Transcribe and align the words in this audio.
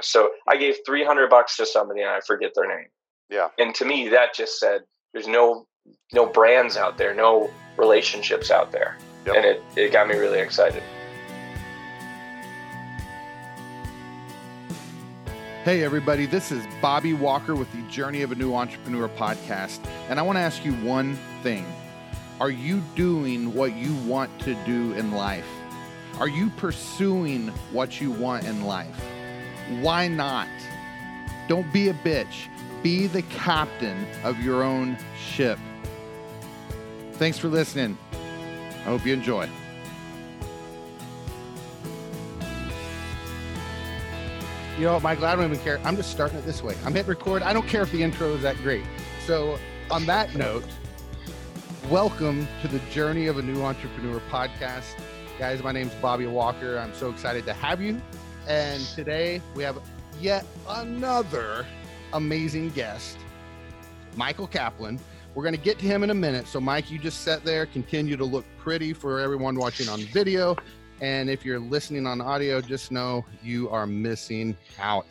So 0.00 0.30
I 0.48 0.56
gave 0.56 0.76
300 0.86 1.28
bucks 1.28 1.56
to 1.56 1.66
somebody 1.66 2.02
and 2.02 2.10
I 2.10 2.20
forget 2.20 2.52
their 2.54 2.68
name. 2.68 2.86
Yeah. 3.30 3.48
And 3.58 3.74
to 3.76 3.84
me, 3.84 4.08
that 4.08 4.34
just 4.34 4.58
said 4.60 4.82
there's 5.12 5.28
no 5.28 5.66
no 6.12 6.26
brands 6.26 6.76
out 6.76 6.98
there, 6.98 7.14
no 7.14 7.50
relationships 7.76 8.50
out 8.50 8.70
there, 8.72 8.96
Yep. 9.26 9.36
and 9.36 9.44
it 9.44 9.62
it 9.76 9.92
got 9.92 10.06
me 10.08 10.14
really 10.16 10.38
excited. 10.40 10.82
Hey, 15.64 15.82
everybody, 15.84 16.24
this 16.24 16.50
is 16.50 16.64
Bobby 16.80 17.12
Walker 17.12 17.54
with 17.54 17.70
the 17.72 17.82
Journey 17.90 18.22
of 18.22 18.32
a 18.32 18.34
New 18.34 18.54
Entrepreneur 18.54 19.08
podcast. 19.08 19.80
And 20.08 20.18
I 20.18 20.22
want 20.22 20.36
to 20.36 20.40
ask 20.40 20.64
you 20.64 20.72
one 20.74 21.16
thing 21.42 21.66
Are 22.40 22.50
you 22.50 22.80
doing 22.94 23.52
what 23.52 23.74
you 23.74 23.94
want 24.06 24.38
to 24.40 24.54
do 24.64 24.92
in 24.92 25.12
life? 25.12 25.48
Are 26.18 26.28
you 26.28 26.50
pursuing 26.50 27.48
what 27.72 28.00
you 28.00 28.10
want 28.10 28.44
in 28.46 28.64
life? 28.64 28.98
Why 29.68 30.08
not? 30.08 30.48
Don't 31.46 31.70
be 31.74 31.90
a 31.90 31.94
bitch, 31.94 32.48
be 32.82 33.06
the 33.06 33.20
captain 33.22 34.06
of 34.24 34.40
your 34.40 34.62
own 34.62 34.96
ship. 35.18 35.58
Thanks 37.12 37.36
for 37.36 37.48
listening. 37.48 37.98
I 38.12 38.84
hope 38.84 39.04
you 39.04 39.12
enjoy. 39.12 39.46
You 44.78 44.84
know 44.84 45.00
Michael? 45.00 45.26
I 45.26 45.36
don't 45.36 45.44
even 45.44 45.58
care. 45.58 45.80
I'm 45.84 45.96
just 45.96 46.12
starting 46.12 46.38
it 46.38 46.46
this 46.46 46.62
way. 46.62 46.74
I'm 46.86 46.94
hitting 46.94 47.10
record. 47.10 47.42
I 47.42 47.52
don't 47.52 47.66
care 47.66 47.82
if 47.82 47.92
the 47.92 48.02
intro 48.02 48.28
is 48.34 48.42
that 48.42 48.56
great. 48.58 48.84
So, 49.26 49.58
on 49.90 50.06
that 50.06 50.34
note, 50.34 50.64
welcome 51.90 52.48
to 52.62 52.68
the 52.68 52.78
Journey 52.90 53.26
of 53.26 53.36
a 53.36 53.42
New 53.42 53.60
Entrepreneur 53.62 54.22
podcast. 54.30 54.94
Guys, 55.38 55.62
my 55.62 55.72
name 55.72 55.88
is 55.88 55.94
Bobby 55.96 56.26
Walker. 56.26 56.78
I'm 56.78 56.94
so 56.94 57.10
excited 57.10 57.44
to 57.46 57.52
have 57.52 57.82
you. 57.82 58.00
And 58.48 58.82
today 58.94 59.42
we 59.54 59.62
have 59.62 59.78
yet 60.18 60.46
another 60.66 61.66
amazing 62.14 62.70
guest, 62.70 63.18
Michael 64.16 64.46
Kaplan. 64.46 64.98
We're 65.34 65.42
going 65.42 65.54
to 65.54 65.60
get 65.60 65.78
to 65.80 65.84
him 65.84 66.02
in 66.02 66.08
a 66.08 66.14
minute. 66.14 66.48
So, 66.48 66.58
Mike, 66.58 66.90
you 66.90 66.98
just 66.98 67.20
sit 67.20 67.44
there, 67.44 67.66
continue 67.66 68.16
to 68.16 68.24
look 68.24 68.46
pretty 68.56 68.94
for 68.94 69.20
everyone 69.20 69.54
watching 69.56 69.86
on 69.90 70.00
video. 70.00 70.56
And 71.02 71.28
if 71.28 71.44
you're 71.44 71.60
listening 71.60 72.06
on 72.06 72.22
audio, 72.22 72.62
just 72.62 72.90
know 72.90 73.22
you 73.42 73.68
are 73.68 73.86
missing 73.86 74.56
out. 74.80 75.04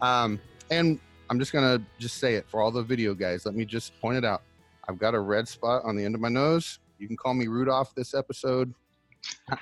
Um, 0.00 0.40
and 0.70 1.00
I'm 1.28 1.40
just 1.40 1.52
going 1.52 1.76
to 1.76 1.84
just 1.98 2.18
say 2.18 2.36
it 2.36 2.48
for 2.48 2.62
all 2.62 2.70
the 2.70 2.82
video 2.82 3.12
guys. 3.12 3.44
Let 3.44 3.56
me 3.56 3.64
just 3.64 4.00
point 4.00 4.18
it 4.18 4.24
out. 4.24 4.42
I've 4.88 5.00
got 5.00 5.14
a 5.14 5.20
red 5.20 5.48
spot 5.48 5.82
on 5.84 5.96
the 5.96 6.04
end 6.04 6.14
of 6.14 6.20
my 6.20 6.28
nose. 6.28 6.78
You 7.00 7.08
can 7.08 7.16
call 7.16 7.34
me 7.34 7.48
Rudolph 7.48 7.92
this 7.96 8.14
episode. 8.14 8.72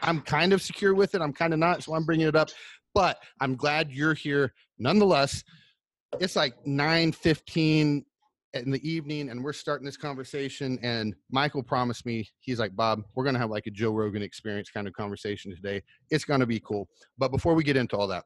I'm 0.03 0.20
kind 0.20 0.53
of 0.53 0.60
secure 0.60 0.92
with 0.94 1.14
it. 1.14 1.22
I'm 1.22 1.33
kind 1.33 1.55
of 1.55 1.58
not, 1.58 1.83
so 1.83 1.94
I'm 1.94 2.05
bringing 2.05 2.27
it 2.27 2.36
up. 2.36 2.50
But 2.94 3.18
I'm 3.40 3.56
glad 3.56 3.90
you're 3.90 4.14
here 4.14 4.52
nonetheless. 4.78 5.42
It's 6.20 6.36
like 6.36 6.54
9:15 6.66 8.04
in 8.54 8.70
the 8.70 8.86
evening, 8.88 9.30
and 9.30 9.42
we're 9.42 9.54
starting 9.54 9.86
this 9.86 9.96
conversation. 9.96 10.78
And 10.82 11.14
Michael 11.30 11.62
promised 11.62 12.04
me, 12.04 12.28
he's 12.40 12.58
like, 12.58 12.76
Bob, 12.76 13.02
we're 13.14 13.24
gonna 13.24 13.38
have 13.38 13.50
like 13.50 13.66
a 13.66 13.70
Joe 13.70 13.92
Rogan 13.92 14.22
experience 14.22 14.68
kind 14.70 14.86
of 14.86 14.92
conversation 14.92 15.54
today. 15.54 15.82
It's 16.10 16.24
gonna 16.24 16.46
be 16.46 16.60
cool. 16.60 16.88
But 17.16 17.30
before 17.30 17.54
we 17.54 17.64
get 17.64 17.76
into 17.76 17.96
all 17.96 18.06
that, 18.08 18.24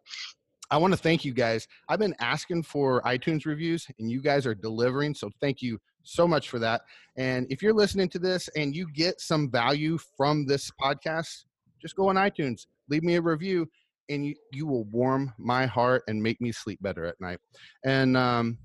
I 0.70 0.78
want 0.78 0.92
to 0.92 0.98
thank 0.98 1.24
you 1.24 1.32
guys. 1.32 1.68
I've 1.88 2.00
been 2.00 2.16
asking 2.20 2.64
for 2.64 3.00
iTunes 3.02 3.46
reviews, 3.46 3.86
and 3.98 4.10
you 4.10 4.20
guys 4.20 4.46
are 4.46 4.54
delivering. 4.54 5.14
So 5.14 5.30
thank 5.40 5.62
you 5.62 5.78
so 6.02 6.26
much 6.26 6.48
for 6.48 6.58
that. 6.58 6.82
And 7.16 7.46
if 7.50 7.62
you're 7.62 7.72
listening 7.72 8.08
to 8.10 8.18
this 8.18 8.48
and 8.56 8.74
you 8.74 8.90
get 8.92 9.20
some 9.20 9.50
value 9.50 9.98
from 10.16 10.44
this 10.46 10.70
podcast, 10.80 11.44
just 11.80 11.94
go 11.94 12.08
on 12.08 12.16
iTunes, 12.16 12.66
leave 12.88 13.04
me 13.04 13.14
a 13.14 13.22
review, 13.22 13.68
and 14.08 14.26
you, 14.26 14.34
you 14.52 14.66
will 14.66 14.84
warm 14.84 15.32
my 15.38 15.66
heart 15.66 16.02
and 16.08 16.22
make 16.22 16.40
me 16.40 16.52
sleep 16.52 16.80
better 16.82 17.04
at 17.04 17.20
night. 17.20 17.38
And 17.84 18.16
um, 18.16 18.58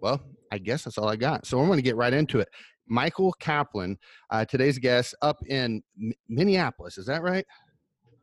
well, 0.00 0.20
I 0.50 0.58
guess 0.58 0.84
that's 0.84 0.98
all 0.98 1.08
I 1.08 1.16
got. 1.16 1.46
So 1.46 1.60
I'm 1.60 1.66
going 1.66 1.78
to 1.78 1.82
get 1.82 1.96
right 1.96 2.12
into 2.12 2.40
it. 2.40 2.48
Michael 2.86 3.32
Kaplan, 3.40 3.96
uh, 4.30 4.44
today's 4.44 4.78
guest, 4.78 5.14
up 5.22 5.38
in 5.46 5.82
M- 6.00 6.12
Minneapolis. 6.28 6.98
Is 6.98 7.06
that 7.06 7.22
right? 7.22 7.46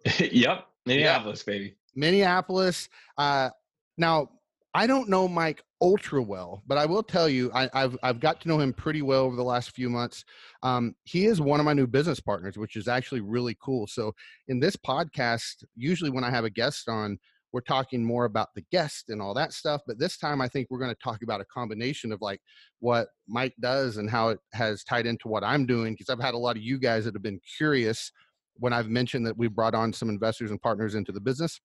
yep, 0.20 0.68
Minneapolis, 0.86 1.44
baby. 1.44 1.76
Minneapolis. 1.96 2.88
Uh, 3.18 3.50
now, 3.98 4.30
I 4.74 4.86
don't 4.86 5.10
know 5.10 5.28
Mike 5.28 5.64
ultra 5.82 6.22
well, 6.22 6.62
but 6.68 6.78
I 6.78 6.86
will 6.86 7.02
tell 7.02 7.28
you, 7.28 7.52
I, 7.54 7.70
I've 7.74 7.98
I've 8.04 8.20
got 8.20 8.40
to 8.42 8.48
know 8.48 8.60
him 8.60 8.72
pretty 8.72 9.02
well 9.02 9.24
over 9.24 9.36
the 9.36 9.44
last 9.44 9.72
few 9.72 9.90
months. 9.90 10.24
Um, 10.62 10.96
he 11.06 11.26
is 11.26 11.42
one 11.42 11.60
of 11.60 11.66
my 11.66 11.74
new 11.74 11.88
business 11.88 12.20
partners, 12.20 12.58
which 12.58 12.76
is 12.76 12.88
actually 12.88 13.22
really 13.22 13.58
cool. 13.62 13.88
So, 13.88 14.14
in 14.48 14.60
this 14.60 14.76
podcast, 14.76 15.64
usually 15.76 16.12
when 16.12 16.24
I 16.24 16.30
have 16.30 16.46
a 16.46 16.52
guest 16.52 16.88
on, 16.88 17.18
we're 17.52 17.62
talking 17.62 18.04
more 18.06 18.26
about 18.26 18.50
the 18.54 18.64
guest 18.72 19.10
and 19.10 19.24
all 19.24 19.34
that 19.34 19.54
stuff. 19.54 19.82
But 19.88 19.98
this 19.98 20.18
time, 20.20 20.40
I 20.40 20.48
think 20.48 20.68
we're 20.70 20.80
going 20.80 20.94
to 20.94 21.04
talk 21.04 21.24
about 21.24 21.42
a 21.42 21.46
combination 21.46 22.12
of 22.12 22.22
like 22.22 22.42
what 22.80 23.08
Mike 23.28 23.56
does 23.60 23.98
and 23.98 24.08
how 24.08 24.30
it 24.30 24.40
has 24.54 24.84
tied 24.84 25.08
into 25.08 25.30
what 25.30 25.44
I'm 25.44 25.66
doing. 25.66 25.94
Because 25.94 26.10
I've 26.10 26.24
had 26.24 26.36
a 26.36 26.38
lot 26.40 26.58
of 26.58 26.62
you 26.62 26.78
guys 26.78 27.06
that 27.06 27.16
have 27.16 27.24
been 27.24 27.42
curious 27.58 28.12
when 28.54 28.74
I've 28.74 28.90
mentioned 28.90 29.26
that 29.26 29.38
we 29.38 29.48
brought 29.48 29.74
on 29.74 29.94
some 29.94 30.10
investors 30.10 30.52
and 30.52 30.62
partners 30.62 30.94
into 30.94 31.12
the 31.12 31.22
business 31.22 31.60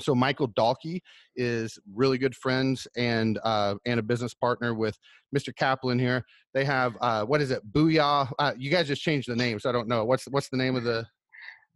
so 0.00 0.14
Michael 0.14 0.48
Dalkey 0.48 1.00
is 1.36 1.78
really 1.94 2.18
good 2.18 2.34
friends 2.34 2.86
and 2.96 3.38
uh, 3.44 3.74
and 3.86 4.00
a 4.00 4.02
business 4.02 4.34
partner 4.34 4.74
with 4.74 4.98
Mr. 5.36 5.54
Kaplan 5.54 5.98
here. 5.98 6.24
They 6.54 6.64
have 6.64 6.96
uh, 7.00 7.24
what 7.24 7.40
is 7.40 7.50
it? 7.50 7.62
Booyah! 7.72 8.30
Uh, 8.38 8.52
you 8.58 8.70
guys 8.70 8.88
just 8.88 9.02
changed 9.02 9.28
the 9.28 9.36
name, 9.36 9.58
so 9.60 9.68
I 9.68 9.72
don't 9.72 9.88
know 9.88 10.04
what's 10.04 10.24
what's 10.26 10.48
the 10.48 10.56
name 10.56 10.76
of 10.76 10.84
the 10.84 11.06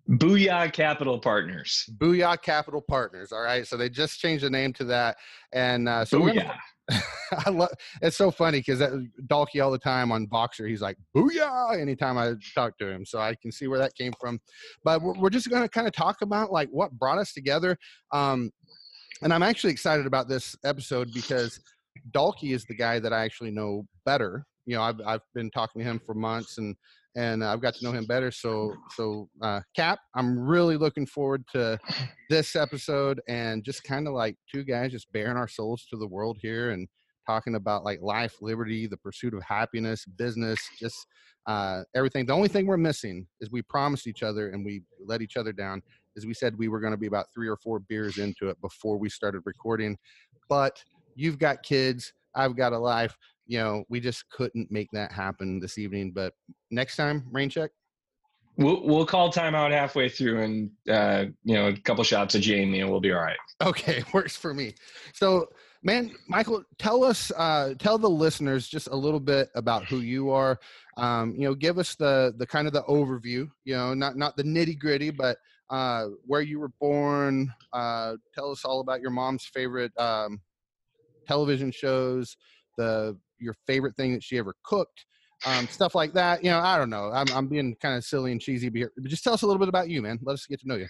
Booyah 0.08 0.72
Capital 0.72 1.18
Partners. 1.18 1.88
Booyah 1.96 2.40
Capital 2.40 2.82
Partners. 2.82 3.32
All 3.32 3.40
right, 3.40 3.66
so 3.66 3.76
they 3.76 3.88
just 3.88 4.20
changed 4.20 4.44
the 4.44 4.50
name 4.50 4.72
to 4.74 4.84
that, 4.84 5.16
and 5.52 5.88
uh, 5.88 6.04
so 6.04 6.20
Booyah. 6.20 6.54
I 7.46 7.50
love. 7.50 7.70
It's 8.02 8.16
so 8.16 8.30
funny 8.30 8.58
because 8.58 8.80
Dalkey 9.26 9.64
all 9.64 9.70
the 9.70 9.78
time 9.78 10.12
on 10.12 10.26
Voxer, 10.26 10.68
he's 10.68 10.82
like 10.82 10.98
"booyah" 11.16 11.80
anytime 11.80 12.18
I 12.18 12.34
talk 12.54 12.76
to 12.78 12.88
him, 12.88 13.06
so 13.06 13.18
I 13.18 13.34
can 13.40 13.50
see 13.50 13.66
where 13.66 13.78
that 13.78 13.94
came 13.94 14.12
from. 14.20 14.38
But 14.84 15.00
we're, 15.00 15.14
we're 15.14 15.30
just 15.30 15.48
going 15.48 15.62
to 15.62 15.68
kind 15.68 15.86
of 15.86 15.94
talk 15.94 16.20
about 16.20 16.52
like 16.52 16.68
what 16.70 16.92
brought 16.92 17.18
us 17.18 17.32
together, 17.32 17.78
um, 18.12 18.50
and 19.22 19.32
I'm 19.32 19.42
actually 19.42 19.72
excited 19.72 20.04
about 20.04 20.28
this 20.28 20.54
episode 20.64 21.14
because 21.14 21.58
Dalkey 22.10 22.52
is 22.52 22.66
the 22.66 22.76
guy 22.76 22.98
that 22.98 23.12
I 23.12 23.24
actually 23.24 23.52
know 23.52 23.86
better. 24.04 24.44
You 24.66 24.76
know, 24.76 24.82
I've 24.82 25.00
I've 25.06 25.22
been 25.34 25.50
talking 25.50 25.80
to 25.80 25.88
him 25.88 26.00
for 26.04 26.14
months 26.14 26.58
and 26.58 26.76
and 27.16 27.44
I've 27.44 27.60
got 27.60 27.74
to 27.74 27.84
know 27.84 27.92
him 27.92 28.06
better. 28.06 28.30
So 28.30 28.74
so 28.96 29.28
uh, 29.42 29.60
Cap, 29.76 29.98
I'm 30.14 30.38
really 30.38 30.76
looking 30.76 31.06
forward 31.06 31.44
to 31.52 31.78
this 32.30 32.56
episode 32.56 33.20
and 33.28 33.64
just 33.64 33.84
kind 33.84 34.06
of 34.08 34.14
like 34.14 34.36
two 34.50 34.64
guys 34.64 34.92
just 34.92 35.10
bearing 35.12 35.36
our 35.36 35.48
souls 35.48 35.86
to 35.90 35.96
the 35.96 36.08
world 36.08 36.38
here 36.40 36.70
and 36.70 36.88
talking 37.26 37.54
about 37.54 37.84
like 37.84 38.00
life, 38.02 38.36
liberty, 38.40 38.86
the 38.86 38.96
pursuit 38.98 39.34
of 39.34 39.42
happiness, 39.42 40.04
business, 40.04 40.58
just 40.78 41.06
uh, 41.46 41.82
everything. 41.94 42.26
The 42.26 42.32
only 42.32 42.48
thing 42.48 42.66
we're 42.66 42.76
missing 42.76 43.26
is 43.40 43.50
we 43.50 43.62
promised 43.62 44.06
each 44.06 44.22
other 44.22 44.50
and 44.50 44.64
we 44.64 44.82
let 45.04 45.22
each 45.22 45.36
other 45.36 45.52
down. 45.52 45.82
Is 46.16 46.26
we 46.26 46.34
said 46.34 46.56
we 46.56 46.68
were 46.68 46.80
going 46.80 46.92
to 46.92 46.98
be 46.98 47.06
about 47.06 47.26
three 47.34 47.48
or 47.48 47.56
four 47.56 47.80
beers 47.80 48.18
into 48.18 48.48
it 48.48 48.60
before 48.60 48.98
we 48.98 49.08
started 49.08 49.42
recording, 49.44 49.96
but 50.48 50.80
you've 51.16 51.38
got 51.38 51.62
kids, 51.62 52.12
I've 52.34 52.56
got 52.56 52.72
a 52.72 52.78
life. 52.78 53.16
You 53.46 53.58
know, 53.58 53.84
we 53.88 54.00
just 54.00 54.28
couldn't 54.30 54.70
make 54.70 54.88
that 54.92 55.12
happen 55.12 55.60
this 55.60 55.78
evening. 55.78 56.12
But 56.12 56.32
next 56.70 56.96
time, 56.96 57.24
rain 57.30 57.50
check. 57.50 57.70
We'll 58.56 58.86
we'll 58.86 59.06
call 59.06 59.32
timeout 59.32 59.72
halfway 59.72 60.08
through 60.08 60.42
and 60.42 60.70
uh, 60.88 61.26
you 61.42 61.54
know 61.54 61.68
a 61.68 61.76
couple 61.76 62.04
shots 62.04 62.36
of 62.36 62.40
Jamie 62.40 62.80
and 62.80 62.90
we'll 62.90 63.00
be 63.00 63.12
all 63.12 63.20
right. 63.20 63.36
Okay, 63.62 64.04
works 64.12 64.36
for 64.36 64.54
me. 64.54 64.74
So, 65.12 65.48
man, 65.82 66.12
Michael, 66.28 66.62
tell 66.78 67.02
us, 67.02 67.32
uh, 67.36 67.74
tell 67.80 67.98
the 67.98 68.08
listeners 68.08 68.68
just 68.68 68.86
a 68.88 68.94
little 68.94 69.18
bit 69.18 69.48
about 69.56 69.84
who 69.86 69.98
you 69.98 70.30
are. 70.30 70.60
Um, 70.96 71.34
you 71.36 71.48
know, 71.48 71.54
give 71.54 71.78
us 71.78 71.96
the 71.96 72.32
the 72.36 72.46
kind 72.46 72.68
of 72.68 72.72
the 72.72 72.84
overview. 72.84 73.48
You 73.64 73.74
know, 73.74 73.92
not 73.92 74.16
not 74.16 74.36
the 74.36 74.44
nitty 74.44 74.78
gritty, 74.78 75.10
but 75.10 75.38
uh, 75.70 76.06
where 76.24 76.42
you 76.42 76.60
were 76.60 76.70
born. 76.80 77.52
Uh, 77.72 78.14
tell 78.34 78.52
us 78.52 78.64
all 78.64 78.78
about 78.80 79.00
your 79.00 79.10
mom's 79.10 79.44
favorite 79.46 79.92
um, 79.98 80.40
television 81.26 81.70
shows, 81.70 82.36
the 82.78 83.16
your 83.38 83.54
favorite 83.66 83.96
thing 83.96 84.12
that 84.14 84.22
she 84.22 84.38
ever 84.38 84.54
cooked. 84.64 85.04
Um, 85.46 85.66
stuff 85.68 85.94
like 85.94 86.14
that, 86.14 86.42
you 86.42 86.50
know. 86.50 86.60
I 86.60 86.78
don't 86.78 86.88
know. 86.88 87.10
I'm, 87.12 87.26
I'm 87.34 87.48
being 87.48 87.76
kind 87.82 87.96
of 87.96 88.04
silly 88.04 88.32
and 88.32 88.40
cheesy, 88.40 88.70
but 88.70 88.88
just 89.04 89.24
tell 89.24 89.34
us 89.34 89.42
a 89.42 89.46
little 89.46 89.58
bit 89.58 89.68
about 89.68 89.90
you, 89.90 90.00
man. 90.00 90.18
Let 90.22 90.34
us 90.34 90.46
get 90.46 90.60
to 90.60 90.68
know 90.68 90.76
you. 90.76 90.86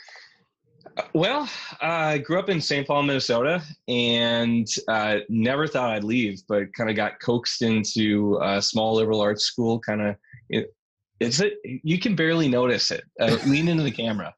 Uh, 0.96 1.02
Well, 1.12 1.48
I 1.80 2.18
grew 2.18 2.38
up 2.38 2.48
in 2.48 2.60
St. 2.60 2.86
Paul, 2.86 3.02
Minnesota, 3.02 3.62
and 3.88 4.68
uh, 4.86 5.18
never 5.28 5.66
thought 5.66 5.90
I'd 5.90 6.04
leave, 6.04 6.42
but 6.48 6.72
kind 6.74 6.88
of 6.88 6.94
got 6.94 7.20
coaxed 7.20 7.62
into 7.62 8.38
a 8.42 8.62
small 8.62 8.94
liberal 8.94 9.20
arts 9.20 9.44
school. 9.44 9.80
Kind 9.80 10.02
of, 10.02 10.16
it, 10.50 10.72
it's 11.20 11.40
it. 11.40 11.54
You 11.64 11.98
can 11.98 12.14
barely 12.14 12.48
notice 12.48 12.90
it. 12.90 13.02
Uh, 13.20 13.36
lean 13.46 13.68
into 13.68 13.82
the 13.82 13.90
camera. 13.90 14.32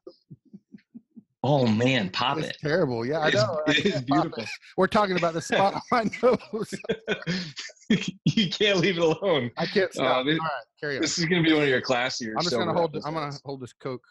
Oh 1.47 1.65
man, 1.83 2.09
pop 2.09 2.37
It's 2.39 2.49
it! 2.49 2.57
terrible. 2.61 3.05
Yeah, 3.05 3.19
I 3.19 3.27
It's- 3.29 3.41
know. 3.41 3.61
I 3.65 3.71
it 3.71 3.85
is 3.85 4.01
beautiful. 4.01 4.43
it. 4.43 4.49
We're 4.75 4.87
talking 4.87 5.17
about 5.17 5.33
the 5.33 5.41
spot 5.41 5.75
on 5.93 6.11
my 6.21 6.29
nose. 6.51 6.73
you 8.25 8.49
can't 8.49 8.79
leave 8.79 8.97
it 8.97 9.01
alone. 9.03 9.49
I 9.55 9.65
can't 9.65 9.93
stop. 9.93 10.25
this- 10.25 10.37
All 10.39 10.45
right, 10.45 10.51
carry 10.79 10.95
on. 10.97 11.01
This 11.01 11.17
is 11.17 11.25
going 11.25 11.41
to 11.41 11.49
be 11.49 11.53
one 11.53 11.63
of 11.63 11.69
your 11.69 11.81
classier. 11.81 12.33
I'm 12.37 12.43
just 12.43 12.51
gonna 12.51 12.65
sober 12.71 12.73
hold. 12.73 12.97
I'm 13.05 13.13
gonna 13.13 13.31
hold 13.45 13.61
this 13.61 13.71
Coke, 13.73 14.03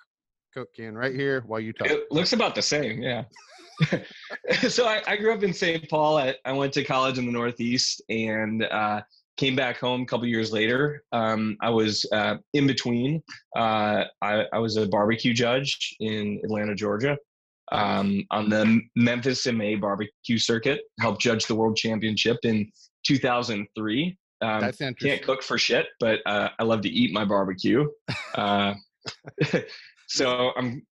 Coke 0.55 0.73
can 0.75 0.97
right 0.97 1.15
here 1.15 1.44
while 1.47 1.61
you 1.61 1.75
talk. 1.75 1.88
It 1.88 2.11
looks 2.11 2.33
about 2.33 2.55
the 2.55 2.62
same. 2.62 3.03
Yeah. 3.03 3.25
so 4.71 4.87
I, 4.87 5.03
I, 5.06 5.17
grew 5.17 5.35
up 5.35 5.43
in 5.43 5.53
St. 5.53 5.87
Paul. 5.91 6.17
I, 6.17 6.35
I, 6.47 6.53
went 6.53 6.73
to 6.73 6.83
college 6.85 7.19
in 7.19 7.27
the 7.27 7.33
Northeast 7.33 8.00
and 8.09 8.62
uh, 8.65 9.03
came 9.37 9.56
back 9.56 9.79
home 9.79 10.03
a 10.03 10.06
couple 10.06 10.27
years 10.27 10.53
later. 10.53 11.03
Um, 11.12 11.56
I 11.61 11.71
was 11.71 12.06
uh, 12.12 12.37
in 12.55 12.67
between. 12.67 13.23
Uh, 13.56 14.05
I, 14.23 14.44
I, 14.53 14.59
was 14.59 14.77
a 14.77 14.87
barbecue 14.87 15.35
judge 15.35 15.94
in 16.00 16.41
Atlanta, 16.44 16.75
Georgia, 16.75 17.19
um, 17.73 18.25
on 18.31 18.49
the 18.49 18.81
Memphis 18.97 19.47
MA 19.47 19.77
barbecue 19.77 20.38
circuit. 20.38 20.81
Helped 21.00 21.21
judge 21.21 21.47
the 21.47 21.55
World 21.55 21.77
Championship 21.77 22.38
in 22.44 22.71
2003. 23.06 24.19
Um, 24.43 24.61
That's 24.61 24.81
interesting. 24.81 25.11
Can't 25.11 25.23
cook 25.23 25.43
for 25.43 25.59
shit, 25.59 25.87
but 26.00 26.21
uh, 26.27 26.50
I 26.59 26.65
love 26.65 26.83
to 26.83 26.88
eat 26.88 27.12
my 27.12 27.25
barbecue. 27.25 27.88
Uh, 28.35 28.75
so 30.09 30.50
I'm 30.56 30.85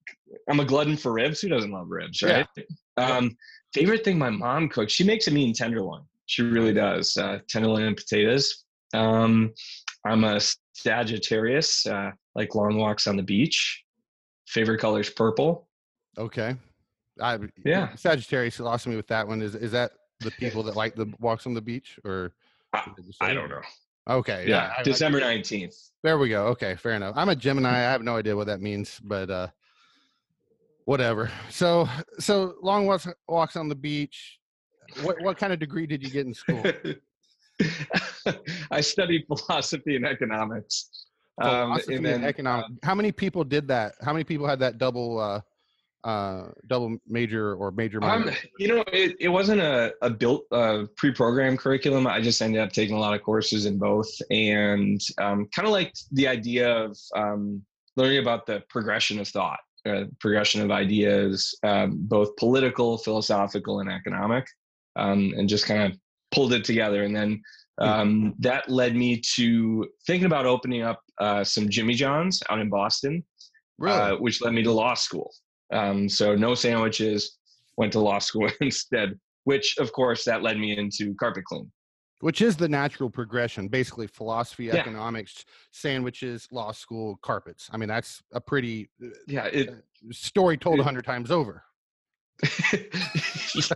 I'm 0.48 0.60
a 0.60 0.64
glutton 0.64 0.96
for 0.96 1.12
ribs. 1.12 1.42
Who 1.42 1.48
doesn't 1.48 1.70
love 1.70 1.88
ribs, 1.90 2.22
right? 2.22 2.46
Yeah. 2.56 2.64
Um, 2.96 3.36
favorite 3.74 4.02
thing 4.02 4.16
my 4.16 4.30
mom 4.30 4.70
cooks. 4.70 4.94
She 4.94 5.04
makes 5.04 5.26
a 5.26 5.30
mean 5.30 5.52
tenderloin. 5.52 6.04
She 6.26 6.42
really 6.42 6.72
does. 6.72 7.16
Uh, 7.16 7.38
tenderloin 7.48 7.84
and 7.84 7.96
potatoes. 7.96 8.64
Um, 8.94 9.52
I'm 10.06 10.24
a 10.24 10.40
Sagittarius. 10.72 11.86
Uh, 11.86 12.12
like 12.34 12.54
long 12.54 12.76
walks 12.78 13.06
on 13.06 13.16
the 13.16 13.22
beach. 13.22 13.84
Favorite 14.48 14.78
color 14.78 15.00
is 15.00 15.10
purple. 15.10 15.68
Okay. 16.18 16.56
I 17.20 17.38
yeah. 17.64 17.94
Sagittarius 17.94 18.58
lost 18.60 18.86
me 18.86 18.96
with 18.96 19.06
that 19.08 19.26
one. 19.26 19.40
Is 19.42 19.54
is 19.54 19.72
that 19.72 19.92
the 20.20 20.30
people 20.32 20.62
that 20.64 20.76
like 20.76 20.94
the 20.94 21.12
walks 21.20 21.46
on 21.46 21.54
the 21.54 21.60
beach 21.60 21.98
or? 22.04 22.32
I, 22.72 22.90
I 23.20 23.34
don't 23.34 23.48
know. 23.48 23.60
Okay. 24.08 24.46
Yeah. 24.48 24.72
yeah 24.76 24.82
December 24.82 25.20
nineteenth. 25.20 25.76
There 26.02 26.18
we 26.18 26.28
go. 26.28 26.46
Okay, 26.48 26.74
fair 26.74 26.92
enough. 26.92 27.14
I'm 27.16 27.28
a 27.28 27.36
Gemini. 27.36 27.70
I 27.70 27.82
have 27.92 28.02
no 28.02 28.16
idea 28.16 28.36
what 28.36 28.46
that 28.48 28.60
means, 28.60 29.00
but 29.02 29.30
uh, 29.30 29.48
whatever. 30.84 31.30
So, 31.50 31.88
so 32.18 32.56
long 32.62 32.86
walks 32.86 33.06
walks 33.28 33.56
on 33.56 33.68
the 33.68 33.74
beach. 33.74 34.38
What 35.02 35.20
what 35.22 35.36
kind 35.38 35.52
of 35.52 35.58
degree 35.58 35.86
did 35.86 36.02
you 36.02 36.10
get 36.10 36.26
in 36.26 36.34
school? 36.34 36.62
I 38.70 38.80
studied 38.80 39.24
philosophy 39.26 39.96
and 39.96 40.06
economics. 40.06 41.06
Um, 41.40 41.50
philosophy 41.50 41.94
and, 41.96 42.06
then, 42.06 42.14
and 42.14 42.24
economics. 42.24 42.70
Uh, 42.70 42.86
How 42.86 42.94
many 42.94 43.12
people 43.12 43.44
did 43.44 43.68
that? 43.68 43.94
How 44.02 44.12
many 44.12 44.24
people 44.24 44.46
had 44.46 44.60
that 44.60 44.78
double 44.78 45.18
uh, 45.18 45.40
uh, 46.04 46.48
double 46.66 46.96
major 47.08 47.54
or 47.54 47.70
major? 47.70 48.02
Um, 48.04 48.30
you 48.58 48.68
know, 48.68 48.84
it, 48.92 49.16
it 49.18 49.28
wasn't 49.28 49.60
a, 49.60 49.94
a 50.02 50.10
built 50.10 50.44
uh, 50.52 50.84
pre-programmed 50.96 51.58
curriculum. 51.58 52.06
I 52.06 52.20
just 52.20 52.40
ended 52.40 52.60
up 52.60 52.72
taking 52.72 52.94
a 52.94 53.00
lot 53.00 53.14
of 53.14 53.22
courses 53.22 53.66
in 53.66 53.78
both 53.78 54.10
and 54.30 55.00
um, 55.18 55.48
kind 55.54 55.66
of 55.66 55.72
like 55.72 55.94
the 56.12 56.28
idea 56.28 56.70
of 56.70 56.96
um, 57.16 57.62
learning 57.96 58.18
about 58.18 58.46
the 58.46 58.62
progression 58.68 59.18
of 59.18 59.28
thought, 59.28 59.60
uh, 59.86 60.04
progression 60.20 60.60
of 60.60 60.70
ideas, 60.70 61.56
um, 61.62 61.98
both 62.02 62.36
political, 62.36 62.98
philosophical, 62.98 63.80
and 63.80 63.90
economic, 63.90 64.46
um, 64.96 65.32
and 65.36 65.48
just 65.48 65.66
kind 65.66 65.82
of 65.82 65.98
pulled 66.32 66.52
it 66.52 66.64
together. 66.64 67.04
And 67.04 67.14
then 67.14 67.42
hmm. 67.80 67.86
um, 67.86 68.34
that 68.38 68.68
led 68.68 68.96
me 68.96 69.20
to 69.34 69.88
thinking 70.06 70.26
about 70.26 70.46
opening 70.46 70.82
up 70.82 71.00
uh, 71.18 71.44
some 71.44 71.68
Jimmy 71.68 71.94
John's 71.94 72.42
out 72.50 72.60
in 72.60 72.68
Boston, 72.68 73.24
really? 73.78 73.96
uh, 73.96 74.16
which 74.16 74.42
led 74.42 74.52
me 74.52 74.62
to 74.62 74.72
law 74.72 74.94
school. 74.94 75.32
Um, 75.72 76.08
so 76.08 76.34
no 76.34 76.54
sandwiches. 76.54 77.38
Went 77.76 77.92
to 77.94 77.98
law 77.98 78.18
school 78.20 78.48
instead, 78.60 79.18
which 79.44 79.76
of 79.78 79.92
course 79.92 80.24
that 80.24 80.42
led 80.42 80.58
me 80.58 80.76
into 80.76 81.14
carpet 81.14 81.44
clean. 81.44 81.70
Which 82.20 82.40
is 82.40 82.56
the 82.56 82.68
natural 82.68 83.10
progression, 83.10 83.68
basically 83.68 84.06
philosophy, 84.06 84.66
yeah. 84.66 84.76
economics, 84.76 85.44
sandwiches, 85.72 86.48
law 86.52 86.72
school, 86.72 87.18
carpets. 87.22 87.68
I 87.72 87.76
mean, 87.76 87.88
that's 87.88 88.22
a 88.32 88.40
pretty 88.40 88.88
uh, 89.04 89.08
yeah 89.26 89.46
it, 89.46 89.68
uh, 89.68 89.72
story 90.12 90.56
told 90.56 90.78
a 90.78 90.84
hundred 90.84 91.04
times 91.04 91.30
over. 91.30 91.64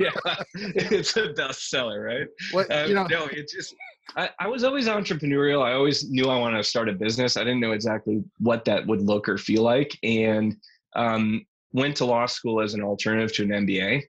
yeah, 0.01 0.11
it's 0.55 1.17
a 1.17 1.29
bestseller, 1.29 2.05
right? 2.05 2.27
What, 2.51 2.71
um, 2.73 2.89
you 2.89 2.95
know, 2.95 3.07
no, 3.07 3.27
it's 3.27 3.53
just 3.53 3.75
I, 4.17 4.31
I, 4.39 4.49
was 4.49 4.65
always 4.65 4.89
entrepreneurial. 4.89 5.63
I 5.63 5.75
always 5.75 6.09
knew 6.11 6.29
I 6.29 6.39
wanted 6.39 6.59
to 6.59 6.65
start 6.65 6.89
a 6.89 6.93
business. 6.93 7.37
I 7.37 7.45
didn't 7.45 7.61
know 7.61 7.73
exactly 7.73 8.23
what 8.39 8.65
that 8.65 8.87
would 8.87 9.03
look 9.03 9.29
or 9.29 9.39
feel 9.39 9.63
like, 9.63 9.97
and 10.03 10.57
um, 10.97 11.45
went 11.73 11.97
to 11.97 12.05
law 12.05 12.27
school 12.27 12.61
as 12.61 12.75
an 12.75 12.83
alternative 12.83 13.33
to 13.35 13.43
an 13.45 13.67
MBA. 13.67 14.03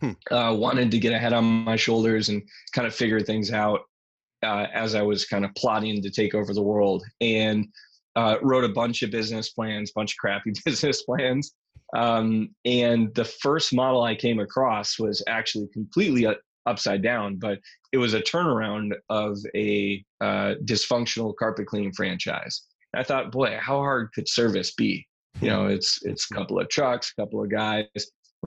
Hmm. 0.00 0.10
Uh, 0.30 0.54
wanted 0.54 0.90
to 0.90 0.98
get 0.98 1.12
a 1.12 1.18
head 1.18 1.32
on 1.32 1.44
my 1.44 1.76
shoulders 1.76 2.28
and 2.28 2.42
kind 2.72 2.86
of 2.86 2.94
figure 2.94 3.20
things 3.20 3.52
out 3.52 3.80
uh, 4.42 4.66
as 4.74 4.94
I 4.94 5.02
was 5.02 5.24
kind 5.24 5.44
of 5.44 5.54
plotting 5.54 6.02
to 6.02 6.10
take 6.10 6.34
over 6.34 6.52
the 6.52 6.62
world, 6.62 7.04
and 7.20 7.66
uh, 8.16 8.36
wrote 8.42 8.64
a 8.64 8.70
bunch 8.70 9.02
of 9.02 9.10
business 9.10 9.50
plans, 9.50 9.92
bunch 9.92 10.12
of 10.12 10.18
crappy 10.18 10.52
business 10.64 11.02
plans. 11.02 11.54
Um, 11.94 12.50
and 12.64 13.14
the 13.14 13.24
first 13.24 13.74
model 13.74 14.02
I 14.02 14.14
came 14.14 14.40
across 14.40 14.98
was 14.98 15.22
actually 15.28 15.68
completely 15.72 16.26
upside 16.66 17.02
down, 17.02 17.36
but 17.36 17.60
it 17.92 17.98
was 17.98 18.14
a 18.14 18.20
turnaround 18.20 18.92
of 19.08 19.38
a 19.54 20.04
uh, 20.20 20.54
dysfunctional 20.64 21.34
carpet 21.36 21.66
cleaning 21.66 21.92
franchise. 21.92 22.62
I 22.94 23.02
thought, 23.02 23.30
boy, 23.30 23.58
how 23.60 23.78
hard 23.78 24.12
could 24.14 24.28
service 24.28 24.72
be? 24.74 25.06
you 25.40 25.48
know 25.48 25.66
it's 25.66 26.04
it's 26.04 26.30
a 26.30 26.34
couple 26.34 26.58
of 26.58 26.68
trucks 26.68 27.12
a 27.16 27.22
couple 27.22 27.42
of 27.42 27.50
guys. 27.50 27.86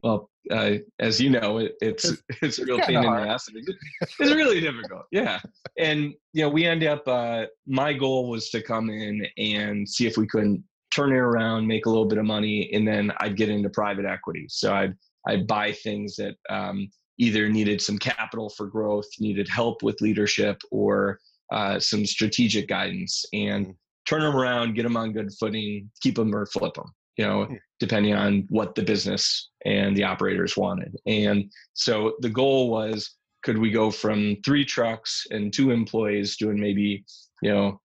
Well 0.03 0.29
uh, 0.51 0.75
as 0.99 1.19
you 1.19 1.29
know 1.29 1.57
it, 1.57 1.73
it's 1.81 2.13
it's 2.41 2.59
a 2.59 2.65
real 2.65 2.79
pain 2.79 2.97
in 2.97 3.03
the 3.03 3.09
ass. 3.09 3.47
It's 3.53 4.19
really 4.19 4.61
difficult. 4.61 5.03
Yeah. 5.11 5.39
And 5.77 6.13
you 6.33 6.43
know 6.43 6.49
we 6.49 6.65
end 6.65 6.83
up 6.83 7.07
uh, 7.07 7.45
my 7.67 7.93
goal 7.93 8.29
was 8.29 8.49
to 8.51 8.61
come 8.61 8.89
in 8.89 9.25
and 9.37 9.87
see 9.87 10.07
if 10.07 10.17
we 10.17 10.27
couldn't 10.27 10.63
turn 10.93 11.11
it 11.11 11.17
around 11.17 11.67
make 11.67 11.85
a 11.85 11.89
little 11.89 12.05
bit 12.07 12.17
of 12.17 12.25
money 12.25 12.69
and 12.73 12.87
then 12.87 13.11
i'd 13.19 13.37
get 13.37 13.49
into 13.49 13.69
private 13.69 14.05
equity 14.05 14.45
so 14.49 14.73
i'd 14.73 14.93
i'd 15.27 15.47
buy 15.47 15.71
things 15.71 16.15
that 16.15 16.35
um, 16.49 16.89
either 17.17 17.49
needed 17.49 17.81
some 17.81 17.97
capital 17.97 18.49
for 18.49 18.67
growth 18.67 19.07
needed 19.19 19.47
help 19.47 19.83
with 19.83 20.01
leadership 20.01 20.61
or 20.71 21.19
uh, 21.51 21.79
some 21.79 22.05
strategic 22.05 22.67
guidance 22.67 23.25
and 23.33 23.67
mm 23.67 23.75
turn 24.09 24.21
them 24.21 24.35
around, 24.35 24.73
get 24.73 24.83
them 24.83 24.97
on 24.97 25.13
good 25.13 25.31
footing, 25.39 25.89
keep 26.01 26.15
them 26.15 26.35
or 26.35 26.47
flip 26.47 26.73
them, 26.73 26.91
you 27.15 27.25
know, 27.25 27.45
hmm. 27.45 27.55
depending 27.79 28.15
on 28.15 28.47
what 28.49 28.73
the 28.73 28.81
business 28.81 29.51
and 29.65 29.95
the 29.95 30.03
operators 30.03 30.57
wanted. 30.57 30.95
And 31.05 31.51
so 31.73 32.15
the 32.21 32.29
goal 32.29 32.71
was 32.71 33.15
could 33.43 33.57
we 33.57 33.69
go 33.69 33.91
from 33.91 34.35
three 34.43 34.65
trucks 34.65 35.27
and 35.29 35.53
two 35.53 35.69
employees 35.69 36.37
doing 36.37 36.59
maybe, 36.59 37.05
you 37.41 37.53
know, 37.53 37.79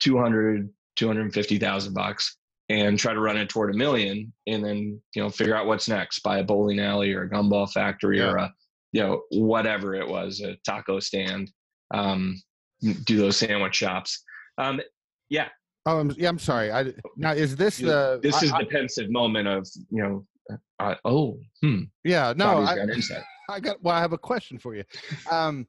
200, 0.00 0.68
250,000 0.96 1.94
bucks 1.94 2.36
and 2.68 2.98
try 2.98 3.12
to 3.12 3.20
run 3.20 3.36
it 3.36 3.48
toward 3.48 3.74
a 3.74 3.76
million 3.76 4.32
and 4.46 4.64
then, 4.64 5.00
you 5.14 5.22
know, 5.22 5.28
figure 5.28 5.54
out 5.54 5.66
what's 5.66 5.88
next, 5.88 6.20
buy 6.20 6.38
a 6.38 6.44
bowling 6.44 6.80
alley 6.80 7.12
or 7.12 7.22
a 7.22 7.30
gumball 7.30 7.70
factory 7.70 8.18
yeah. 8.18 8.30
or 8.30 8.36
a, 8.36 8.54
you 8.92 9.02
know, 9.02 9.22
whatever 9.30 9.94
it 9.94 10.06
was, 10.06 10.40
a 10.40 10.56
taco 10.64 11.00
stand, 11.00 11.50
um, 11.92 12.40
do 13.04 13.18
those 13.18 13.36
sandwich 13.36 13.74
shops. 13.74 14.22
Um, 14.58 14.80
yeah. 15.30 15.48
Oh, 15.86 15.98
I'm, 15.98 16.12
yeah. 16.16 16.28
I'm 16.28 16.38
sorry. 16.38 16.72
I 16.72 16.92
now 17.16 17.32
is 17.32 17.56
this 17.56 17.78
the? 17.78 18.18
This 18.22 18.36
I, 18.36 18.44
is 18.46 18.50
the 18.52 18.66
pensive 18.70 19.10
moment 19.10 19.48
of 19.48 19.68
you 19.90 20.02
know. 20.02 20.58
Uh, 20.80 20.94
oh, 21.04 21.38
hmm. 21.62 21.82
Yeah. 22.04 22.32
No. 22.36 22.62
I, 22.62 22.76
I 23.50 23.60
got. 23.60 23.82
Well, 23.82 23.94
I 23.94 24.00
have 24.00 24.12
a 24.12 24.18
question 24.18 24.58
for 24.58 24.74
you. 24.74 24.84
Um, 25.30 25.66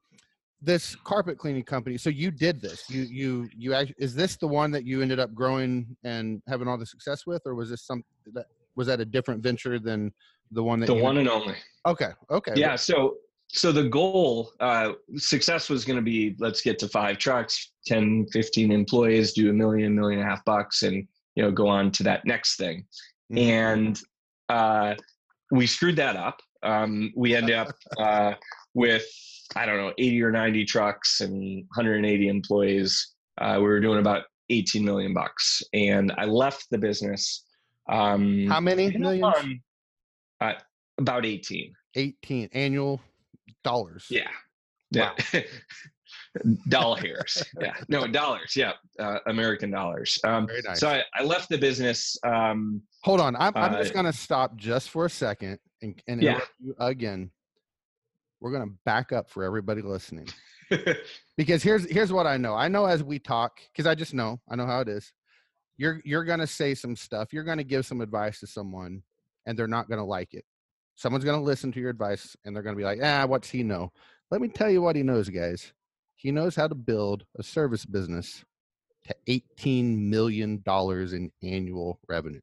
this 0.66 0.96
carpet 0.96 1.38
cleaning 1.38 1.64
company. 1.64 1.98
So 1.98 2.10
you 2.10 2.32
did 2.32 2.62
this. 2.62 2.90
You 2.90 3.04
you 3.04 3.50
you. 3.56 3.74
Actually, 3.74 3.96
is 4.00 4.16
this 4.16 4.36
the 4.36 4.48
one 4.48 4.72
that 4.72 4.86
you 4.86 5.02
ended 5.02 5.20
up 5.20 5.34
growing 5.34 5.96
and 6.04 6.42
having 6.48 6.68
all 6.68 6.78
the 6.78 6.86
success 6.86 7.26
with, 7.26 7.42
or 7.46 7.56
was 7.56 7.70
this 7.70 7.86
some 7.86 8.04
that 8.34 8.46
was 8.76 8.88
that 8.88 9.00
a 9.00 9.06
different 9.06 9.44
venture 9.44 9.80
than 9.80 10.12
the 10.52 10.64
one 10.64 10.80
that 10.80 10.88
the 10.88 10.94
one 10.96 11.18
and 11.18 11.30
only? 11.30 11.56
Okay. 11.86 12.10
Okay. 12.32 12.54
Yeah. 12.56 12.76
So 12.76 13.18
so 13.48 13.72
the 13.72 13.88
goal 13.88 14.52
uh, 14.60 14.94
success 15.16 15.70
was 15.70 15.86
going 15.86 15.98
to 15.98 16.04
be 16.04 16.36
let's 16.40 16.62
get 16.62 16.80
to 16.80 16.88
five 16.90 17.18
trucks 17.18 17.72
10 17.86 18.26
15 18.34 18.72
employees 18.72 19.34
do 19.34 19.50
a 19.52 19.54
million 19.54 19.96
million 19.96 20.20
and 20.20 20.28
a 20.28 20.30
half 20.30 20.44
bucks 20.46 20.82
and 20.82 21.08
you 21.36 21.44
know 21.44 21.52
go 21.52 21.68
on 21.68 21.92
to 21.92 22.02
that 22.02 22.26
next 22.26 22.58
thing 22.58 22.84
mm-hmm. 23.32 23.38
and 23.38 24.00
uh, 24.50 24.96
we 25.52 25.68
screwed 25.68 25.96
that 25.96 26.16
up 26.16 26.40
um, 26.64 27.14
we 27.16 27.36
ended 27.36 27.56
up 27.56 27.72
uh, 28.00 28.34
with 28.74 29.06
i 29.56 29.66
don't 29.66 29.78
know 29.78 29.94
80 29.98 30.24
or 30.24 30.32
90 30.32 30.66
trucks 30.66 31.22
and 31.22 31.64
180 31.76 32.28
employees 32.28 33.14
uh, 33.40 33.56
we 33.58 33.64
were 33.64 33.80
doing 33.80 34.00
about 34.00 34.24
18 34.50 34.84
million 34.84 35.14
bucks 35.14 35.62
and 35.74 36.14
i 36.18 36.26
left 36.26 36.68
the 36.72 36.78
business 36.78 37.46
um, 37.88 38.48
how 38.48 38.60
many 38.60 38.96
millions 38.98 39.60
uh, 40.42 40.54
about 40.98 41.26
18 41.26 41.74
18 41.96 42.50
annual 42.54 43.02
dollars. 43.66 44.08
Yeah. 44.10 44.30
Yeah. 44.92 45.12
Wow. 46.44 46.54
dollars. 46.68 47.44
yeah. 47.62 47.74
No, 47.88 48.06
dollars. 48.08 48.56
Yeah. 48.58 48.74
Uh, 49.00 49.20
American 49.28 49.72
dollars. 49.72 50.20
Um, 50.26 50.46
Very 50.46 50.62
nice. 50.66 50.82
So 50.82 50.90
I, 50.90 51.02
I 51.14 51.24
left 51.24 51.48
the 51.48 51.58
business. 51.58 52.18
Um, 52.26 52.82
Hold 53.04 53.22
on. 53.22 53.38
I'm, 53.38 53.54
I'm 53.56 53.74
uh, 53.74 53.82
just 53.82 53.94
going 53.94 54.06
to 54.06 54.14
stop 54.14 54.56
just 54.58 54.90
for 54.90 55.06
a 55.06 55.10
second 55.10 55.60
and, 55.82 56.02
and 56.08 56.22
yeah. 56.22 56.42
again. 56.78 57.32
We're 58.46 58.52
going 58.52 58.70
to 58.70 58.76
back 58.86 59.12
up 59.12 59.30
for 59.30 59.44
everybody 59.44 59.82
listening. 59.82 60.28
because 61.38 61.64
here's 61.64 61.90
here's 61.90 62.14
what 62.14 62.28
I 62.28 62.38
know. 62.38 62.54
I 62.54 62.68
know 62.68 62.86
as 62.86 63.04
we 63.04 63.18
talk, 63.18 63.60
because 63.72 63.88
I 63.88 63.96
just 63.96 64.14
know, 64.14 64.40
I 64.48 64.56
know 64.56 64.68
how 64.68 64.82
it 64.82 64.88
is. 64.88 65.12
You're 65.78 66.00
you're 66.06 66.24
gonna 66.24 66.48
say 66.48 66.74
some 66.74 66.96
stuff. 66.96 67.34
You're 67.34 67.44
gonna 67.44 67.64
give 67.64 67.86
some 67.86 68.02
advice 68.02 68.40
to 68.40 68.48
someone, 68.48 69.04
and 69.46 69.60
they're 69.60 69.68
not 69.68 69.90
gonna 69.90 70.06
like 70.06 70.34
it 70.34 70.46
someone's 70.96 71.26
going 71.26 71.38
to 71.38 71.44
listen 71.46 71.72
to 71.74 71.80
your 71.80 71.90
advice 71.90 72.36
and 72.44 72.56
they're 72.56 72.64
going 72.64 72.76
to 72.76 72.80
be 72.80 72.86
like, 72.86 73.00
ah, 73.04 73.26
what's 73.26 73.50
he 73.50 73.64
know? 73.64 73.92
Let 74.32 74.42
me 74.42 74.48
tell 74.48 74.70
you 74.70 74.82
what 74.82 74.96
he 74.96 75.04
knows, 75.04 75.30
guys. 75.30 75.74
He 76.16 76.32
knows 76.32 76.56
how 76.56 76.68
to 76.68 76.76
build 76.76 77.26
a 77.38 77.44
service 77.44 77.86
business 77.86 78.44
to 79.08 79.16
$18 79.60 79.98
million 79.98 80.64
in 80.66 81.32
annual 81.44 82.00
revenue. 82.08 82.42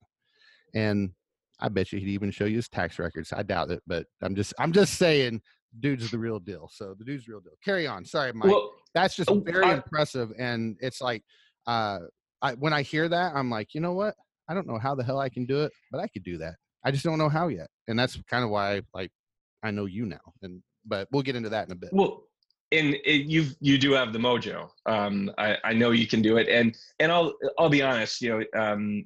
And 0.74 1.10
I 1.58 1.68
bet 1.68 1.92
you 1.92 1.98
he'd 1.98 2.08
even 2.08 2.30
show 2.30 2.44
you 2.44 2.56
his 2.56 2.68
tax 2.68 2.98
records. 2.98 3.32
I 3.32 3.42
doubt 3.42 3.70
it, 3.70 3.82
but 3.86 4.06
I'm 4.20 4.34
just 4.34 4.52
I'm 4.58 4.72
just 4.72 4.94
saying 4.94 5.40
dude's 5.80 6.10
the 6.10 6.18
real 6.18 6.38
deal. 6.38 6.68
So 6.72 6.94
the 6.98 7.04
dude's 7.04 7.26
the 7.26 7.32
real 7.32 7.40
deal. 7.40 7.52
Carry 7.64 7.86
on. 7.86 8.04
Sorry, 8.04 8.32
Mike. 8.32 8.50
Well, 8.50 8.72
That's 8.94 9.14
just 9.14 9.30
oh, 9.30 9.40
very 9.40 9.64
I, 9.64 9.74
impressive. 9.74 10.32
And 10.38 10.76
it's 10.80 11.00
like 11.00 11.22
uh 11.66 12.00
I 12.40 12.54
when 12.54 12.72
I 12.72 12.82
hear 12.82 13.08
that, 13.08 13.34
I'm 13.34 13.50
like, 13.50 13.74
you 13.74 13.80
know 13.80 13.92
what? 13.92 14.14
I 14.48 14.54
don't 14.54 14.66
know 14.66 14.78
how 14.78 14.94
the 14.94 15.04
hell 15.04 15.20
I 15.20 15.28
can 15.28 15.46
do 15.46 15.62
it, 15.62 15.72
but 15.90 16.00
I 16.00 16.08
could 16.08 16.24
do 16.24 16.38
that. 16.38 16.54
I 16.84 16.90
just 16.90 17.04
don't 17.04 17.18
know 17.18 17.28
how 17.28 17.48
yet. 17.48 17.68
And 17.88 17.98
that's 17.98 18.20
kind 18.28 18.44
of 18.44 18.50
why 18.50 18.82
like 18.94 19.10
I 19.62 19.70
know 19.70 19.86
you 19.86 20.06
now. 20.06 20.32
And 20.42 20.62
but 20.84 21.08
we'll 21.12 21.22
get 21.22 21.36
into 21.36 21.48
that 21.50 21.66
in 21.66 21.72
a 21.72 21.76
bit. 21.76 21.90
Well, 21.92 22.24
and 22.72 22.96
you 23.04 23.46
you 23.60 23.78
do 23.78 23.92
have 23.92 24.12
the 24.12 24.18
mojo. 24.18 24.68
Um, 24.86 25.30
I, 25.38 25.58
I 25.62 25.72
know 25.74 25.90
you 25.90 26.06
can 26.06 26.22
do 26.22 26.38
it, 26.38 26.48
and 26.48 26.76
and 26.98 27.12
I'll 27.12 27.34
I'll 27.58 27.68
be 27.68 27.82
honest. 27.82 28.20
You 28.20 28.30
know, 28.54 28.60
um, 28.60 29.04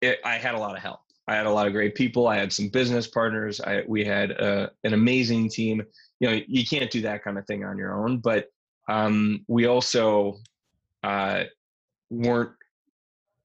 it, 0.00 0.20
I 0.24 0.36
had 0.36 0.54
a 0.54 0.58
lot 0.58 0.76
of 0.76 0.82
help. 0.82 1.00
I 1.32 1.36
had 1.36 1.46
a 1.46 1.50
lot 1.50 1.66
of 1.66 1.72
great 1.72 1.94
people. 1.94 2.28
I 2.28 2.36
had 2.36 2.52
some 2.52 2.68
business 2.68 3.06
partners. 3.06 3.58
I 3.60 3.82
we 3.88 4.04
had 4.04 4.32
uh, 4.38 4.68
an 4.84 4.92
amazing 4.92 5.48
team. 5.48 5.82
You 6.20 6.30
know, 6.30 6.40
you 6.46 6.64
can't 6.66 6.90
do 6.90 7.00
that 7.02 7.24
kind 7.24 7.38
of 7.38 7.46
thing 7.46 7.64
on 7.64 7.78
your 7.78 7.94
own, 8.04 8.18
but 8.18 8.48
um, 8.88 9.44
we 9.48 9.66
also 9.66 10.36
uh, 11.02 11.44
weren't 12.10 12.52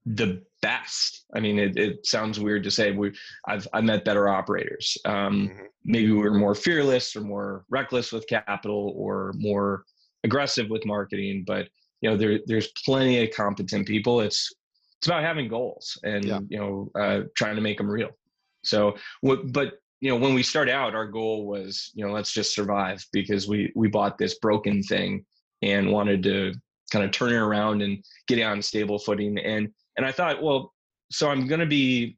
the 0.04 0.42
best. 0.60 1.24
I 1.34 1.40
mean, 1.40 1.58
it, 1.58 1.78
it 1.78 2.06
sounds 2.06 2.38
weird 2.38 2.62
to 2.64 2.70
say. 2.70 2.92
We, 2.92 3.12
I've 3.46 3.66
I 3.72 3.80
met 3.80 4.04
better 4.04 4.28
operators. 4.28 4.98
Um, 5.06 5.48
mm-hmm. 5.48 5.64
Maybe 5.84 6.12
we 6.12 6.18
were 6.18 6.34
more 6.34 6.54
fearless 6.54 7.16
or 7.16 7.22
more 7.22 7.64
reckless 7.70 8.12
with 8.12 8.28
capital 8.28 8.92
or 8.96 9.32
more 9.38 9.84
aggressive 10.24 10.68
with 10.68 10.84
marketing. 10.84 11.44
But 11.46 11.68
you 12.02 12.10
know, 12.10 12.18
there 12.18 12.40
there's 12.46 12.68
plenty 12.84 13.22
of 13.24 13.34
competent 13.34 13.86
people. 13.86 14.20
It's 14.20 14.52
it's 14.98 15.06
about 15.06 15.22
having 15.22 15.48
goals 15.48 15.98
and 16.02 16.24
yeah. 16.24 16.40
you 16.48 16.58
know 16.58 16.90
uh, 17.00 17.20
trying 17.36 17.56
to 17.56 17.62
make 17.62 17.78
them 17.78 17.88
real. 17.88 18.10
So, 18.64 18.96
but 19.22 19.74
you 20.00 20.10
know, 20.10 20.16
when 20.16 20.34
we 20.34 20.42
start 20.42 20.68
out, 20.68 20.94
our 20.94 21.06
goal 21.06 21.46
was 21.46 21.90
you 21.94 22.06
know 22.06 22.12
let's 22.12 22.32
just 22.32 22.54
survive 22.54 23.04
because 23.12 23.48
we 23.48 23.72
we 23.74 23.88
bought 23.88 24.18
this 24.18 24.38
broken 24.38 24.82
thing 24.82 25.24
and 25.62 25.90
wanted 25.90 26.22
to 26.24 26.54
kind 26.92 27.04
of 27.04 27.10
turn 27.10 27.32
it 27.32 27.36
around 27.36 27.82
and 27.82 28.02
get 28.26 28.38
it 28.38 28.42
on 28.42 28.62
stable 28.62 28.98
footing 28.98 29.38
and 29.38 29.68
and 29.98 30.06
I 30.06 30.12
thought, 30.12 30.40
well, 30.40 30.72
so 31.10 31.28
I'm 31.28 31.48
going 31.48 31.60
to 31.60 31.66
be 31.66 32.16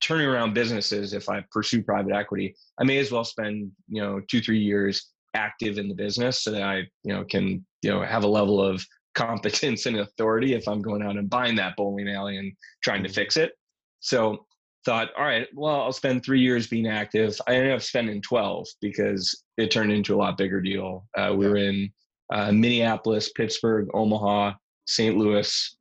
turning 0.00 0.26
around 0.26 0.54
businesses 0.54 1.14
if 1.14 1.28
I 1.28 1.44
pursue 1.52 1.82
private 1.82 2.12
equity. 2.12 2.56
I 2.78 2.84
may 2.84 2.98
as 2.98 3.12
well 3.12 3.24
spend, 3.24 3.70
you 3.88 4.02
know, 4.02 4.20
two, 4.28 4.40
three 4.40 4.58
years 4.58 5.10
active 5.34 5.78
in 5.78 5.88
the 5.88 5.94
business 5.94 6.42
so 6.42 6.50
that 6.50 6.62
I, 6.62 6.78
you 7.04 7.14
know, 7.14 7.24
can, 7.24 7.64
you 7.80 7.90
know, 7.90 8.02
have 8.02 8.24
a 8.24 8.28
level 8.28 8.60
of 8.60 8.84
competence 9.14 9.86
and 9.86 9.98
authority 9.98 10.54
if 10.54 10.66
I'm 10.68 10.82
going 10.82 11.02
out 11.02 11.16
and 11.16 11.28
buying 11.28 11.56
that 11.56 11.76
bowling 11.76 12.08
alley 12.08 12.36
and 12.38 12.52
trying 12.82 13.02
to 13.02 13.08
mm-hmm. 13.08 13.14
fix 13.14 13.36
it. 13.36 13.52
So 14.00 14.46
thought, 14.84 15.10
all 15.16 15.24
right, 15.24 15.46
well, 15.54 15.82
I'll 15.82 15.92
spend 15.92 16.24
three 16.24 16.40
years 16.40 16.66
being 16.66 16.86
active. 16.86 17.38
I 17.46 17.54
ended 17.54 17.72
up 17.72 17.82
spending 17.82 18.20
12 18.22 18.66
because 18.80 19.44
it 19.56 19.70
turned 19.70 19.92
into 19.92 20.14
a 20.14 20.16
lot 20.16 20.36
bigger 20.36 20.60
deal. 20.60 21.06
Uh, 21.16 21.34
we 21.36 21.46
were 21.46 21.56
in 21.56 21.92
uh, 22.32 22.50
Minneapolis, 22.50 23.30
Pittsburgh, 23.32 23.88
Omaha, 23.94 24.52
St. 24.86 25.16
Louis, 25.16 25.76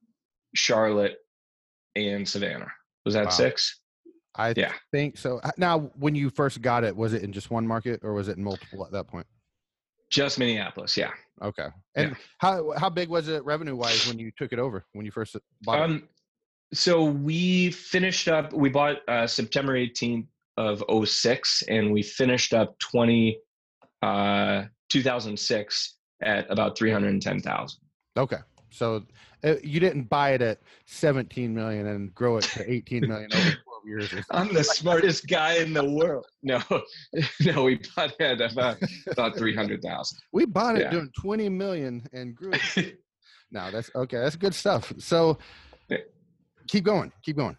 Charlotte, 0.53 1.15
and 1.95 2.27
Savannah. 2.27 2.71
Was 3.05 3.15
that 3.15 3.25
wow. 3.25 3.31
six? 3.31 3.79
I 4.35 4.53
yeah. 4.55 4.71
think 4.91 5.17
so. 5.17 5.41
Now, 5.57 5.91
when 5.97 6.15
you 6.15 6.29
first 6.29 6.61
got 6.61 6.83
it, 6.83 6.95
was 6.95 7.13
it 7.13 7.23
in 7.23 7.33
just 7.33 7.51
one 7.51 7.67
market 7.67 8.01
or 8.03 8.13
was 8.13 8.27
it 8.27 8.37
in 8.37 8.43
multiple 8.43 8.85
at 8.85 8.91
that 8.91 9.07
point? 9.07 9.25
Just 10.11 10.37
Minneapolis, 10.37 10.95
yeah. 10.97 11.11
Okay. 11.41 11.67
And 11.95 12.11
yeah. 12.11 12.17
how 12.37 12.73
how 12.77 12.89
big 12.89 13.09
was 13.09 13.27
it 13.27 13.43
revenue 13.45 13.75
wise 13.75 14.07
when 14.07 14.19
you 14.19 14.31
took 14.37 14.53
it 14.53 14.59
over 14.59 14.85
when 14.93 15.05
you 15.05 15.11
first 15.11 15.35
bought 15.63 15.79
um, 15.79 15.95
it? 15.95 16.03
So 16.77 17.03
we 17.03 17.71
finished 17.71 18.27
up. 18.27 18.53
We 18.53 18.69
bought 18.69 18.97
uh, 19.07 19.25
September 19.25 19.73
18th 19.73 20.27
of 20.57 20.83
06 21.07 21.63
and 21.69 21.91
we 21.91 22.03
finished 22.03 22.53
up 22.53 22.77
20 22.79 23.39
uh, 24.01 24.65
2006 24.89 25.95
at 26.23 26.45
about 26.51 26.77
310,000. 26.77 27.79
Okay. 28.17 28.37
So 28.69 29.03
uh, 29.43 29.55
you 29.63 29.79
didn't 29.79 30.03
buy 30.03 30.31
it 30.31 30.41
at 30.41 30.59
17 30.85 31.53
million 31.53 31.87
and 31.87 32.13
grow 32.13 32.37
it 32.37 32.43
to 32.43 32.71
18 32.71 33.07
million 33.07 33.33
over 33.33 33.51
12 33.51 33.60
years. 33.85 34.13
I'm 34.29 34.53
the 34.53 34.63
smartest 34.63 35.27
guy 35.27 35.55
in 35.55 35.73
the 35.73 35.83
world. 35.83 36.25
No, 36.43 36.59
no, 37.41 37.63
we 37.65 37.79
bought 37.95 38.13
it 38.19 38.41
about, 38.41 38.77
about 39.11 39.37
300,000. 39.37 40.19
We 40.31 40.45
bought 40.45 40.75
it 40.75 40.81
yeah. 40.81 40.89
doing 40.89 41.11
20 41.19 41.49
million 41.49 42.07
and 42.13 42.35
grew 42.35 42.53
it. 42.75 42.99
no, 43.51 43.69
that's 43.69 43.91
okay. 43.93 44.17
That's 44.17 44.35
good 44.35 44.55
stuff. 44.55 44.91
So 44.97 45.37
keep 46.67 46.83
going, 46.83 47.11
keep 47.23 47.37
going. 47.37 47.57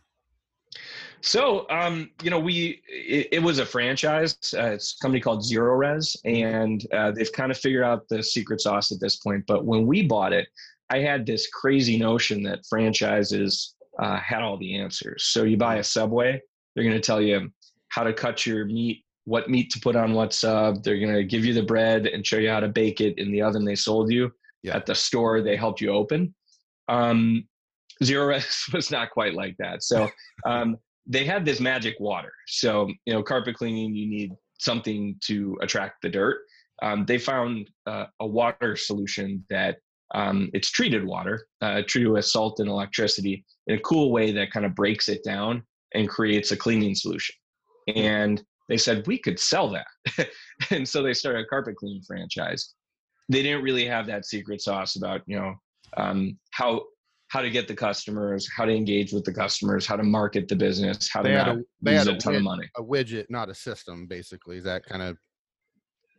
So, 1.20 1.68
um, 1.70 2.10
you 2.22 2.30
know, 2.30 2.40
we 2.40 2.82
it, 2.88 3.28
it 3.32 3.42
was 3.42 3.60
a 3.60 3.66
franchise. 3.66 4.36
Uh, 4.52 4.72
it's 4.72 4.96
a 4.98 5.04
company 5.04 5.20
called 5.20 5.44
Zerorez, 5.44 6.16
and 6.24 6.84
uh, 6.92 7.12
they've 7.12 7.32
kind 7.32 7.52
of 7.52 7.58
figured 7.58 7.84
out 7.84 8.08
the 8.08 8.22
secret 8.22 8.60
sauce 8.60 8.90
at 8.90 8.98
this 8.98 9.16
point. 9.16 9.44
But 9.46 9.64
when 9.64 9.86
we 9.86 10.02
bought 10.02 10.32
it, 10.32 10.48
I 10.90 10.98
had 10.98 11.24
this 11.24 11.46
crazy 11.48 11.96
notion 11.96 12.42
that 12.42 12.66
franchises 12.68 13.74
uh, 14.02 14.18
had 14.18 14.42
all 14.42 14.58
the 14.58 14.76
answers. 14.76 15.26
So 15.26 15.44
you 15.44 15.56
buy 15.56 15.76
a 15.76 15.84
Subway, 15.84 16.40
they're 16.74 16.84
going 16.84 16.96
to 16.96 17.00
tell 17.00 17.22
you 17.22 17.50
how 17.88 18.02
to 18.02 18.12
cut 18.12 18.44
your 18.44 18.64
meat, 18.64 19.04
what 19.24 19.48
meat 19.48 19.70
to 19.70 19.80
put 19.80 19.94
on 19.94 20.12
what 20.12 20.32
sub. 20.32 20.82
They're 20.82 20.98
going 20.98 21.14
to 21.14 21.24
give 21.24 21.44
you 21.44 21.54
the 21.54 21.62
bread 21.62 22.06
and 22.06 22.26
show 22.26 22.38
you 22.38 22.50
how 22.50 22.60
to 22.60 22.68
bake 22.68 23.00
it 23.00 23.18
in 23.18 23.30
the 23.30 23.42
oven 23.42 23.64
they 23.64 23.76
sold 23.76 24.10
you. 24.10 24.32
Yeah. 24.62 24.76
At 24.76 24.86
the 24.86 24.94
store 24.94 25.40
they 25.40 25.56
helped 25.56 25.80
you 25.80 25.90
open. 25.90 26.34
Um, 26.88 27.46
Zerorez 28.02 28.72
was 28.74 28.90
not 28.90 29.10
quite 29.10 29.34
like 29.34 29.56
that. 29.58 29.84
So 29.84 30.08
um, 30.46 30.76
they 31.06 31.24
had 31.24 31.44
this 31.44 31.60
magic 31.60 31.94
water. 32.00 32.32
So 32.48 32.88
you 33.06 33.12
know, 33.12 33.22
carpet 33.22 33.56
cleaning, 33.56 33.94
you 33.94 34.08
need 34.08 34.32
something 34.58 35.16
to 35.26 35.58
attract 35.62 36.02
the 36.02 36.08
dirt. 36.08 36.38
Um, 36.82 37.04
they 37.06 37.18
found 37.18 37.70
uh, 37.86 38.06
a 38.18 38.26
water 38.26 38.74
solution 38.74 39.44
that 39.50 39.78
um, 40.14 40.50
it's 40.52 40.70
treated 40.70 41.04
water, 41.04 41.46
uh, 41.60 41.82
treated 41.86 42.10
with 42.10 42.24
salt 42.24 42.58
and 42.58 42.68
electricity 42.68 43.44
in 43.66 43.76
a 43.76 43.80
cool 43.80 44.10
way 44.10 44.32
that 44.32 44.50
kind 44.50 44.66
of 44.66 44.74
breaks 44.74 45.08
it 45.08 45.22
down 45.24 45.62
and 45.94 46.08
creates 46.08 46.50
a 46.50 46.56
cleaning 46.56 46.94
solution. 46.94 47.34
And 47.94 48.42
they 48.68 48.76
said 48.76 49.06
we 49.06 49.18
could 49.18 49.38
sell 49.38 49.70
that, 49.70 50.28
and 50.70 50.88
so 50.88 51.02
they 51.02 51.14
started 51.14 51.44
a 51.44 51.46
carpet 51.46 51.76
cleaning 51.76 52.02
franchise. 52.06 52.74
They 53.28 53.42
didn't 53.42 53.62
really 53.62 53.86
have 53.86 54.06
that 54.06 54.24
secret 54.24 54.60
sauce 54.60 54.96
about 54.96 55.22
you 55.26 55.38
know 55.38 55.54
um, 55.96 56.38
how 56.52 56.84
how 57.28 57.40
to 57.40 57.50
get 57.50 57.66
the 57.66 57.74
customers, 57.74 58.48
how 58.54 58.64
to 58.64 58.72
engage 58.72 59.12
with 59.12 59.24
the 59.24 59.32
customers, 59.32 59.86
how 59.86 59.96
to 59.96 60.02
market 60.02 60.48
the 60.48 60.56
business, 60.56 61.08
how 61.10 61.22
they 61.22 61.30
to 61.30 61.36
not 61.36 61.48
a, 61.48 61.64
they 61.80 61.94
use 61.94 62.06
a, 62.06 62.12
a 62.12 62.18
ton 62.18 62.34
widget, 62.34 62.36
of 62.36 62.42
money. 62.42 62.70
A 62.76 62.82
widget, 62.82 63.26
not 63.30 63.48
a 63.48 63.54
system, 63.54 64.06
basically. 64.06 64.58
Is 64.58 64.64
that 64.64 64.84
kind 64.84 65.02
of 65.02 65.16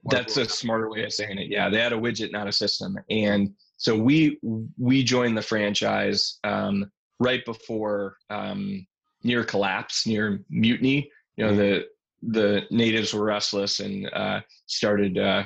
that's 0.06 0.38
a 0.38 0.46
smarter 0.46 0.90
way 0.90 1.04
of 1.06 1.14
saying 1.14 1.38
it. 1.38 1.50
Yeah, 1.50 1.70
they 1.70 1.80
had 1.80 1.94
a 1.94 1.98
widget, 1.98 2.32
not 2.32 2.48
a 2.48 2.52
system. 2.52 2.98
And 3.10 3.52
so 3.78 3.98
we 3.98 4.40
we 4.78 5.04
joined 5.04 5.38
the 5.38 5.42
franchise 5.42 6.40
um, 6.44 6.92
right 7.20 7.44
before 7.46 8.18
um, 8.30 8.86
near 9.24 9.44
collapse, 9.44 10.06
near 10.06 10.40
mutiny. 10.50 11.10
You 11.38 11.46
know, 11.46 11.56
the 11.56 11.86
the 12.26 12.62
natives 12.72 13.14
were 13.14 13.26
restless 13.26 13.80
and 13.80 14.10
uh, 14.14 14.42
started 14.66 15.18
uh, 15.18 15.44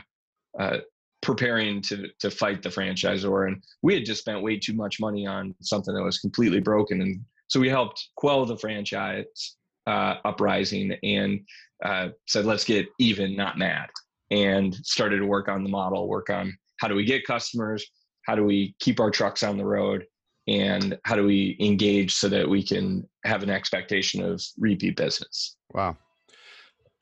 uh, 0.60 0.78
preparing 1.22 1.82
to 1.84 2.08
to 2.20 2.30
fight 2.30 2.62
the 2.62 2.70
franchisor. 2.70 3.48
And 3.48 3.64
we 3.82 3.94
had 3.94 4.06
just 4.06 4.22
spent 4.22 4.44
way 4.44 4.58
too 4.60 4.74
much 4.74 5.00
money 5.00 5.26
on 5.26 5.56
something 5.62 5.94
that 5.94 6.04
was 6.04 6.20
completely 6.20 6.60
broken. 6.60 7.02
And 7.02 7.22
so 7.48 7.60
we 7.60 7.70
helped 7.70 8.10
quell 8.16 8.46
the 8.46 8.58
franchise 8.58 9.56
uh, 9.88 10.16
uprising 10.26 10.96
and 11.04 11.40
uh, 11.84 12.10
said, 12.28 12.46
let's 12.46 12.66
get 12.66 12.88
even, 13.00 13.36
not 13.36 13.58
mad. 13.58 13.90
And 14.32 14.76
started 14.76 15.20
to 15.20 15.26
work 15.26 15.48
on 15.48 15.64
the 15.64 15.70
model, 15.70 16.10
work 16.10 16.30
on 16.30 16.56
how 16.80 16.88
do 16.88 16.96
we 16.96 17.06
get 17.06 17.26
customers, 17.26 17.86
how 18.26 18.36
do 18.36 18.44
we 18.44 18.76
keep 18.80 19.00
our 19.00 19.10
trucks 19.10 19.42
on 19.42 19.58
the 19.58 19.66
road 19.66 20.06
and 20.48 20.98
how 21.04 21.16
do 21.16 21.26
we 21.26 21.58
engage 21.60 22.16
so 22.16 22.30
that 22.30 22.48
we 22.48 22.64
can 22.64 23.08
have 23.26 23.44
an 23.44 23.50
expectation 23.50 24.24
of 24.24 24.42
repeat 24.58 24.96
business? 24.96 25.58
Wow. 25.74 25.98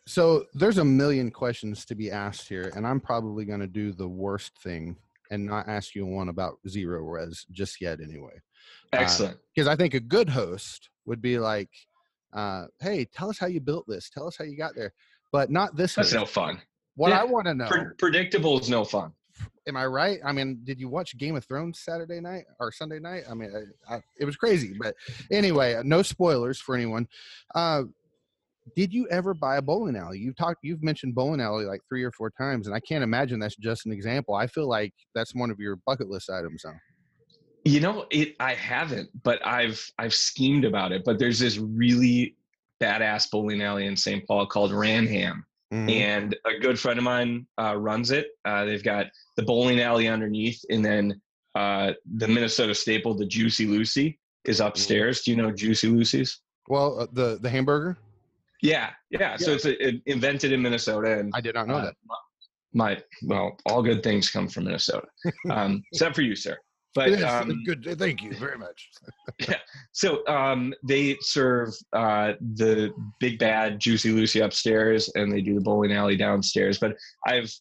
So 0.08 0.46
there's 0.54 0.80
a 0.80 0.86
million 0.86 1.32
questions 1.32 1.86
to 1.86 1.96
be 1.96 2.12
asked 2.12 2.48
here 2.48 2.72
and 2.75 2.86
i'm 2.86 3.00
probably 3.00 3.44
going 3.44 3.60
to 3.60 3.68
do 3.68 3.92
the 3.92 4.08
worst 4.08 4.52
thing 4.62 4.96
and 5.32 5.44
not 5.44 5.68
ask 5.68 5.96
you 5.96 6.06
one 6.06 6.30
about 6.30 6.60
Zerorez 6.68 7.46
just 7.52 7.82
yet 7.82 8.00
anyway. 8.00 8.34
Uh, 8.94 8.98
excellent. 8.98 9.38
because 9.54 9.68
uh, 9.68 9.72
i 9.72 9.75
think 9.75 9.96
a 9.96 10.00
good 10.00 10.30
host 10.30 10.90
would 11.06 11.22
be 11.22 11.40
like 11.40 11.70
uh, 12.34 12.66
hey 12.80 13.06
tell 13.06 13.30
us 13.30 13.40
how 13.40 13.48
you 13.48 13.62
built 13.62 13.86
this. 13.88 14.10
Tell 14.10 14.28
us 14.28 14.36
how 14.38 14.44
you 14.44 14.58
got 14.58 14.75
there. 14.75 14.94
But 15.32 15.50
not 15.50 15.75
this 15.75 15.96
that's 15.96 16.12
host. 16.12 16.20
no 16.20 16.25
fun. 16.25 16.62
What 16.96 17.10
yeah. 17.10 17.22
i 17.22 17.24
want 17.24 17.48
to 17.48 17.54
know 17.54 17.68
Pre- 17.68 17.94
predictable 17.98 18.60
is 18.60 18.70
no 18.70 18.84
fun 18.84 19.14
am 19.68 19.77
I 19.77 19.86
right? 19.86 20.20
I 20.25 20.32
mean, 20.32 20.60
did 20.63 20.80
you 20.80 20.89
watch 20.89 21.18
Game 21.18 21.36
of 21.36 21.46
Thrones 21.46 21.82
Saturday 21.84 22.20
night 22.22 22.46
or 22.60 22.72
Sunday 22.72 23.00
night? 23.00 23.24
I 23.30 23.34
mean, 23.34 23.51
I, 23.89 23.96
I, 23.96 24.01
it 24.20 24.25
was 24.25 24.36
crazy. 24.36 24.75
But 24.80 24.96
anyway, 25.32 25.80
no 25.84 26.01
spoilers 26.01 26.60
for 26.60 26.75
anyone. 26.75 27.08
Uh, 27.54 27.84
did 28.75 28.94
you 28.94 29.08
ever 29.10 29.34
buy 29.34 29.58
a 29.58 29.62
bowling 29.62 29.96
alley? 29.96 30.20
You've 30.20 30.36
talked, 30.36 30.60
you've 30.63 30.84
mentioned 30.84 31.13
bowling 31.13 31.42
alley 31.42 31.65
like 31.65 31.82
three 31.88 32.04
or 32.04 32.12
four 32.12 32.32
times, 32.32 32.68
and 32.68 32.75
I 32.75 32.80
can't 32.80 33.04
imagine 33.04 33.39
that's 33.39 33.56
just 33.56 33.86
an 33.86 33.92
example. 33.92 34.34
I 34.34 34.48
feel 34.48 34.68
like 34.68 34.94
that's 35.13 35.36
one 35.36 35.51
of 35.51 35.60
your 35.60 35.77
bucket 35.86 36.10
list 36.10 36.30
items. 36.30 36.63
You 37.63 37.80
know, 37.80 38.06
it. 38.12 38.36
I 38.39 38.54
haven't, 38.54 39.10
but 39.24 39.46
I've 39.46 39.84
I've 39.98 40.13
schemed 40.13 40.65
about 40.65 40.92
it. 40.92 41.04
But 41.06 41.20
there's 41.20 41.39
this 41.39 41.58
really 41.58 42.36
badass 42.82 43.30
bowling 43.32 43.62
alley 43.62 43.86
in 43.86 43.96
St. 43.96 44.25
Paul 44.27 44.46
called 44.46 44.72
Ran-Ham, 44.72 45.46
mm-hmm. 45.75 45.89
and 45.89 46.36
a 46.46 46.60
good 46.60 46.79
friend 46.79 46.98
of 46.98 47.03
mine 47.03 47.46
uh, 47.60 47.75
runs 47.75 48.12
it. 48.12 48.27
Uh, 48.46 48.65
they've 48.65 48.84
got 48.84 49.08
the 49.36 49.44
bowling 49.44 49.82
alley 49.82 50.08
underneath, 50.08 50.63
and 50.70 50.84
then 50.84 51.22
uh, 51.55 51.94
the 52.17 52.27
Minnesota 52.27 52.74
staple, 52.74 53.13
the 53.13 53.25
Juicy 53.25 53.65
Lucy, 53.65 54.20
is 54.46 54.60
upstairs. 54.60 55.22
Do 55.22 55.32
you 55.32 55.38
know 55.38 55.51
Juicy 55.51 55.88
Lucy's? 55.88 56.41
Well, 56.67 57.01
uh, 57.01 57.08
the 57.12 57.39
the 57.41 57.50
hamburger. 57.50 57.98
Yeah, 58.62 58.91
yeah. 59.10 59.20
yeah. 59.20 59.38
So 59.38 59.51
it's 59.51 59.65
a, 59.65 59.88
it 59.88 60.01
invented 60.05 60.51
in 60.51 60.62
Minnesota, 60.62 61.20
and 61.20 61.32
I 61.36 61.41
did 61.41 61.55
not 61.55 61.67
know 61.67 61.75
uh, 61.75 61.86
that. 61.86 61.96
My 62.74 63.01
well, 63.24 63.58
all 63.65 63.82
good 63.82 64.03
things 64.03 64.29
come 64.29 64.48
from 64.48 64.65
Minnesota, 64.65 65.08
um, 65.51 65.84
except 65.91 66.15
for 66.15 66.22
you, 66.22 66.36
sir. 66.36 66.58
But 66.96 67.22
um, 67.22 67.62
good. 67.66 67.84
Thank 68.00 68.24
you 68.24 68.34
very 68.36 68.58
much. 68.58 68.90
yeah. 69.50 69.58
So 69.92 70.25
um, 70.28 70.74
they 70.82 71.18
serve 71.20 71.75
uh, 71.92 72.34
the 72.56 72.94
big 73.20 73.38
bad 73.38 73.80
Juicy 73.82 74.12
Lucy 74.12 74.40
upstairs, 74.40 75.12
and 75.16 75.32
they 75.32 75.42
do 75.42 75.56
the 75.56 75.62
bowling 75.62 75.92
alley 75.92 76.16
downstairs. 76.16 76.80
But 76.80 76.96
I've 77.28 77.52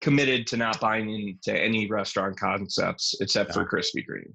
committed 0.00 0.46
to 0.46 0.56
not 0.56 0.80
buying 0.80 1.10
into 1.10 1.60
any 1.60 1.88
restaurant 1.88 2.38
concepts 2.38 3.16
except 3.20 3.50
yeah. 3.50 3.54
for 3.54 3.64
Krispy 3.66 4.06
Kreme. 4.08 4.32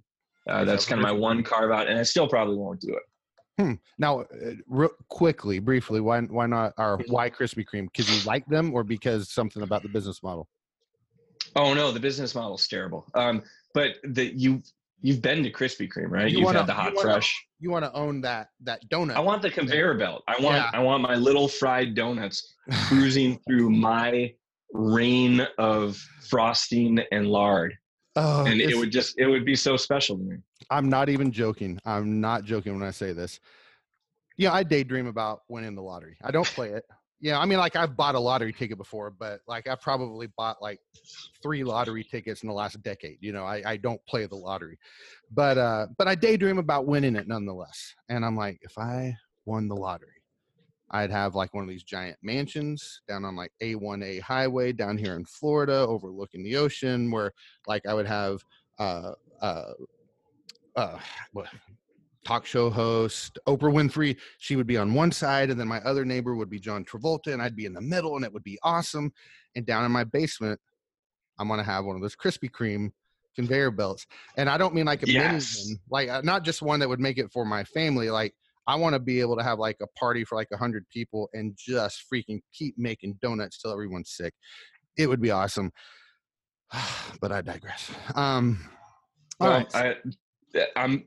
Uh, 0.49 0.65
that's 0.65 0.85
kind 0.85 0.99
of 0.99 1.03
my 1.03 1.11
one 1.11 1.41
carve 1.41 1.71
out, 1.71 1.87
and 1.87 1.97
I 1.97 2.03
still 2.03 2.27
probably 2.27 2.57
won't 2.57 2.81
do 2.81 2.89
it. 2.89 3.63
Hmm. 3.63 3.73
Now, 3.97 4.21
uh, 4.21 4.25
real 4.67 4.89
quickly, 5.07 5.59
briefly, 5.59 6.01
why 6.01 6.19
why 6.21 6.47
not 6.47 6.73
or 6.77 6.99
why 7.07 7.29
Krispy 7.29 7.65
Kreme? 7.65 7.87
Because 7.91 8.09
you 8.09 8.27
like 8.27 8.45
them, 8.47 8.73
or 8.73 8.83
because 8.83 9.29
something 9.29 9.63
about 9.63 9.83
the 9.83 9.89
business 9.89 10.21
model? 10.21 10.49
Oh 11.55 11.73
no, 11.73 11.91
the 11.91 11.99
business 11.99 12.35
model 12.35 12.55
is 12.55 12.67
terrible. 12.67 13.07
Um, 13.15 13.41
but 13.73 13.95
the 14.03 14.25
you 14.25 14.61
you've 15.01 15.21
been 15.21 15.43
to 15.43 15.51
Krispy 15.51 15.89
Kreme, 15.89 16.09
right? 16.09 16.31
You 16.31 16.45
have 16.47 16.55
had 16.55 16.67
the 16.67 16.73
hot 16.73 16.93
you 16.93 17.01
fresh. 17.01 17.45
Wanna, 17.59 17.59
you 17.59 17.71
want 17.71 17.85
to 17.85 17.93
own 17.93 18.21
that 18.21 18.49
that 18.61 18.87
donut. 18.89 19.15
I 19.15 19.19
want 19.19 19.41
the 19.41 19.49
conveyor 19.49 19.95
belt. 19.95 20.23
I 20.27 20.41
want 20.41 20.55
yeah. 20.55 20.69
I 20.73 20.79
want 20.79 21.01
my 21.01 21.15
little 21.15 21.47
fried 21.47 21.95
donuts 21.95 22.55
cruising 22.87 23.39
through 23.47 23.69
my 23.69 24.33
rain 24.73 25.47
of 25.57 25.97
frosting 26.29 26.99
and 27.11 27.27
lard. 27.27 27.75
Oh, 28.15 28.45
and 28.45 28.59
it 28.59 28.75
would 28.75 28.91
just 28.91 29.17
it 29.17 29.27
would 29.27 29.45
be 29.45 29.55
so 29.55 29.77
special 29.77 30.17
to 30.17 30.23
me. 30.23 30.37
I'm 30.69 30.89
not 30.89 31.09
even 31.09 31.31
joking. 31.31 31.79
I'm 31.85 32.19
not 32.19 32.43
joking 32.43 32.73
when 32.77 32.87
I 32.87 32.91
say 32.91 33.13
this. 33.13 33.39
Yeah, 34.37 34.53
I 34.53 34.63
daydream 34.63 35.07
about 35.07 35.41
winning 35.49 35.75
the 35.75 35.81
lottery. 35.81 36.17
I 36.23 36.31
don't 36.31 36.47
play 36.47 36.69
it 36.69 36.85
yeah, 37.21 37.37
I 37.39 37.45
mean, 37.45 37.59
like 37.59 37.75
I've 37.75 37.97
bought 37.97 38.15
a 38.15 38.19
lottery 38.19 38.53
ticket 38.53 38.77
before, 38.77 39.11
but 39.11 39.41
like 39.47 39.67
I've 39.67 39.81
probably 39.81 40.27
bought 40.37 40.61
like 40.61 40.79
three 41.43 41.63
lottery 41.63 42.03
tickets 42.03 42.43
in 42.43 42.47
the 42.47 42.55
last 42.55 42.81
decade. 42.81 43.17
You 43.19 43.33
know, 43.33 43.43
I, 43.43 43.61
I 43.65 43.77
don't 43.77 44.03
play 44.05 44.25
the 44.25 44.37
lottery, 44.37 44.77
but 45.31 45.57
uh, 45.57 45.87
but 45.97 46.07
I 46.07 46.15
daydream 46.15 46.59
about 46.59 46.87
winning 46.87 47.15
it 47.15 47.27
nonetheless. 47.27 47.93
And 48.07 48.23
I'm 48.23 48.37
like, 48.37 48.59
if 48.61 48.77
I 48.77 49.15
won 49.45 49.67
the 49.67 49.75
lottery, 49.75 50.21
I'd 50.91 51.11
have 51.11 51.35
like 51.35 51.53
one 51.53 51.63
of 51.63 51.69
these 51.69 51.83
giant 51.83 52.17
mansions 52.23 53.01
down 53.07 53.25
on 53.25 53.35
like 53.35 53.51
A1A 53.61 54.21
highway 54.21 54.71
down 54.71 54.97
here 54.97 55.15
in 55.15 55.25
Florida, 55.25 55.73
overlooking 55.73 56.43
the 56.43 56.55
ocean, 56.55 57.11
where 57.11 57.33
like 57.67 57.85
I 57.85 57.93
would 57.93 58.07
have 58.07 58.41
uh 58.79 59.11
uh 59.41 59.73
uh 60.77 60.97
talk 62.25 62.45
show 62.45 62.69
host, 62.69 63.39
Oprah 63.47 63.73
Winfrey. 63.73 64.17
She 64.37 64.55
would 64.55 64.67
be 64.67 64.77
on 64.77 64.93
one 64.93 65.11
side, 65.11 65.49
and 65.49 65.59
then 65.59 65.67
my 65.67 65.79
other 65.79 66.05
neighbor 66.05 66.35
would 66.35 66.49
be 66.49 66.59
John 66.59 66.85
Travolta, 66.85 67.33
and 67.33 67.41
I'd 67.41 67.55
be 67.55 67.65
in 67.65 67.73
the 67.73 67.81
middle, 67.81 68.15
and 68.15 68.25
it 68.25 68.33
would 68.33 68.43
be 68.43 68.59
awesome. 68.63 69.11
And 69.55 69.65
down 69.65 69.85
in 69.85 69.91
my 69.91 70.03
basement, 70.03 70.59
I'm 71.39 71.47
gonna 71.47 71.63
have 71.63 71.85
one 71.85 71.95
of 71.95 72.01
those 72.01 72.15
Krispy 72.15 72.49
Kreme 72.49 72.91
conveyor 73.35 73.71
belts, 73.71 74.05
and 74.37 74.49
I 74.49 74.57
don't 74.57 74.73
mean 74.73 74.85
like 74.85 75.03
a 75.03 75.09
yes. 75.09 75.57
mini 75.57 75.69
one, 75.69 75.79
like 75.89 76.09
uh, 76.09 76.21
not 76.23 76.43
just 76.43 76.61
one 76.61 76.79
that 76.79 76.89
would 76.89 76.99
make 76.99 77.17
it 77.17 77.31
for 77.31 77.45
my 77.45 77.63
family. 77.63 78.09
Like 78.09 78.33
I 78.67 78.75
want 78.75 78.93
to 78.93 78.99
be 78.99 79.19
able 79.19 79.37
to 79.37 79.43
have 79.43 79.57
like 79.57 79.77
a 79.81 79.87
party 79.97 80.23
for 80.23 80.35
like 80.35 80.49
a 80.53 80.57
hundred 80.57 80.85
people 80.89 81.29
and 81.33 81.57
just 81.57 82.03
freaking 82.11 82.39
keep 82.53 82.77
making 82.77 83.17
donuts 83.21 83.59
till 83.59 83.71
everyone's 83.71 84.11
sick. 84.11 84.33
It 84.97 85.07
would 85.07 85.21
be 85.21 85.31
awesome. 85.31 85.71
but 87.21 87.31
I 87.31 87.41
digress. 87.41 87.89
Um, 88.15 88.59
well, 89.39 89.51
right. 89.51 89.75
I, 89.75 89.95
I'm 90.75 91.05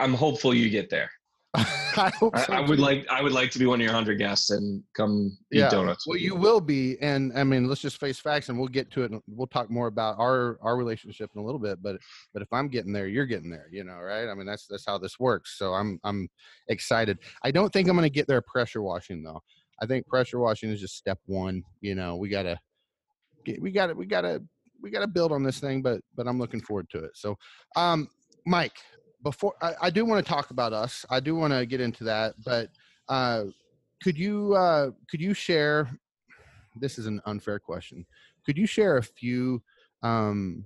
I'm 0.00 0.14
hopeful 0.14 0.54
you 0.54 0.70
get 0.70 0.90
there. 0.90 1.10
I 1.54 2.10
hope 2.18 2.38
so 2.38 2.50
I, 2.50 2.56
I, 2.56 2.60
would 2.60 2.80
like 2.80 3.06
I 3.10 3.20
would 3.20 3.32
like 3.32 3.50
to 3.50 3.58
be 3.58 3.66
one 3.66 3.78
of 3.78 3.84
your 3.84 3.92
hundred 3.92 4.16
guests 4.16 4.48
and 4.48 4.82
come 4.96 5.36
eat 5.52 5.58
yeah. 5.58 5.68
donuts. 5.68 6.06
Well, 6.06 6.16
you 6.16 6.34
will 6.34 6.62
be, 6.62 6.96
and 7.02 7.30
I 7.38 7.44
mean, 7.44 7.68
let's 7.68 7.82
just 7.82 8.00
face 8.00 8.18
facts, 8.18 8.48
and 8.48 8.58
we'll 8.58 8.68
get 8.68 8.90
to 8.92 9.02
it. 9.02 9.12
We'll 9.26 9.46
talk 9.46 9.70
more 9.70 9.88
about 9.88 10.18
our 10.18 10.58
our 10.62 10.76
relationship 10.78 11.30
in 11.34 11.42
a 11.42 11.44
little 11.44 11.58
bit. 11.58 11.82
But 11.82 11.98
but 12.32 12.40
if 12.42 12.48
I'm 12.52 12.68
getting 12.68 12.94
there, 12.94 13.06
you're 13.06 13.26
getting 13.26 13.50
there. 13.50 13.68
You 13.70 13.84
know, 13.84 13.98
right? 13.98 14.30
I 14.30 14.34
mean, 14.34 14.46
that's 14.46 14.66
that's 14.66 14.86
how 14.86 14.96
this 14.96 15.20
works. 15.20 15.58
So 15.58 15.74
I'm 15.74 16.00
I'm 16.04 16.26
excited. 16.68 17.18
I 17.42 17.50
don't 17.50 17.70
think 17.70 17.86
I'm 17.86 17.96
going 17.96 18.08
to 18.08 18.10
get 18.10 18.26
there 18.26 18.40
pressure 18.40 18.80
washing 18.80 19.22
though. 19.22 19.42
I 19.82 19.84
think 19.84 20.06
pressure 20.06 20.38
washing 20.38 20.70
is 20.70 20.80
just 20.80 20.96
step 20.96 21.18
one. 21.26 21.62
You 21.82 21.94
know, 21.94 22.16
we 22.16 22.30
gotta 22.30 22.58
get, 23.44 23.60
we 23.60 23.72
gotta 23.72 23.94
we 23.94 24.06
gotta 24.06 24.42
we 24.80 24.90
gotta 24.90 25.06
build 25.06 25.32
on 25.32 25.42
this 25.42 25.60
thing. 25.60 25.82
But 25.82 26.00
but 26.16 26.26
I'm 26.26 26.38
looking 26.38 26.62
forward 26.62 26.88
to 26.90 27.04
it. 27.04 27.10
So, 27.14 27.36
um, 27.76 28.08
Mike, 28.46 28.78
before 29.22 29.54
I, 29.62 29.74
I 29.82 29.90
do 29.90 30.04
want 30.04 30.24
to 30.24 30.30
talk 30.30 30.50
about 30.50 30.72
us. 30.72 31.06
I 31.10 31.20
do 31.20 31.34
want 31.34 31.52
to 31.52 31.66
get 31.66 31.80
into 31.80 32.04
that, 32.04 32.34
but 32.44 32.68
uh, 33.08 33.44
could 34.02 34.18
you 34.18 34.54
uh, 34.54 34.90
could 35.08 35.20
you 35.20 35.34
share? 35.34 35.90
This 36.76 36.98
is 36.98 37.06
an 37.06 37.20
unfair 37.26 37.58
question. 37.58 38.06
Could 38.44 38.56
you 38.56 38.66
share 38.66 38.96
a 38.96 39.02
few 39.02 39.62
um, 40.02 40.64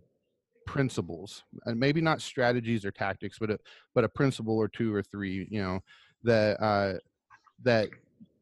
principles, 0.67 1.45
and 1.65 1.79
maybe 1.79 2.01
not 2.01 2.23
strategies 2.23 2.85
or 2.85 2.91
tactics, 2.91 3.39
but 3.39 3.51
a, 3.51 3.59
but 3.95 4.05
a 4.05 4.09
principle 4.09 4.57
or 4.57 4.69
two 4.69 4.95
or 4.95 5.03
three, 5.03 5.47
you 5.51 5.61
know, 5.63 5.81
that 6.23 6.63
uh, 6.63 6.95
that 7.65 7.89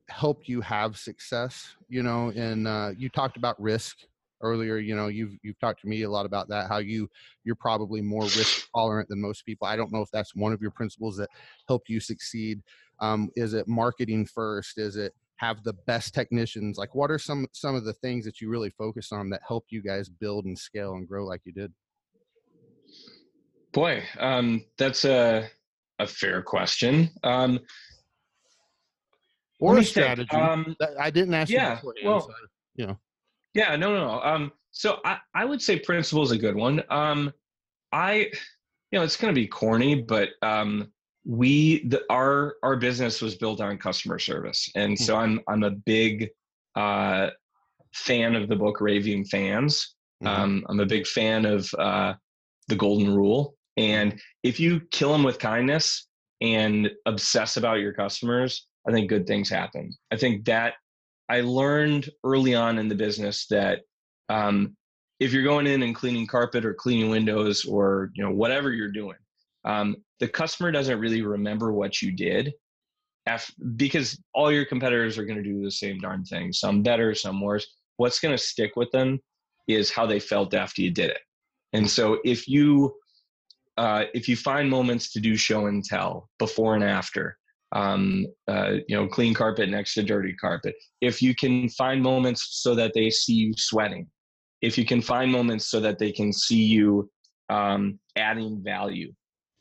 helped 0.09 0.49
you 0.49 0.61
have 0.61 0.97
success? 0.97 1.75
You 1.89 2.03
know, 2.03 2.33
and 2.37 2.69
uh, 2.69 2.91
you 2.97 3.09
talked 3.09 3.37
about 3.37 3.61
risk 3.61 3.97
earlier 4.45 4.79
you 4.79 4.95
know 4.95 5.09
you've 5.09 5.33
you've 5.43 5.59
talked 5.59 5.81
to 5.81 5.89
me 5.89 6.03
a 6.03 6.11
lot 6.11 6.27
about 6.27 6.49
that 6.49 6.69
how 6.69 6.79
you 6.79 7.09
you're 7.45 7.55
probably 7.55 8.01
more 8.01 8.23
risk 8.23 8.69
tolerant 8.75 9.09
than 9.09 9.21
most 9.21 9.45
people. 9.47 9.67
I 9.67 9.77
don't 9.77 9.93
know 9.93 10.03
if 10.03 10.11
that's 10.11 10.35
one 10.35 10.53
of 10.53 10.61
your 10.61 10.71
principles 10.71 11.17
that 11.17 11.29
helped 11.69 11.89
you 11.89 12.01
succeed. 12.01 12.63
Um, 13.01 13.31
is 13.37 13.55
it 13.55 13.69
marketing 13.69 14.27
first? 14.27 14.79
Is 14.79 14.97
it 14.97 15.15
have 15.37 15.63
the 15.63 15.75
best 15.87 16.15
technicians? 16.15 16.79
Like 16.79 16.95
what 16.95 17.11
are 17.11 17.19
some 17.19 17.47
some 17.53 17.75
of 17.75 17.85
the 17.85 17.93
things 17.95 18.25
that 18.25 18.41
you 18.41 18.49
really 18.49 18.71
focus 18.71 19.13
on 19.13 19.31
that 19.31 19.41
help 19.47 19.67
you 19.69 19.83
guys 19.83 20.09
build 20.09 20.45
and 20.45 20.59
scale 20.59 20.95
and 20.95 21.09
grow 21.09 21.25
like 21.25 21.43
you 21.45 21.53
did? 21.53 21.73
Boy 23.73 24.03
um, 24.19 24.65
that's 24.79 25.05
a 25.05 25.49
a 25.99 26.07
fair 26.07 26.43
question. 26.43 27.11
Um, 27.23 27.61
or 29.61 29.79
a 29.79 29.85
strategy. 29.85 30.37
um, 30.37 30.77
i 30.99 31.11
didn't 31.11 31.33
ask 31.33 31.51
yeah, 31.51 31.81
you 31.83 31.93
well, 32.05 32.21
so, 32.21 32.35
you 32.75 32.87
know 32.87 32.99
yeah, 33.55 33.77
no, 33.77 33.95
no, 33.95 34.07
no. 34.07 34.21
Um, 34.23 34.53
so 34.73 34.99
I, 35.05 35.19
I 35.35 35.45
would 35.45 35.63
say 35.63 35.79
principle 35.79 36.25
is 36.25 36.33
a 36.33 36.39
good 36.39 36.57
one. 36.57 36.83
Um, 36.91 37.33
I, 37.93 38.31
you 38.91 38.99
know, 38.99 39.03
it's 39.03 39.17
going 39.17 39.33
to 39.33 39.41
be 39.41 39.47
corny, 39.47 40.03
but 40.03 40.31
um, 40.43 40.89
we, 41.25 41.87
the, 41.89 42.03
our, 42.11 42.57
our 42.63 42.77
business 42.77 43.23
was 43.23 43.37
built 43.37 43.61
on 43.61 43.79
customer 43.79 44.19
service, 44.19 44.69
and 44.75 44.99
so 44.99 45.17
I'm, 45.17 45.41
I'm 45.49 45.63
a 45.63 45.71
big 45.71 46.31
uh, 46.75 47.31
fan 47.93 48.35
of 48.35 48.49
the 48.49 48.57
book 48.57 48.81
Raving 48.81 49.25
Fans. 49.27 49.95
Mm-hmm. 50.23 50.43
Um, 50.43 50.67
I'm 50.69 50.81
a 50.81 50.87
big 50.87 51.07
fan 51.07 51.47
of 51.47 51.73
uh, 51.79 52.15
the 52.69 52.77
Golden 52.77 53.15
Rule, 53.15 53.57
and 53.77 54.21
if 54.43 54.59
you 54.59 54.81
kill 54.91 55.13
them 55.13 55.23
with 55.23 55.39
kindness 55.39 56.09
and 56.41 56.91
obsess 57.07 57.57
about 57.57 57.81
your 57.81 57.93
customers, 57.93 58.67
I 58.87 58.93
think 58.93 59.09
good 59.09 59.27
things 59.27 59.49
happen. 59.49 59.93
I 60.11 60.17
think 60.17 60.45
that 60.47 60.75
I 61.35 61.41
learned 61.41 62.11
early 62.23 62.55
on 62.55 62.79
in 62.79 62.87
the 62.87 62.95
business 62.95 63.47
that 63.49 63.81
um, 64.29 64.77
if 65.19 65.33
you're 65.33 65.43
going 65.43 65.67
in 65.67 65.83
and 65.83 65.93
cleaning 65.93 66.29
carpet 66.29 66.65
or 66.65 66.75
cleaning 66.75 67.11
windows 67.11 67.65
or 67.65 68.13
you 68.15 68.23
know 68.23 68.31
whatever 68.31 68.71
you're 68.71 68.93
doing, 68.93 69.19
um, 69.65 69.97
the 70.21 70.29
customer 70.29 70.71
doesn't 70.71 71.01
really 71.01 71.23
remember 71.23 71.73
what 71.73 72.01
you 72.01 72.13
did, 72.13 72.53
because 73.77 74.17
all 74.33 74.53
your 74.53 74.65
competitors 74.65 75.19
are 75.19 75.25
going 75.25 75.43
to 75.43 75.51
do 75.53 75.65
the 75.65 75.73
same 75.73 75.99
darn 75.99 76.23
thing. 76.25 76.53
Some 76.53 76.85
better, 76.85 77.17
some 77.17 77.41
worse. 77.41 77.67
What's 77.97 78.21
going 78.21 78.37
to 78.37 78.43
stick 78.53 78.77
with 78.77 78.93
them 78.93 79.19
is 79.67 79.91
how 79.91 80.07
they 80.07 80.21
felt 80.21 80.55
after 80.55 80.83
you 80.83 80.93
did 80.93 81.11
it. 81.11 81.23
And 81.73 81.91
so 81.91 82.19
if 82.25 82.47
you 82.47 82.95
uh, 83.77 84.05
if 84.15 84.29
you 84.29 84.37
find 84.37 84.71
moments 84.71 85.11
to 85.15 85.21
do 85.21 85.35
show 85.37 85.67
and 85.67 85.83
tell 85.83 86.29
before 86.39 86.77
and 86.77 86.85
after, 86.85 87.37
um, 87.73 88.27
uh, 88.49 88.75
you 88.89 88.97
know, 88.97 89.07
clean 89.07 89.35
carpet 89.35 89.69
next 89.69 89.95
to 89.95 90.03
dirty 90.03 90.33
carpet. 90.35 90.75
If 91.01 91.21
you 91.21 91.35
can 91.35 91.69
find 91.71 92.03
moments 92.03 92.61
so 92.63 92.75
that 92.77 92.93
they 92.95 93.11
see 93.11 93.35
you 93.35 93.55
sweating, 93.57 94.07
if 94.63 94.79
you 94.79 94.85
can 94.85 95.03
find 95.03 95.31
moments 95.31 95.69
so 95.69 95.81
that 95.81 95.99
they 95.99 96.13
can 96.13 96.33
see 96.33 96.63
you 96.63 97.11
um, 97.51 97.99
adding 98.17 98.63
value, 98.63 99.13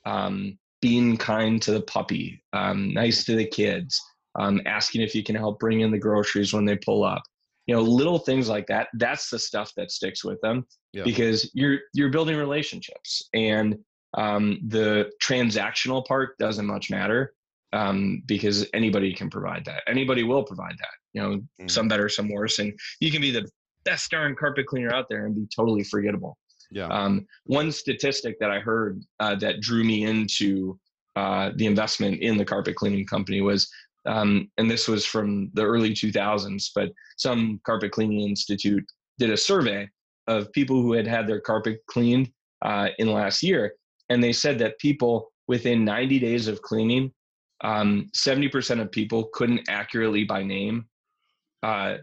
um, 0.05 0.57
being 0.81 1.17
kind 1.17 1.61
to 1.61 1.71
the 1.71 1.81
puppy, 1.81 2.43
um, 2.53 2.93
nice 2.93 3.23
to 3.25 3.35
the 3.35 3.45
kids, 3.45 4.01
um, 4.39 4.61
asking 4.65 5.01
if 5.01 5.15
you 5.15 5.23
can 5.23 5.35
help 5.35 5.59
bring 5.59 5.81
in 5.81 5.91
the 5.91 5.97
groceries 5.97 6.53
when 6.53 6.65
they 6.65 6.75
pull 6.77 7.03
up. 7.03 7.21
You 7.65 7.75
know, 7.75 7.81
little 7.81 8.19
things 8.19 8.49
like 8.49 8.67
that. 8.67 8.89
That's 8.95 9.29
the 9.29 9.39
stuff 9.39 9.71
that 9.77 9.89
sticks 9.89 10.23
with 10.23 10.39
them 10.41 10.65
Yeah. 10.91 11.03
because 11.03 11.49
you're 11.53 11.79
you're 11.93 12.09
building 12.09 12.35
relationships, 12.37 13.29
and 13.33 13.77
um, 14.15 14.59
the 14.67 15.09
transactional 15.21 16.05
part 16.05 16.37
doesn't 16.37 16.65
much 16.65 16.91
matter 16.91 17.33
um, 17.73 18.21
because 18.25 18.65
anybody 18.73 19.13
can 19.13 19.29
provide 19.29 19.65
that. 19.65 19.83
Anybody 19.87 20.23
will 20.23 20.43
provide 20.43 20.77
that. 20.77 20.93
You 21.13 21.21
know, 21.21 21.41
Mhm. 21.61 21.69
some 21.69 21.87
better, 21.87 22.07
some 22.07 22.29
worse, 22.29 22.59
and 22.59 22.71
you 22.99 23.11
can 23.11 23.21
be 23.21 23.31
the 23.31 23.49
best 23.83 24.09
darn 24.11 24.35
carpet 24.35 24.67
cleaner 24.67 24.93
out 24.93 25.07
there 25.09 25.25
and 25.25 25.35
be 25.35 25.47
totally 25.53 25.83
forgettable. 25.83 26.37
Yeah. 26.71 26.87
Um, 26.87 27.27
one 27.45 27.71
statistic 27.71 28.39
that 28.39 28.49
I 28.49 28.59
heard 28.59 29.01
uh, 29.19 29.35
that 29.35 29.59
drew 29.59 29.83
me 29.83 30.05
into 30.05 30.79
uh, 31.15 31.51
the 31.55 31.65
investment 31.67 32.21
in 32.21 32.37
the 32.37 32.45
carpet 32.45 32.75
cleaning 32.75 33.05
company 33.05 33.41
was, 33.41 33.69
um, 34.05 34.49
and 34.57 34.69
this 34.69 34.87
was 34.87 35.05
from 35.05 35.51
the 35.53 35.63
early 35.63 35.93
2000s, 35.93 36.71
but 36.73 36.91
some 37.17 37.59
carpet 37.65 37.91
cleaning 37.91 38.21
institute 38.21 38.83
did 39.19 39.29
a 39.29 39.37
survey 39.37 39.87
of 40.27 40.51
people 40.53 40.81
who 40.81 40.93
had 40.93 41.05
had 41.05 41.27
their 41.27 41.41
carpet 41.41 41.79
cleaned 41.87 42.31
uh, 42.63 42.89
in 42.97 43.07
the 43.07 43.13
last 43.13 43.43
year, 43.43 43.75
and 44.09 44.23
they 44.23 44.33
said 44.33 44.57
that 44.59 44.79
people 44.79 45.31
within 45.47 45.83
90 45.85 46.19
days 46.19 46.47
of 46.47 46.61
cleaning, 46.61 47.11
um, 47.63 48.09
70% 48.15 48.81
of 48.81 48.91
people 48.91 49.29
couldn't 49.33 49.61
accurately 49.69 50.23
by 50.25 50.43
name 50.43 50.85
uh, 51.63 51.97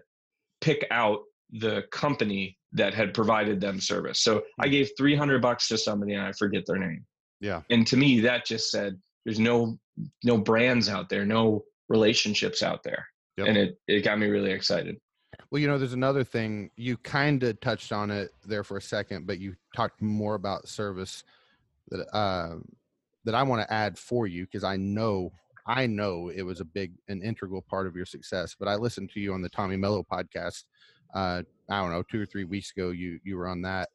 pick 0.60 0.86
out 0.90 1.20
the 1.52 1.82
company 1.90 2.56
that 2.72 2.94
had 2.94 3.12
provided 3.12 3.60
them 3.60 3.80
service. 3.80 4.20
So 4.22 4.42
I 4.58 4.66
Hmm. 4.66 4.72
gave 4.72 4.90
300 4.96 5.42
bucks 5.42 5.68
to 5.68 5.78
somebody 5.78 6.14
and 6.14 6.22
I 6.22 6.32
forget 6.32 6.64
their 6.66 6.78
name. 6.78 7.04
Yeah. 7.40 7.62
And 7.70 7.86
to 7.88 7.96
me, 7.96 8.20
that 8.20 8.46
just 8.46 8.70
said 8.70 9.00
there's 9.24 9.40
no 9.40 9.78
no 10.24 10.38
brands 10.38 10.88
out 10.88 11.08
there, 11.10 11.26
no 11.26 11.64
relationships 11.88 12.62
out 12.62 12.82
there, 12.82 13.06
Yep. 13.36 13.48
and 13.48 13.56
it 13.58 13.78
it 13.86 14.00
got 14.02 14.18
me 14.18 14.26
really 14.28 14.52
excited. 14.52 14.96
Well, 15.50 15.60
you 15.60 15.66
know, 15.68 15.78
there's 15.78 15.92
another 15.94 16.24
thing 16.24 16.70
you 16.76 16.96
kind 16.98 17.42
of 17.42 17.60
touched 17.60 17.92
on 17.92 18.10
it 18.10 18.30
there 18.46 18.62
for 18.64 18.76
a 18.76 18.82
second, 18.82 19.26
but 19.26 19.38
you 19.38 19.56
talked 19.74 20.00
more 20.00 20.34
about 20.36 20.68
service 20.68 21.24
that 21.88 22.06
uh, 22.14 22.56
that 23.24 23.34
I 23.34 23.42
want 23.42 23.62
to 23.66 23.72
add 23.72 23.98
for 23.98 24.26
you 24.26 24.44
because 24.44 24.64
I 24.64 24.76
know 24.76 25.32
I 25.70 25.86
know 25.86 26.32
it 26.34 26.42
was 26.42 26.58
a 26.60 26.64
big 26.64 26.94
and 27.08 27.22
integral 27.22 27.62
part 27.62 27.86
of 27.86 27.94
your 27.94 28.04
success. 28.04 28.56
But 28.58 28.66
I 28.66 28.74
listened 28.74 29.10
to 29.10 29.20
you 29.20 29.32
on 29.32 29.40
the 29.40 29.48
Tommy 29.48 29.76
Mello 29.76 30.02
podcast. 30.02 30.64
Uh, 31.14 31.42
I 31.70 31.80
don't 31.80 31.92
know, 31.92 32.02
two 32.02 32.20
or 32.20 32.26
three 32.26 32.44
weeks 32.44 32.72
ago. 32.76 32.90
You 32.90 33.20
you 33.24 33.36
were 33.36 33.46
on 33.46 33.62
that, 33.62 33.88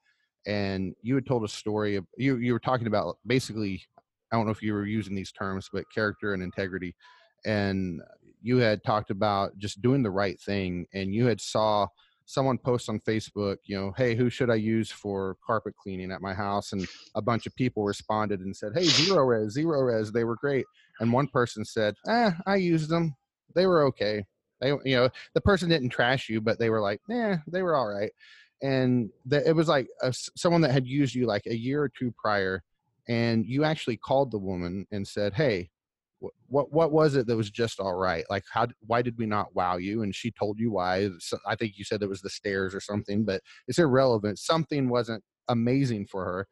and 0.48 0.96
you 1.02 1.16
had 1.16 1.26
told 1.26 1.44
a 1.44 1.50
story. 1.50 1.98
Of, 1.98 2.06
you 2.18 2.38
you 2.38 2.54
were 2.54 2.60
talking 2.60 2.88
about 2.88 3.18
basically. 3.28 3.84
I 4.32 4.38
don't 4.38 4.46
know 4.46 4.52
if 4.52 4.62
you 4.62 4.74
were 4.74 4.86
using 4.86 5.16
these 5.16 5.32
terms, 5.32 5.70
but 5.72 5.86
character 5.94 6.34
and 6.34 6.42
integrity, 6.42 6.96
and 7.46 8.02
you 8.42 8.58
had 8.58 8.84
talked 8.84 9.10
about 9.10 9.58
just 9.58 9.82
doing 9.82 10.04
the 10.04 10.12
right 10.12 10.40
thing 10.40 10.86
and 10.94 11.16
you 11.16 11.26
had 11.26 11.42
saw 11.42 11.88
someone 12.26 12.58
post 12.58 12.90
on 12.90 13.00
facebook 13.00 13.58
you 13.66 13.76
know 13.76 13.92
hey 13.98 14.16
who 14.16 14.30
should 14.30 14.50
i 14.50 14.56
use 14.56 14.92
for 14.92 15.36
carpet 15.46 15.74
cleaning 15.76 16.12
at 16.12 16.22
my 16.22 16.34
house 16.34 16.72
and 16.72 16.88
a 17.16 17.22
bunch 17.22 17.48
of 17.48 17.56
people 17.56 17.84
responded 17.84 18.40
and 18.42 18.56
said 18.56 18.72
hey 18.76 18.84
Zerorez 18.84 19.52
zero 19.52 19.82
res 19.82 20.12
they 20.12 20.24
were 20.24 20.36
great 20.36 20.66
and 21.00 21.12
one 21.12 21.28
person 21.28 21.64
said 21.66 21.96
eh 22.08 22.32
i 22.46 22.56
used 22.56 22.90
them. 22.90 23.16
They 23.54 23.66
were 23.68 23.84
okay. 23.86 24.26
They 24.62 24.70
you 24.84 24.96
know 24.96 25.10
the 25.34 25.42
person 25.42 25.70
didn't 25.70 25.90
trash 25.90 26.30
you 26.30 26.42
but 26.42 26.60
they 26.60 26.70
were 26.70 26.82
like 26.82 27.02
yeah 27.10 27.38
they 27.48 27.62
were 27.62 27.76
all 27.76 27.88
right. 27.88 28.12
And 28.62 29.10
the, 29.26 29.48
it 29.48 29.56
was 29.56 29.68
like 29.68 29.88
a, 30.02 30.14
someone 30.38 30.62
that 30.62 30.72
had 30.72 30.88
used 30.88 31.14
you 31.14 31.26
like 31.28 31.46
a 31.46 31.56
year 31.56 31.82
or 31.84 31.90
two 31.90 32.14
prior 32.18 32.64
and 33.08 33.46
you 33.46 33.64
actually 33.64 33.98
called 33.98 34.32
the 34.32 34.40
woman 34.40 34.86
and 34.92 35.08
said 35.08 35.34
hey 35.34 35.70
what 36.48 36.72
what 36.72 36.92
was 36.92 37.16
it 37.16 37.28
that 37.28 37.36
was 37.36 37.52
just 37.52 37.80
all 37.80 37.94
right? 37.96 38.26
Like 38.30 38.44
how 38.52 38.68
why 38.88 39.02
did 39.02 39.18
we 39.18 39.26
not 39.26 39.54
wow 39.56 39.78
you? 39.78 40.04
And 40.04 40.16
she 40.16 40.32
told 40.32 40.60
you 40.60 40.72
why. 40.72 41.10
So 41.20 41.38
i 41.48 41.56
think 41.56 41.74
you 41.78 41.84
said 41.84 42.02
it 42.02 42.10
was 42.10 42.22
the 42.22 42.30
stairs 42.30 42.74
or 42.74 42.82
something 42.82 43.24
but 43.26 43.42
it's 43.68 43.80
irrelevant. 43.80 44.40
Something 44.40 44.90
wasn't 44.90 45.24
amazing 45.50 46.08
for 46.08 46.26
her 46.26 46.48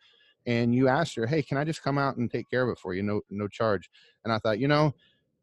and 0.45 0.73
you 0.73 0.87
asked 0.87 1.15
her 1.15 1.25
hey 1.25 1.41
can 1.41 1.57
i 1.57 1.63
just 1.63 1.83
come 1.83 1.97
out 1.97 2.17
and 2.17 2.31
take 2.31 2.49
care 2.49 2.63
of 2.63 2.69
it 2.69 2.79
for 2.79 2.93
you 2.93 3.03
no 3.03 3.21
no 3.29 3.47
charge 3.47 3.89
and 4.23 4.33
i 4.33 4.37
thought 4.39 4.59
you 4.59 4.67
know 4.67 4.93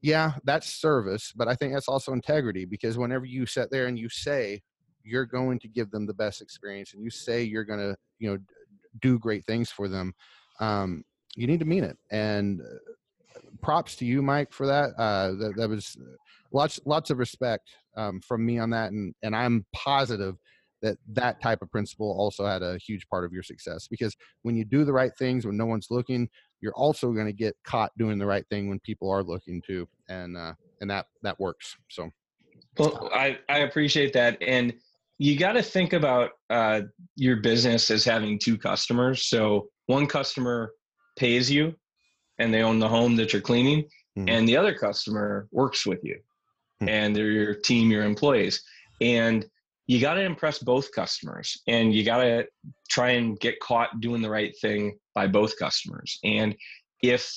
yeah 0.03 0.33
that's 0.45 0.69
service 0.69 1.33
but 1.35 1.49
i 1.49 1.55
think 1.55 1.73
that's 1.73 1.89
also 1.89 2.13
integrity 2.13 2.65
because 2.65 2.99
whenever 2.99 3.25
you 3.25 3.47
sit 3.47 3.71
there 3.71 3.87
and 3.87 3.99
you 3.99 4.09
say 4.09 4.61
you're 5.03 5.27
going 5.27 5.59
to 5.59 5.69
give 5.69 5.91
them 5.91 6.07
the 6.07 6.15
best 6.15 6.43
experience 6.43 6.95
and 6.95 7.03
you 7.03 7.11
say 7.11 7.43
you're 7.43 7.65
going 7.65 7.81
to 7.81 7.97
you 8.19 8.31
know 8.31 8.39
do 9.01 9.19
great 9.19 9.45
things 9.47 9.71
for 9.71 9.89
them 9.89 10.13
um, 10.59 11.05
you 11.37 11.47
need 11.47 11.61
to 11.61 11.67
mean 11.67 11.85
it 11.85 11.97
and 12.11 12.61
props 13.61 13.97
to 13.97 14.05
you, 14.05 14.23
Mike, 14.23 14.53
for 14.53 14.67
that. 14.67 14.91
Uh, 14.99 15.33
that, 15.33 15.55
that 15.57 15.69
was 15.69 15.97
lots 16.53 16.81
lots 16.85 17.11
of 17.11 17.19
respect 17.19 17.71
um, 17.97 18.21
from 18.21 18.45
me 18.45 18.59
on 18.59 18.71
that, 18.71 18.93
and 18.93 19.15
and 19.23 19.35
I'm 19.35 19.65
positive 19.73 20.37
that 20.83 20.97
that 21.13 21.41
type 21.41 21.63
of 21.63 21.71
principle 21.71 22.15
also 22.19 22.47
had 22.47 22.63
a 22.63 22.79
huge 22.79 23.07
part 23.09 23.25
of 23.25 23.33
your 23.33 23.43
success 23.43 23.87
because 23.89 24.15
when 24.43 24.57
you 24.57 24.65
do 24.65 24.85
the 24.85 24.93
right 24.93 25.13
things 25.19 25.47
when 25.47 25.57
no 25.57 25.67
one's 25.67 25.89
looking, 25.91 26.29
you're 26.61 26.75
also 26.75 27.13
going 27.13 27.27
to 27.27 27.33
get 27.33 27.57
caught 27.65 27.91
doing 27.99 28.19
the 28.19 28.27
right 28.27 28.45
thing 28.51 28.69
when 28.69 28.79
people 28.81 29.11
are 29.11 29.23
looking 29.23 29.63
too, 29.67 29.89
and 30.09 30.37
uh, 30.37 30.55
and 30.81 30.91
that 30.91 31.07
that 31.23 31.39
works. 31.41 31.77
So, 31.89 32.11
well, 32.79 33.11
I 33.15 33.39
I 33.49 33.59
appreciate 33.59 34.13
that, 34.15 34.39
and 34.43 34.73
you 35.19 35.39
got 35.39 35.53
to 35.53 35.63
think 35.63 35.93
about 35.93 36.31
uh, 36.49 36.81
your 37.15 37.37
business 37.37 37.91
as 37.91 38.05
having 38.05 38.39
two 38.39 38.57
customers. 38.57 39.27
So 39.29 39.69
one 39.87 40.07
customer 40.07 40.73
pays 41.19 41.51
you 41.51 41.75
and 42.39 42.55
they 42.55 42.63
own 42.63 42.79
the 42.79 42.89
home 42.89 43.17
that 43.17 43.33
you're 43.35 43.43
cleaning 43.43 43.85
Mhm. 44.17 44.31
and 44.31 44.49
the 44.49 44.57
other 44.57 44.75
customer 44.75 45.47
works 45.53 45.85
with 45.85 46.01
you 46.03 46.19
Hmm. 46.81 46.89
and 46.89 47.15
they're 47.15 47.31
your 47.31 47.55
team 47.55 47.91
your 47.91 48.03
employees 48.03 48.63
and 49.03 49.45
you 49.91 50.01
got 50.01 50.15
to 50.15 50.21
impress 50.21 50.61
both 50.61 50.93
customers 50.93 51.61
and 51.67 51.93
you 51.93 52.05
got 52.05 52.19
to 52.23 52.47
try 52.89 53.11
and 53.11 53.41
get 53.41 53.59
caught 53.59 53.99
doing 53.99 54.23
the 54.23 54.31
right 54.31 54.55
thing 54.61 54.97
by 55.17 55.27
both 55.27 55.59
customers 55.59 56.17
and 56.23 56.55
if 57.03 57.29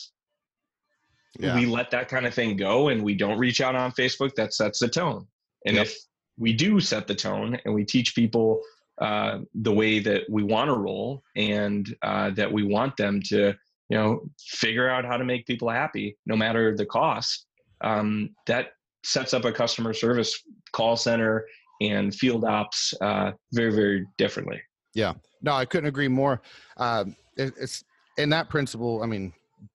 Yeah. 1.39 1.55
we 1.55 1.65
let 1.65 1.89
that 1.89 2.09
kind 2.09 2.27
of 2.27 2.33
thing 2.35 2.55
go 2.55 2.89
and 2.89 3.01
we 3.03 3.15
don't 3.15 3.39
reach 3.39 3.59
out 3.59 3.75
on 3.75 3.91
facebook 3.93 4.35
that 4.35 4.53
sets 4.53 4.77
the 4.77 4.87
tone 4.87 5.25
and 5.65 5.77
Yep. 5.77 5.87
if 5.87 5.97
we 6.37 6.53
do 6.53 6.79
set 6.79 7.07
the 7.07 7.15
tone 7.15 7.57
and 7.65 7.73
we 7.73 7.85
teach 7.85 8.13
people 8.13 8.61
uh, 9.01 9.39
the 9.55 9.71
way 9.71 9.97
that 9.97 10.21
we 10.29 10.43
want 10.43 10.67
to 10.69 10.75
roll 10.75 11.23
and 11.35 11.95
uh, 12.03 12.29
that 12.39 12.51
we 12.51 12.61
want 12.63 12.95
them 12.97 13.19
to 13.29 13.55
you 13.89 13.97
know 13.97 14.21
figure 14.39 14.87
out 14.87 15.05
how 15.05 15.17
to 15.17 15.25
make 15.25 15.47
people 15.47 15.69
happy 15.71 16.15
no 16.27 16.35
matter 16.35 16.77
the 16.77 16.85
cost 16.85 17.47
um, 17.81 18.29
that 18.45 18.73
sets 19.03 19.33
up 19.33 19.43
a 19.43 19.51
customer 19.51 19.91
service 19.91 20.31
call 20.71 20.95
center 20.95 21.47
and 21.81 22.13
field 22.15 22.43
ops 22.45 22.93
uh, 23.01 23.31
very 23.51 23.73
very 23.73 24.05
differently 24.17 24.61
Yeah. 24.93 25.13
no, 25.41 25.53
I 25.53 25.65
couldn't 25.65 25.87
agree 25.87 26.07
more. 26.07 26.41
Um, 26.77 27.15
it, 27.35 27.53
it's 27.59 27.83
in 28.17 28.29
that 28.29 28.49
principle. 28.49 29.01
I 29.03 29.07
mean, 29.07 29.33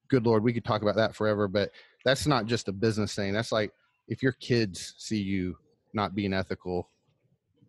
good 0.09 0.25
lord, 0.25 0.43
we 0.43 0.53
could 0.53 0.65
talk 0.65 0.83
about 0.83 0.97
that 0.97 1.15
forever, 1.15 1.49
but 1.49 1.71
that's 2.05 2.27
not 2.27 2.47
just 2.47 2.69
a 2.69 2.73
business 2.73 3.15
thing. 3.15 3.33
That's 3.33 3.53
like 3.53 3.73
if 4.07 4.23
your 4.23 4.33
kids 4.33 4.95
see 4.99 5.21
you 5.21 5.57
not 5.93 6.15
being 6.15 6.33
ethical, 6.33 6.89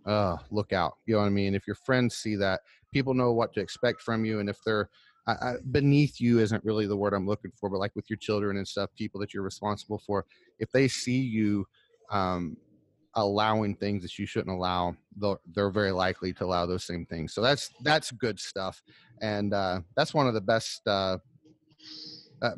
uh, 0.05 0.37
look 0.51 0.71
out. 0.73 0.97
You 1.05 1.15
know 1.15 1.21
what 1.21 1.27
I 1.27 1.31
mean? 1.31 1.55
If 1.55 1.67
your 1.67 1.75
friends 1.75 2.15
see 2.17 2.35
that, 2.37 2.61
people 2.93 3.13
know 3.13 3.31
what 3.31 3.53
to 3.53 3.59
expect 3.59 4.01
from 4.01 4.25
you, 4.25 4.39
and 4.39 4.49
if 4.49 4.57
they're 4.63 4.89
beneath 5.71 6.19
you 6.19 6.39
isn't 6.39 6.63
really 6.63 6.87
the 6.87 6.95
word 6.95 7.13
I'm 7.13 7.27
looking 7.27 7.51
for, 7.59 7.69
but 7.69 7.79
like 7.79 7.95
with 7.95 8.09
your 8.09 8.17
children 8.17 8.57
and 8.57 8.67
stuff, 8.67 8.89
people 8.95 9.19
that 9.21 9.33
you're 9.33 9.43
responsible 9.43 9.99
for, 9.99 10.25
if 10.59 10.71
they 10.71 10.87
see 10.87 11.19
you 11.19 11.67
um, 12.11 12.57
allowing 13.15 13.75
things 13.75 14.03
that 14.03 14.17
you 14.17 14.25
shouldn't 14.25 14.55
allow, 14.55 14.95
they're, 15.17 15.39
they're 15.53 15.69
very 15.69 15.91
likely 15.91 16.33
to 16.33 16.45
allow 16.45 16.65
those 16.65 16.83
same 16.83 17.05
things. 17.05 17.33
So 17.33 17.41
that's 17.41 17.71
that's 17.83 18.11
good 18.11 18.39
stuff, 18.39 18.81
and 19.21 19.53
uh, 19.53 19.81
that's 19.95 20.13
one 20.13 20.27
of 20.27 20.33
the 20.33 20.41
best. 20.41 20.81
Uh, 20.87 21.17
uh, 22.41 22.51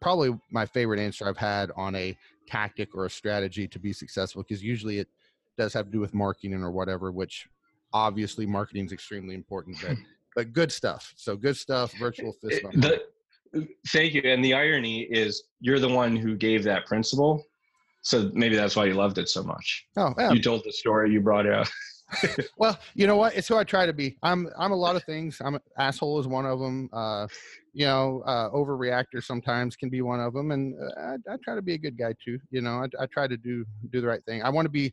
probably 0.00 0.38
my 0.50 0.66
favorite 0.66 1.00
answer 1.00 1.28
I've 1.28 1.36
had 1.36 1.70
on 1.76 1.94
a 1.94 2.16
tactic 2.46 2.94
or 2.94 3.06
a 3.06 3.10
strategy 3.10 3.68
to 3.68 3.78
be 3.78 3.92
successful, 3.92 4.42
because 4.42 4.62
usually 4.62 4.98
it 4.98 5.08
does 5.56 5.72
have 5.74 5.86
to 5.86 5.92
do 5.92 6.00
with 6.00 6.14
marketing 6.14 6.62
or 6.62 6.70
whatever, 6.70 7.12
which 7.12 7.46
obviously 7.92 8.46
marketing 8.46 8.86
is 8.86 8.92
extremely 8.92 9.34
important, 9.34 9.76
but 9.82 9.96
but 10.36 10.52
good 10.52 10.72
stuff. 10.72 11.12
So 11.16 11.36
good 11.36 11.56
stuff. 11.56 11.92
Virtual 11.98 12.32
fist 12.32 12.62
bump. 12.62 12.74
the, 12.76 13.02
thank 13.88 14.14
you 14.14 14.22
and 14.24 14.44
the 14.44 14.54
irony 14.54 15.02
is 15.10 15.42
you're 15.60 15.80
the 15.80 15.88
one 15.88 16.14
who 16.14 16.36
gave 16.36 16.62
that 16.64 16.86
principle 16.86 17.44
so 18.02 18.30
maybe 18.34 18.56
that's 18.56 18.76
why 18.76 18.84
you 18.84 18.94
loved 18.94 19.18
it 19.18 19.28
so 19.28 19.42
much 19.42 19.86
Oh, 19.96 20.14
yeah. 20.18 20.32
you 20.32 20.40
told 20.40 20.62
the 20.64 20.72
story 20.72 21.10
you 21.12 21.20
brought 21.20 21.46
out 21.46 21.68
Well, 22.56 22.78
you 22.94 23.06
know 23.06 23.16
what? 23.16 23.36
It's 23.36 23.48
who 23.48 23.56
I 23.56 23.64
try 23.64 23.86
to 23.86 23.92
be. 23.92 24.16
I'm 24.22 24.48
I'm 24.58 24.72
a 24.72 24.76
lot 24.76 24.96
of 24.96 25.04
things. 25.04 25.40
I'm 25.44 25.54
an 25.54 25.60
asshole 25.78 26.18
is 26.18 26.26
one 26.26 26.44
of 26.44 26.58
them. 26.58 26.88
Uh, 26.92 27.26
you 27.72 27.86
know, 27.86 28.22
uh, 28.26 28.50
overreactor 28.50 29.22
sometimes 29.22 29.76
can 29.76 29.90
be 29.90 30.02
one 30.02 30.20
of 30.20 30.32
them, 30.32 30.50
and 30.50 30.74
uh, 30.82 31.00
I, 31.28 31.34
I 31.34 31.36
try 31.44 31.54
to 31.54 31.62
be 31.62 31.74
a 31.74 31.78
good 31.78 31.96
guy 31.96 32.14
too. 32.24 32.38
You 32.50 32.62
know, 32.62 32.84
I, 32.84 33.02
I 33.02 33.06
try 33.06 33.28
to 33.28 33.36
do 33.36 33.64
do 33.90 34.00
the 34.00 34.06
right 34.06 34.24
thing. 34.24 34.42
I 34.42 34.50
want 34.50 34.66
to 34.66 34.70
be, 34.70 34.92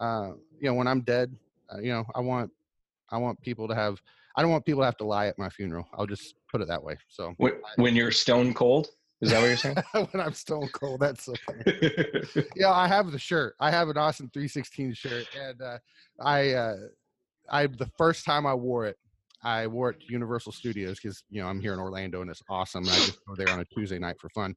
uh, 0.00 0.30
you 0.58 0.68
know, 0.68 0.74
when 0.74 0.86
I'm 0.86 1.02
dead, 1.02 1.34
uh, 1.72 1.80
you 1.80 1.92
know, 1.92 2.04
I 2.14 2.20
want 2.20 2.50
I 3.10 3.18
want 3.18 3.40
people 3.42 3.68
to 3.68 3.74
have. 3.74 4.00
I 4.36 4.42
don't 4.42 4.50
want 4.50 4.64
people 4.64 4.80
to 4.82 4.86
have 4.86 4.96
to 4.96 5.04
lie 5.04 5.26
at 5.26 5.38
my 5.38 5.48
funeral. 5.50 5.86
I'll 5.96 6.06
just 6.06 6.34
put 6.50 6.60
it 6.60 6.68
that 6.68 6.82
way. 6.82 6.96
So 7.08 7.34
when, 7.36 7.52
when 7.76 7.94
you're 7.94 8.10
stone 8.10 8.52
cold 8.54 8.88
Is 9.20 9.30
that 9.30 9.40
what 9.40 9.46
you're 9.46 9.56
saying? 9.56 9.76
when 10.10 10.24
I'm 10.24 10.34
stone 10.34 10.68
cold, 10.72 11.00
that's 11.00 11.24
so 11.24 11.34
funny. 11.46 11.64
yeah, 12.56 12.72
I 12.72 12.88
have 12.88 13.10
the 13.10 13.18
shirt. 13.18 13.54
I 13.60 13.70
have 13.70 13.88
an 13.88 13.96
Austin 13.96 14.30
316 14.32 14.94
shirt, 14.94 15.26
and 15.40 15.62
uh, 15.62 15.78
I, 16.20 16.52
uh, 16.52 16.76
I 17.50 17.66
the 17.66 17.90
first 17.96 18.24
time 18.24 18.46
I 18.46 18.54
wore 18.54 18.86
it, 18.86 18.96
I 19.42 19.66
wore 19.66 19.90
it 19.90 20.00
to 20.00 20.12
Universal 20.12 20.52
Studios 20.52 20.98
because 21.00 21.22
you 21.30 21.40
know 21.40 21.48
I'm 21.48 21.60
here 21.60 21.74
in 21.74 21.78
Orlando 21.78 22.22
and 22.22 22.30
it's 22.30 22.42
awesome. 22.48 22.84
And 22.84 22.92
I 22.92 22.96
just 22.96 23.24
go 23.26 23.34
there 23.34 23.50
on 23.50 23.60
a 23.60 23.64
Tuesday 23.66 23.98
night 23.98 24.16
for 24.20 24.28
fun, 24.30 24.54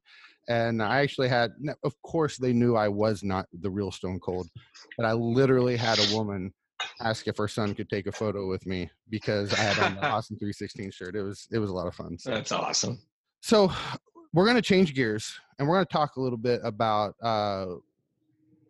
and 0.48 0.82
I 0.82 1.00
actually 1.00 1.28
had. 1.28 1.52
Of 1.84 1.94
course, 2.02 2.36
they 2.36 2.52
knew 2.52 2.74
I 2.74 2.88
was 2.88 3.22
not 3.22 3.46
the 3.60 3.70
real 3.70 3.92
Stone 3.92 4.20
Cold, 4.20 4.48
but 4.96 5.06
I 5.06 5.12
literally 5.12 5.76
had 5.76 5.98
a 5.98 6.14
woman 6.16 6.52
ask 7.00 7.26
if 7.26 7.36
her 7.36 7.48
son 7.48 7.74
could 7.74 7.90
take 7.90 8.06
a 8.06 8.12
photo 8.12 8.48
with 8.48 8.66
me 8.66 8.90
because 9.10 9.52
I 9.52 9.58
had 9.58 9.78
on 9.78 9.94
the 9.96 10.06
Austin 10.06 10.38
316 10.38 10.90
shirt. 10.90 11.16
It 11.16 11.22
was 11.22 11.46
it 11.52 11.58
was 11.58 11.70
a 11.70 11.74
lot 11.74 11.86
of 11.86 11.94
fun. 11.94 12.18
So. 12.18 12.30
That's 12.30 12.52
awesome. 12.52 12.98
So 13.40 13.70
we're 14.32 14.44
going 14.44 14.56
to 14.56 14.62
change 14.62 14.94
gears 14.94 15.38
and 15.58 15.66
we're 15.66 15.76
going 15.76 15.86
to 15.86 15.92
talk 15.92 16.16
a 16.16 16.20
little 16.20 16.38
bit 16.38 16.60
about 16.64 17.14
uh, 17.22 17.66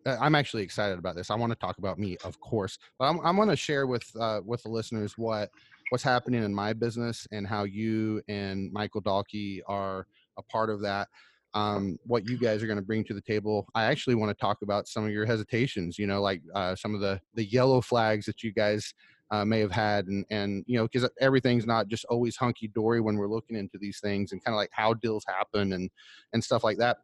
I'm 0.05 0.35
actually 0.35 0.63
excited 0.63 0.97
about 0.97 1.15
this. 1.15 1.29
I 1.29 1.35
want 1.35 1.51
to 1.51 1.59
talk 1.59 1.77
about 1.77 1.99
me, 1.99 2.17
of 2.23 2.39
course, 2.39 2.77
but 2.97 3.05
I'm, 3.05 3.19
I'm 3.19 3.35
going 3.35 3.49
to 3.49 3.55
share 3.55 3.85
with 3.85 4.03
uh, 4.19 4.41
with 4.45 4.63
the 4.63 4.69
listeners 4.69 5.17
what 5.17 5.49
what's 5.89 6.03
happening 6.03 6.43
in 6.43 6.53
my 6.53 6.73
business 6.73 7.27
and 7.31 7.45
how 7.45 7.63
you 7.63 8.21
and 8.27 8.71
Michael 8.71 9.01
Dalkey 9.01 9.61
are 9.67 10.07
a 10.37 10.43
part 10.43 10.69
of 10.69 10.81
that. 10.81 11.07
Um, 11.55 11.97
what 12.05 12.29
you 12.29 12.37
guys 12.37 12.61
are 12.61 12.67
going 12.67 12.77
to 12.77 12.85
bring 12.85 13.03
to 13.05 13.13
the 13.13 13.21
table. 13.21 13.67
I 13.73 13.85
actually 13.85 14.15
want 14.15 14.29
to 14.29 14.39
talk 14.39 14.61
about 14.61 14.87
some 14.87 15.03
of 15.03 15.11
your 15.11 15.25
hesitations. 15.25 15.97
You 15.97 16.07
know, 16.07 16.21
like 16.21 16.41
uh, 16.55 16.75
some 16.75 16.95
of 16.95 17.01
the 17.01 17.19
the 17.35 17.45
yellow 17.45 17.81
flags 17.81 18.25
that 18.27 18.43
you 18.43 18.53
guys 18.53 18.93
uh, 19.31 19.45
may 19.45 19.59
have 19.59 19.71
had 19.71 20.07
and 20.07 20.25
and 20.29 20.63
you 20.67 20.77
know 20.77 20.87
because 20.87 21.09
everything's 21.19 21.65
not 21.65 21.87
just 21.87 22.05
always 22.05 22.35
hunky 22.35 22.67
dory 22.67 23.01
when 23.01 23.15
we're 23.15 23.27
looking 23.27 23.57
into 23.57 23.77
these 23.77 23.99
things 23.99 24.31
and 24.31 24.43
kind 24.43 24.53
of 24.53 24.57
like 24.57 24.71
how 24.71 24.93
deals 24.93 25.23
happen 25.27 25.73
and 25.73 25.89
and 26.33 26.43
stuff 26.43 26.63
like 26.63 26.77
that. 26.77 26.97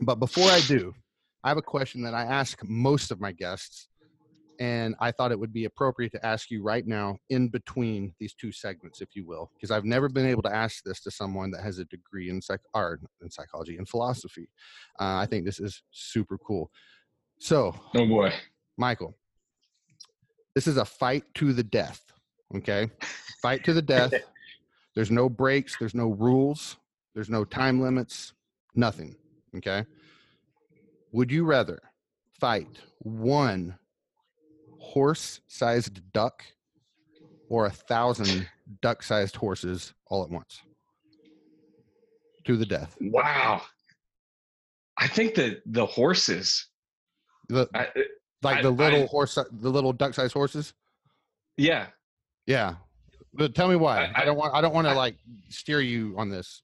But 0.00 0.16
before 0.16 0.48
i 0.50 0.60
do 0.60 0.94
i 1.42 1.48
have 1.48 1.58
a 1.58 1.62
question 1.62 2.02
that 2.02 2.14
i 2.14 2.22
ask 2.22 2.62
most 2.64 3.10
of 3.10 3.20
my 3.20 3.32
guests 3.32 3.88
and 4.60 4.94
i 5.00 5.10
thought 5.10 5.32
it 5.32 5.38
would 5.38 5.52
be 5.52 5.64
appropriate 5.64 6.12
to 6.12 6.24
ask 6.24 6.50
you 6.50 6.62
right 6.62 6.86
now 6.86 7.16
in 7.30 7.48
between 7.48 8.14
these 8.20 8.34
two 8.34 8.52
segments 8.52 9.00
if 9.00 9.08
you 9.14 9.26
will 9.26 9.50
because 9.54 9.70
i've 9.70 9.84
never 9.84 10.08
been 10.08 10.26
able 10.26 10.42
to 10.42 10.54
ask 10.54 10.84
this 10.84 11.00
to 11.00 11.10
someone 11.10 11.50
that 11.50 11.62
has 11.62 11.78
a 11.78 11.84
degree 11.86 12.30
in 12.30 12.40
psych 12.40 12.60
art 12.74 13.00
in 13.22 13.30
psychology 13.30 13.76
and 13.78 13.88
philosophy. 13.88 14.48
Uh, 15.00 15.16
i 15.16 15.26
think 15.26 15.44
this 15.44 15.58
is 15.58 15.82
super 15.90 16.38
cool. 16.38 16.70
So 17.38 17.74
oh 17.96 18.06
boy. 18.06 18.32
Michael 18.76 19.16
this 20.54 20.66
is 20.66 20.76
a 20.76 20.84
fight 20.84 21.24
to 21.34 21.52
the 21.52 21.62
death. 21.62 22.02
Okay. 22.56 22.90
fight 23.42 23.64
to 23.64 23.72
the 23.72 23.82
death. 23.82 24.12
There's 24.94 25.10
no 25.10 25.28
breaks. 25.28 25.76
There's 25.78 25.94
no 25.94 26.08
rules. 26.08 26.76
There's 27.14 27.30
no 27.30 27.44
time 27.44 27.80
limits. 27.80 28.32
Nothing. 28.74 29.16
Okay. 29.56 29.84
Would 31.12 31.30
you 31.30 31.44
rather 31.44 31.80
fight 32.38 32.68
one 32.98 33.76
horse 34.78 35.40
sized 35.46 36.00
duck 36.12 36.44
or 37.48 37.66
a 37.66 37.70
thousand 37.70 38.48
duck 38.80 39.02
sized 39.02 39.36
horses 39.36 39.92
all 40.06 40.22
at 40.24 40.30
once? 40.30 40.60
To 42.46 42.56
the 42.56 42.66
death. 42.66 42.96
Wow. 43.00 43.62
I 44.96 45.06
think 45.06 45.34
that 45.36 45.62
the 45.66 45.86
horses. 45.86 46.66
The, 47.48 47.68
I, 47.74 47.88
like 48.42 48.58
I, 48.58 48.62
the 48.62 48.70
little 48.70 49.02
I, 49.02 49.06
horse, 49.06 49.34
the 49.34 49.70
little 49.70 49.92
duck-sized 49.92 50.32
horses. 50.32 50.74
Yeah, 51.56 51.86
yeah. 52.46 52.74
But 53.34 53.54
tell 53.54 53.68
me 53.68 53.76
why. 53.76 54.06
I, 54.06 54.22
I 54.22 54.24
don't 54.24 54.36
want. 54.36 54.54
I 54.54 54.60
don't 54.60 54.74
want 54.74 54.86
to 54.86 54.94
like 54.94 55.16
steer 55.48 55.80
you 55.80 56.14
on 56.16 56.30
this. 56.30 56.62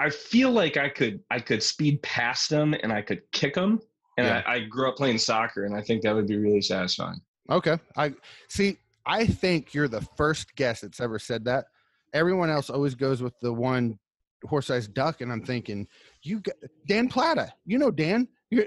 I 0.00 0.10
feel 0.10 0.50
like 0.50 0.76
I 0.76 0.88
could. 0.88 1.20
I 1.30 1.38
could 1.38 1.62
speed 1.62 2.02
past 2.02 2.50
them 2.50 2.74
and 2.82 2.92
I 2.92 3.02
could 3.02 3.22
kick 3.32 3.54
them. 3.54 3.80
And 4.18 4.26
yeah. 4.26 4.42
I, 4.46 4.60
grew 4.60 4.88
up 4.88 4.96
playing 4.96 5.16
soccer, 5.18 5.64
and 5.64 5.74
I 5.74 5.80
think 5.80 6.02
that 6.02 6.14
would 6.14 6.26
be 6.26 6.36
really 6.36 6.60
satisfying. 6.60 7.20
Okay. 7.50 7.78
I 7.96 8.12
see. 8.48 8.76
I 9.06 9.26
think 9.26 9.72
you're 9.72 9.88
the 9.88 10.06
first 10.16 10.54
guest 10.54 10.82
that's 10.82 11.00
ever 11.00 11.18
said 11.18 11.44
that. 11.46 11.66
Everyone 12.12 12.50
else 12.50 12.68
always 12.68 12.94
goes 12.94 13.22
with 13.22 13.32
the 13.40 13.52
one 13.52 13.98
horse-sized 14.44 14.92
duck, 14.92 15.22
and 15.22 15.32
I'm 15.32 15.42
thinking, 15.42 15.88
you 16.22 16.40
got 16.40 16.56
Dan 16.86 17.08
Plata. 17.08 17.52
You 17.64 17.78
know 17.78 17.90
Dan. 17.90 18.28
You're, 18.50 18.66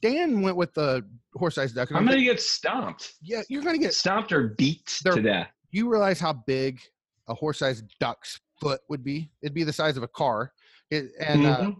Dan 0.00 0.42
went 0.42 0.56
with 0.56 0.72
the 0.74 1.04
horse-sized 1.34 1.74
duck. 1.74 1.90
I'm, 1.92 2.06
gonna 2.06 2.22
get 2.22 2.40
stomped. 2.40 3.14
Yeah, 3.22 3.42
you're 3.48 3.62
gonna 3.62 3.78
get 3.78 3.94
stomped 3.94 4.32
or 4.32 4.48
beat 4.48 4.86
to 5.04 5.20
death. 5.20 5.48
You 5.70 5.88
realize 5.88 6.20
how 6.20 6.32
big 6.32 6.80
a 7.28 7.34
horse-sized 7.34 7.84
duck's 8.00 8.40
foot 8.60 8.80
would 8.88 9.04
be? 9.04 9.30
It'd 9.42 9.54
be 9.54 9.64
the 9.64 9.72
size 9.72 9.96
of 9.96 10.02
a 10.02 10.08
car. 10.08 10.52
It, 10.90 11.06
and 11.18 11.46
uh, 11.46 11.56
mm-hmm. 11.58 11.70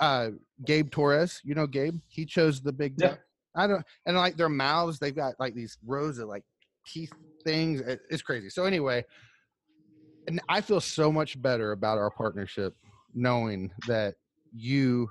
uh, 0.00 0.04
uh, 0.04 0.30
Gabe 0.64 0.90
Torres, 0.90 1.40
you 1.44 1.54
know 1.54 1.66
Gabe, 1.66 1.98
he 2.08 2.24
chose 2.24 2.60
the 2.60 2.72
big 2.72 2.96
duck. 2.96 3.18
Yeah. 3.18 3.62
I 3.62 3.66
don't, 3.66 3.84
and 4.06 4.16
like 4.16 4.36
their 4.36 4.48
mouths, 4.48 4.98
they've 4.98 5.14
got 5.14 5.34
like 5.38 5.54
these 5.54 5.76
rows 5.84 6.18
of 6.18 6.28
like 6.28 6.44
teeth 6.86 7.12
things. 7.44 7.80
It, 7.80 8.00
it's 8.10 8.22
crazy. 8.22 8.48
So 8.48 8.64
anyway, 8.64 9.04
and 10.26 10.40
I 10.48 10.60
feel 10.60 10.80
so 10.80 11.12
much 11.12 11.40
better 11.40 11.72
about 11.72 11.98
our 11.98 12.10
partnership 12.10 12.74
knowing 13.14 13.70
that 13.86 14.14
you 14.54 15.10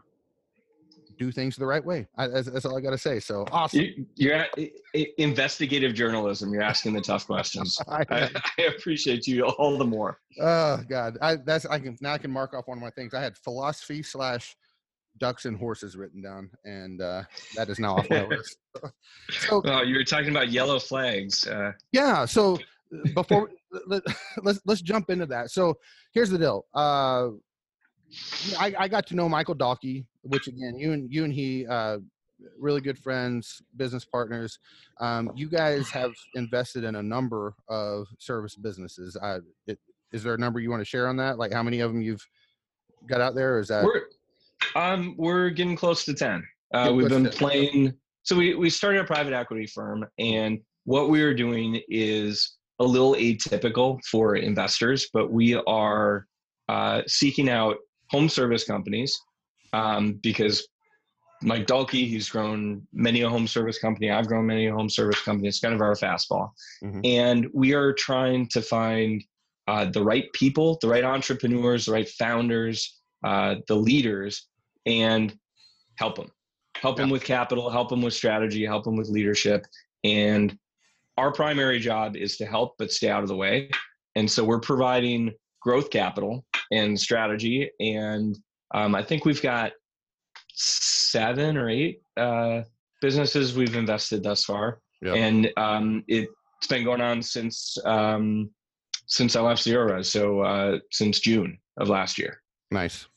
do 1.22 1.32
things 1.32 1.56
the 1.56 1.66
right 1.66 1.86
way. 1.86 2.08
I, 2.18 2.28
that's, 2.28 2.50
that's, 2.50 2.66
all 2.66 2.76
I 2.76 2.82
got 2.82 2.92
to 2.92 2.98
say. 2.98 3.20
So 3.20 3.46
awesome. 3.52 4.08
You, 4.16 4.34
are 4.34 4.48
investigative 5.20 5.94
journalism. 5.94 6.52
You're 6.52 6.64
asking 6.64 6.94
the 6.94 7.02
tough 7.02 7.28
questions. 7.28 7.78
I, 7.88 8.04
I, 8.58 8.62
appreciate 8.64 9.28
you 9.28 9.46
all 9.46 9.78
the 9.78 9.86
more. 9.86 10.18
Oh 10.42 10.80
God, 10.90 11.18
I, 11.22 11.36
that's 11.36 11.66
I 11.68 11.78
can 11.78 11.96
now 12.02 12.14
I 12.14 12.18
can 12.18 12.32
mark 12.32 12.56
off 12.56 12.68
one 12.68 12.78
of 12.78 12.82
my 12.82 12.90
things. 12.90 13.14
I 13.14 13.22
had 13.22 13.38
philosophy 13.38 14.02
slash 14.02 14.56
ducks 15.20 15.46
and 15.46 15.56
horses 15.56 15.96
written 15.96 16.24
down, 16.24 16.50
and 16.66 17.02
uh, 17.02 17.22
that 17.56 17.70
is 17.70 17.78
now 17.78 17.98
off 17.98 18.10
my 18.10 18.26
list. 18.28 18.58
so 19.30 19.62
oh, 19.64 19.84
you 19.84 19.96
were 19.96 20.04
talking 20.04 20.30
about 20.30 20.50
yellow 20.52 20.80
flags. 20.80 21.46
Uh, 21.46 21.72
yeah. 21.92 22.26
So 22.26 22.58
before 23.14 23.52
let, 23.88 24.06
us 24.08 24.16
let's, 24.44 24.60
let's 24.66 24.82
jump 24.82 25.12
into 25.12 25.28
that. 25.28 25.52
So 25.52 25.78
here's 26.14 26.32
the 26.32 26.40
deal. 26.40 26.66
Uh, 26.74 27.30
I, 28.60 28.74
I 28.78 28.88
got 28.88 29.08
to 29.08 29.16
know 29.16 29.30
Michael 29.30 29.56
Dalkey, 29.56 30.06
which 30.24 30.48
again, 30.48 30.76
you 30.76 30.94
and 30.94 31.12
you 31.12 31.24
and 31.24 31.34
he, 31.34 31.66
uh, 31.68 31.98
really 32.60 32.82
good 32.82 32.98
friends, 32.98 33.62
business 33.78 34.06
partners. 34.06 34.58
Um, 35.00 35.32
you 35.36 35.50
guys 35.50 35.90
have 35.92 36.12
invested 36.36 36.84
in 36.84 36.96
a 36.96 37.04
number 37.04 37.54
of 37.70 38.08
service 38.20 38.56
businesses. 38.56 39.16
Uh, 39.22 39.40
it, 39.68 39.80
is 40.12 40.24
there 40.24 40.34
a 40.34 40.38
number 40.38 40.60
you 40.60 40.70
want 40.70 40.82
to 40.82 40.86
share 40.86 41.08
on 41.08 41.18
that? 41.18 41.38
Like 41.38 41.54
how 41.54 41.64
many 41.64 41.80
of 41.80 41.92
them 41.92 42.02
you've 42.02 42.26
got 43.08 43.22
out 43.22 43.36
there? 43.36 43.60
is 43.60 43.68
that 43.70 43.84
we're 43.84 44.04
um 44.76 45.16
we're 45.18 45.50
getting 45.50 45.76
close 45.76 46.06
to 46.06 46.14
ten. 46.14 46.44
Uh, 46.74 46.92
we've 46.94 47.10
been 47.10 47.30
playing. 47.30 47.94
So 48.24 48.36
we 48.36 48.56
we 48.56 48.70
started 48.70 49.02
a 49.02 49.04
private 49.04 49.34
equity 49.34 49.66
firm, 49.66 50.06
and 50.20 50.60
what 50.86 51.10
we 51.10 51.22
are 51.22 51.34
doing 51.34 51.82
is 51.90 52.58
a 52.80 52.84
little 52.84 53.14
atypical 53.14 54.00
for 54.10 54.36
investors, 54.36 55.10
but 55.14 55.32
we 55.32 55.56
are 55.68 56.26
uh, 56.68 57.02
seeking 57.08 57.50
out 57.50 57.78
home 58.12 58.30
service 58.30 58.66
companies 58.66 59.20
um, 59.74 60.20
because 60.22 60.68
Mike 61.42 61.66
Dalkey, 61.66 62.08
he's 62.08 62.30
grown 62.30 62.86
many 62.94 63.22
a 63.22 63.30
home 63.30 63.48
service 63.48 63.80
company. 63.80 64.12
I've 64.12 64.28
grown 64.28 64.46
many 64.46 64.68
a 64.68 64.74
home 64.74 64.90
service 64.90 65.22
company. 65.22 65.48
It's 65.48 65.60
kind 65.60 65.74
of 65.74 65.82
our 65.82 65.96
fastball. 65.96 66.52
Mm-hmm. 66.84 67.00
And 67.04 67.48
we 67.54 67.74
are 67.74 67.94
trying 67.94 68.48
to 68.50 68.62
find 68.62 69.24
uh, 69.68 69.86
the 69.86 70.04
right 70.04 70.32
people, 70.34 70.78
the 70.82 70.88
right 70.88 71.04
entrepreneurs, 71.04 71.86
the 71.86 71.94
right 71.94 72.10
founders, 72.10 73.00
uh, 73.24 73.56
the 73.68 73.76
leaders, 73.76 74.48
and 74.86 75.36
help 75.96 76.16
them. 76.16 76.32
Help 76.76 76.98
yeah. 76.98 77.04
them 77.04 77.10
with 77.10 77.24
capital, 77.24 77.70
help 77.70 77.90
them 77.90 78.02
with 78.02 78.14
strategy, 78.14 78.66
help 78.66 78.84
them 78.84 78.96
with 78.96 79.10
leadership. 79.10 79.66
And 80.04 80.58
our 81.18 81.32
primary 81.32 81.80
job 81.80 82.16
is 82.16 82.38
to 82.38 82.46
help, 82.46 82.76
but 82.78 82.92
stay 82.92 83.10
out 83.10 83.24
of 83.24 83.30
the 83.30 83.36
way. 83.36 83.70
And 84.16 84.30
so 84.30 84.44
we're 84.44 84.60
providing 84.60 85.32
growth 85.62 85.90
capital 85.90 86.46
and 86.72 87.00
strategy. 87.00 87.70
And 87.80 88.38
um, 88.74 88.96
I 88.96 89.04
think 89.04 89.26
we've 89.26 89.42
got 89.42 89.72
seven 90.54 91.58
or 91.58 91.70
eight 91.70 92.02
uh, 92.18 92.62
businesses 93.02 93.56
we've 93.56 93.76
invested 93.76 94.24
thus 94.24 94.46
far. 94.46 94.80
Yep. 95.02 95.16
And 95.16 95.52
um, 95.58 96.04
it's 96.08 96.68
been 96.70 96.84
going 96.84 97.02
on 97.02 97.22
since 97.22 97.78
um, 97.86 98.50
since 99.08 99.36
I 99.36 99.42
left 99.42 99.62
Zero 99.62 100.02
so 100.02 100.42
uh, 100.42 100.80
since 100.92 101.20
June 101.20 101.58
of 101.78 101.90
last 101.90 102.18
year. 102.18 102.42
Nice. 102.70 103.08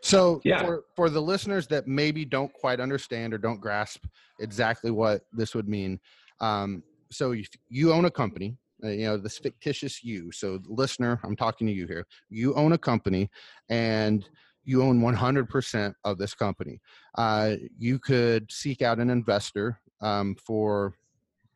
So 0.00 0.40
yeah. 0.44 0.62
for, 0.62 0.84
for 0.96 1.10
the 1.10 1.20
listeners 1.20 1.66
that 1.68 1.86
maybe 1.86 2.24
don't 2.24 2.52
quite 2.52 2.80
understand 2.80 3.32
or 3.32 3.38
don't 3.38 3.60
grasp 3.60 4.04
exactly 4.40 4.90
what 4.90 5.22
this 5.32 5.54
would 5.54 5.68
mean, 5.68 6.00
um, 6.40 6.82
so 7.10 7.32
if 7.32 7.48
you 7.68 7.92
own 7.92 8.04
a 8.06 8.10
company 8.10 8.56
you 8.84 9.06
know 9.06 9.16
this 9.16 9.38
fictitious 9.38 10.04
you 10.04 10.30
so 10.32 10.60
listener 10.66 11.20
i'm 11.24 11.36
talking 11.36 11.66
to 11.66 11.72
you 11.72 11.86
here 11.86 12.06
you 12.28 12.54
own 12.54 12.72
a 12.72 12.78
company 12.78 13.30
and 13.68 14.28
you 14.64 14.82
own 14.82 15.00
100% 15.00 15.94
of 16.04 16.18
this 16.18 16.34
company. 16.34 16.80
Uh, 17.16 17.56
you 17.78 17.98
could 17.98 18.50
seek 18.50 18.82
out 18.82 18.98
an 18.98 19.10
investor 19.10 19.80
um, 20.00 20.34
for 20.44 20.94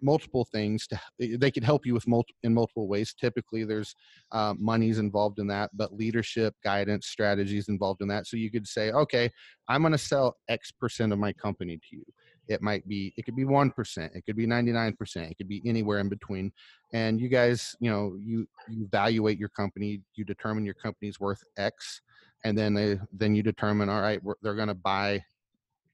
multiple 0.01 0.45
things 0.45 0.87
to 0.87 1.01
they 1.19 1.51
could 1.51 1.65
help 1.65 1.85
you 1.85 1.93
with 1.93 2.07
multi, 2.07 2.33
in 2.45 2.55
multiple 2.55 2.87
ways. 2.87 3.13
Typically 3.15 3.65
there's 3.65 3.97
uh, 4.31 4.55
monies 4.57 4.99
involved 5.01 5.41
in 5.41 5.49
that 5.49 5.71
but 5.75 5.93
leadership 5.93 6.55
guidance 6.63 7.09
strategies 7.09 7.69
involved 7.69 8.01
in 8.01 8.07
that. 8.07 8.29
So 8.29 8.37
you 8.37 8.49
could 8.49 8.67
say 8.69 8.93
okay 8.93 9.29
i'm 9.69 9.83
going 9.83 9.91
to 9.91 9.99
sell 9.99 10.37
x 10.49 10.71
percent 10.71 11.13
of 11.13 11.19
my 11.19 11.33
company 11.33 11.79
to 11.79 11.97
you 11.97 12.05
it 12.49 12.63
might 12.63 12.87
be 12.89 13.13
it 13.17 13.25
could 13.25 13.37
be 13.37 13.45
1% 13.45 14.17
it 14.17 14.23
could 14.25 14.37
be 14.37 14.47
99% 14.47 15.31
it 15.31 15.37
could 15.37 15.49
be 15.49 15.63
anywhere 15.65 15.99
in 15.99 16.09
between 16.09 16.53
and 16.93 17.21
you 17.21 17.29
guys 17.29 17.77
you 17.81 17.91
know 17.91 18.17
you 18.19 18.47
you 18.69 18.85
evaluate 18.85 19.39
your 19.39 19.51
company 19.51 20.01
you 20.15 20.25
determine 20.25 20.65
your 20.65 20.75
company's 20.75 21.21
worth 21.21 21.43
x 21.57 22.01
and 22.45 22.57
then 22.57 22.75
they 22.75 22.99
then 23.13 23.35
you 23.35 23.43
determine 23.43 23.89
all 23.89 24.01
right 24.01 24.21
they're 24.43 24.55
going 24.55 24.69
to 24.69 24.75
buy 24.75 25.23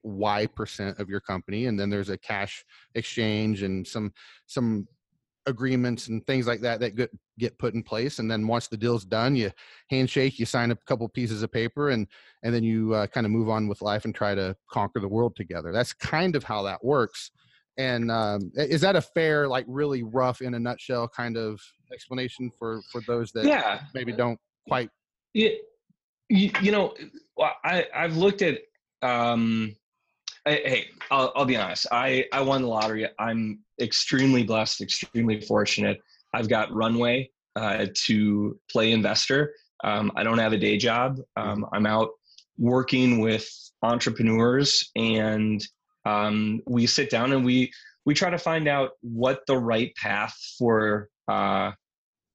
y 0.02 0.46
percent 0.46 0.98
of 0.98 1.08
your 1.08 1.20
company 1.20 1.66
and 1.66 1.78
then 1.80 1.90
there's 1.90 2.10
a 2.10 2.18
cash 2.18 2.64
exchange 2.94 3.62
and 3.62 3.86
some 3.86 4.12
some 4.46 4.86
agreements 5.46 6.08
and 6.08 6.26
things 6.26 6.46
like 6.46 6.60
that 6.60 6.80
that 6.80 6.94
get 6.94 7.10
get 7.38 7.58
put 7.58 7.74
in 7.74 7.82
place 7.82 8.18
and 8.18 8.30
then 8.30 8.46
once 8.46 8.68
the 8.68 8.76
deal's 8.76 9.04
done 9.04 9.34
you 9.34 9.50
handshake 9.90 10.38
you 10.38 10.46
sign 10.46 10.70
a 10.70 10.76
couple 10.86 11.08
pieces 11.08 11.42
of 11.42 11.50
paper 11.50 11.90
and 11.90 12.06
and 12.44 12.54
then 12.54 12.62
you 12.62 12.94
uh, 12.94 13.06
kind 13.06 13.26
of 13.26 13.32
move 13.32 13.48
on 13.48 13.66
with 13.66 13.82
life 13.82 14.04
and 14.04 14.14
try 14.14 14.34
to 14.34 14.54
conquer 14.70 15.00
the 15.00 15.08
world 15.08 15.34
together. 15.34 15.72
That's 15.72 15.92
kind 15.92 16.36
of 16.36 16.44
how 16.44 16.62
that 16.64 16.84
works. 16.84 17.30
And 17.78 18.10
um, 18.10 18.52
is 18.54 18.82
that 18.82 18.94
a 18.94 19.00
fair 19.00 19.48
like 19.48 19.64
really 19.66 20.02
rough 20.02 20.42
in 20.42 20.54
a 20.54 20.60
nutshell 20.60 21.08
kind 21.08 21.36
of 21.36 21.60
explanation 21.92 22.50
for 22.56 22.82
for 22.92 23.00
those 23.06 23.32
that 23.32 23.44
yeah. 23.44 23.80
maybe 23.94 24.12
don't 24.12 24.38
quite 24.68 24.90
yeah 25.34 25.50
you, 26.30 26.50
you 26.62 26.72
know 26.72 26.94
i 27.64 27.86
i've 27.94 28.16
looked 28.16 28.40
at 28.40 28.58
um 29.02 29.74
hey 30.46 30.86
I'll, 31.10 31.32
I'll 31.36 31.44
be 31.44 31.56
honest 31.56 31.86
i 31.92 32.24
i 32.32 32.40
won 32.40 32.62
the 32.62 32.68
lottery 32.68 33.06
i'm 33.18 33.60
extremely 33.80 34.42
blessed 34.42 34.80
extremely 34.80 35.40
fortunate 35.42 36.00
i've 36.34 36.48
got 36.48 36.72
runway 36.72 37.28
uh, 37.56 37.86
to 37.94 38.58
play 38.70 38.92
investor 38.92 39.54
um, 39.84 40.10
i 40.16 40.22
don't 40.22 40.38
have 40.38 40.52
a 40.52 40.58
day 40.58 40.76
job 40.76 41.18
um, 41.36 41.62
mm-hmm. 41.62 41.74
i'm 41.74 41.86
out 41.86 42.10
working 42.58 43.20
with 43.20 43.48
entrepreneurs 43.82 44.90
and 44.96 45.66
um, 46.06 46.60
we 46.66 46.86
sit 46.86 47.10
down 47.10 47.32
and 47.32 47.44
we 47.44 47.72
we 48.04 48.14
try 48.14 48.30
to 48.30 48.38
find 48.38 48.68
out 48.68 48.90
what 49.00 49.40
the 49.46 49.56
right 49.56 49.94
path 49.96 50.36
for 50.58 51.08
uh, 51.28 51.72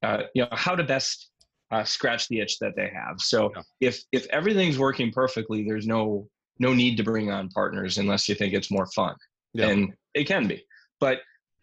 uh, 0.02 0.24
you 0.34 0.42
know 0.42 0.50
how 0.52 0.76
to 0.76 0.84
best 0.84 1.30
uh, 1.72 1.84
scratch 1.84 2.28
the 2.28 2.40
itch 2.40 2.58
that 2.60 2.76
they 2.76 2.90
have. 2.94 3.20
So 3.20 3.52
yeah. 3.56 3.62
if 3.82 4.04
if 4.12 4.28
everything's 4.28 4.80
working 4.80 5.12
perfectly, 5.12 5.64
there's 5.64 5.88
no 5.88 6.28
no 6.58 6.74
need 6.74 6.98
to 6.98 7.04
bring 7.04 7.32
on 7.32 7.50
partners 7.50 7.98
unless 7.98 8.28
you 8.28 8.36
think 8.36 8.54
it's 8.54 8.72
more 8.72 8.88
fun, 8.88 9.16
yeah. 9.54 9.68
and 9.68 9.94
it 10.14 10.26
can 10.26 10.48
be. 10.48 10.66
But 11.00 11.20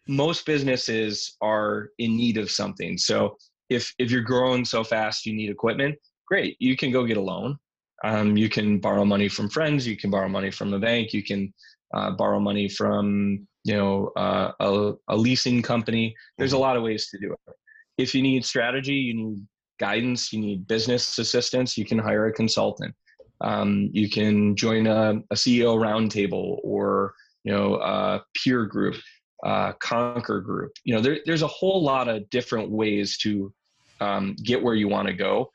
most 0.07 0.45
businesses 0.45 1.35
are 1.41 1.89
in 1.97 2.15
need 2.15 2.37
of 2.37 2.49
something. 2.51 2.97
So 2.97 3.37
if 3.69 3.93
if 3.99 4.11
you're 4.11 4.21
growing 4.21 4.65
so 4.65 4.83
fast, 4.83 5.25
you 5.25 5.33
need 5.33 5.49
equipment. 5.49 5.95
Great, 6.27 6.55
you 6.59 6.75
can 6.75 6.91
go 6.91 7.05
get 7.05 7.17
a 7.17 7.21
loan. 7.21 7.57
Um, 8.03 8.37
you 8.37 8.49
can 8.49 8.79
borrow 8.79 9.05
money 9.05 9.27
from 9.27 9.49
friends. 9.49 9.87
You 9.87 9.97
can 9.97 10.11
borrow 10.11 10.29
money 10.29 10.51
from 10.51 10.73
a 10.73 10.79
bank. 10.79 11.13
You 11.13 11.23
can 11.23 11.53
uh, 11.93 12.11
borrow 12.11 12.39
money 12.39 12.69
from 12.69 13.47
you 13.63 13.75
know 13.75 14.11
uh, 14.15 14.51
a, 14.59 14.93
a, 15.09 15.15
leasing 15.15 15.61
company. 15.61 16.15
There's 16.37 16.53
a 16.53 16.55
mm-hmm. 16.55 16.61
lot 16.61 16.77
of 16.77 16.83
ways 16.83 17.09
to 17.09 17.17
do 17.19 17.33
it. 17.33 17.53
If 17.97 18.13
you 18.13 18.21
need 18.21 18.45
strategy, 18.45 18.93
you 18.93 19.13
need 19.13 19.47
guidance, 19.79 20.31
you 20.31 20.39
need 20.39 20.67
business 20.67 21.17
assistance, 21.17 21.77
you 21.77 21.85
can 21.85 21.97
hire 21.97 22.27
a 22.27 22.33
consultant. 22.33 22.93
Um, 23.41 23.89
you 23.91 24.09
can 24.09 24.55
join 24.55 24.87
a, 24.87 25.21
a, 25.29 25.35
CEO 25.35 25.77
roundtable 25.77 26.57
or 26.63 27.13
you 27.43 27.51
know 27.51 27.75
a 27.75 28.23
peer 28.35 28.65
group, 28.65 28.95
uh, 29.45 29.73
Conquer 29.73 30.41
group. 30.41 30.73
You 30.83 30.95
know 30.95 31.01
there, 31.01 31.19
there's 31.25 31.43
a 31.43 31.47
whole 31.47 31.83
lot 31.83 32.07
of 32.07 32.29
different 32.29 32.69
ways 32.69 33.17
to 33.19 33.53
um, 33.99 34.35
get 34.43 34.61
where 34.61 34.75
you 34.75 34.87
want 34.87 35.07
to 35.07 35.13
go. 35.13 35.51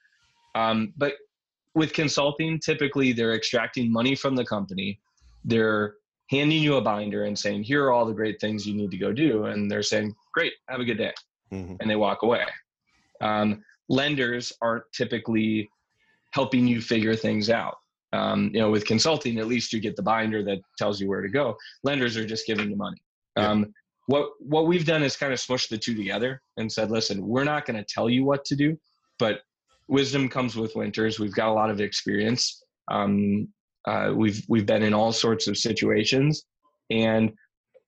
Um, 0.55 0.92
but 0.97 1.14
with 1.75 1.92
consulting, 1.92 2.59
typically 2.59 3.12
they're 3.12 3.35
extracting 3.35 3.90
money 3.90 4.14
from 4.14 4.37
the 4.37 4.45
company. 4.45 5.01
They're 5.45 5.95
handing 6.31 6.62
you 6.62 6.77
a 6.77 6.81
binder 6.81 7.25
and 7.25 7.38
saying, 7.38 7.62
here 7.62 7.85
are 7.85 7.92
all 7.92 8.07
the 8.07 8.12
great 8.12 8.40
things 8.40 8.66
you 8.66 8.75
need 8.75 8.90
to 8.90 8.97
go 8.97 9.12
do. 9.12 9.45
And 9.45 9.71
they're 9.71 9.83
saying, 9.83 10.14
great, 10.33 10.53
have 10.68 10.81
a 10.81 10.85
good 10.85 10.99
day. 10.99 11.12
Mm-hmm. 11.53 11.77
And 11.81 11.90
they 11.90 11.97
walk 11.97 12.23
away. 12.23 12.45
Um, 13.21 13.62
lenders 13.88 14.53
aren't 14.61 14.85
typically 14.92 15.71
helping 16.31 16.66
you 16.66 16.81
figure 16.81 17.14
things 17.14 17.51
out. 17.51 17.77
Um, 18.14 18.51
you 18.53 18.61
know, 18.61 18.71
with 18.71 18.85
consulting, 18.85 19.38
at 19.38 19.47
least 19.47 19.73
you 19.73 19.81
get 19.81 19.97
the 19.97 20.03
binder 20.03 20.42
that 20.45 20.59
tells 20.77 21.01
you 21.01 21.09
where 21.09 21.23
to 21.23 21.29
go. 21.29 21.57
Lenders 21.83 22.16
are 22.16 22.27
just 22.27 22.47
giving 22.47 22.68
you 22.68 22.77
money. 22.77 23.01
Um, 23.37 23.73
what 24.07 24.31
what 24.40 24.66
we've 24.66 24.85
done 24.85 25.03
is 25.03 25.16
kind 25.16 25.33
of 25.33 25.40
smush 25.40 25.68
the 25.68 25.79
two 25.79 25.95
together 25.95 26.42
and 26.57 26.71
said, 26.71 26.90
listen, 26.90 27.27
we're 27.27 27.45
not 27.45 27.66
going 27.66 27.77
to 27.77 27.85
tell 27.85 28.11
you 28.11 28.25
what 28.25 28.45
to 28.47 28.57
do, 28.57 28.77
but 29.18 29.40
wisdom 29.88 30.29
comes 30.29 30.57
with 30.57 30.75
winters. 30.75 31.18
We've 31.18 31.35
got 31.35 31.49
a 31.49 31.53
lot 31.53 31.71
of 31.71 31.81
experience. 31.81 32.62
Um, 32.90 33.49
uh, 33.87 34.12
we've 34.14 34.42
we've 34.49 34.66
been 34.66 34.83
in 34.83 34.95
all 34.95 35.12
sorts 35.12 35.47
of 35.47 35.57
situations, 35.57 36.45
and 36.90 37.33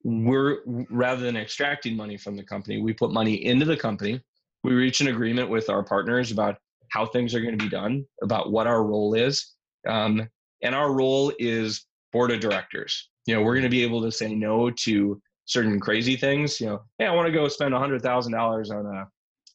we're 0.05 0.59
rather 0.91 1.23
than 1.23 1.37
extracting 1.37 1.97
money 1.97 2.17
from 2.17 2.37
the 2.37 2.45
company, 2.45 2.81
we 2.81 2.93
put 2.93 3.11
money 3.11 3.45
into 3.45 3.65
the 3.65 3.77
company. 3.77 4.21
We 4.63 4.75
reach 4.75 5.01
an 5.01 5.09
agreement 5.09 5.51
with 5.51 5.69
our 5.69 5.83
partners 5.83 6.31
about 6.31 6.57
how 6.91 7.07
things 7.07 7.35
are 7.35 7.41
going 7.41 7.59
to 7.59 7.65
be 7.65 7.71
done, 7.71 8.05
about 8.23 8.53
what 8.53 8.67
our 8.67 8.85
role 8.85 9.15
is, 9.15 9.55
um, 9.89 10.29
and 10.63 10.75
our 10.75 10.93
role 10.93 11.33
is 11.39 11.87
board 12.13 12.31
of 12.31 12.41
directors. 12.41 13.11
You 13.27 13.35
know, 13.35 13.43
we're 13.43 13.55
going 13.55 13.65
to 13.65 13.71
be 13.71 13.83
able 13.83 14.03
to 14.03 14.13
say 14.13 14.35
no 14.35 14.71
to 14.71 15.21
certain 15.47 15.81
crazy 15.81 16.17
things. 16.17 16.61
You 16.61 16.67
know, 16.67 16.83
hey, 16.99 17.07
I 17.07 17.15
want 17.15 17.27
to 17.27 17.33
go 17.33 17.49
spend 17.49 17.75
a 17.75 17.79
hundred 17.79 18.03
thousand 18.03 18.33
dollars 18.33 18.71
on 18.71 18.87
a 18.87 19.07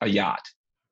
a 0.02 0.08
yacht. 0.08 0.42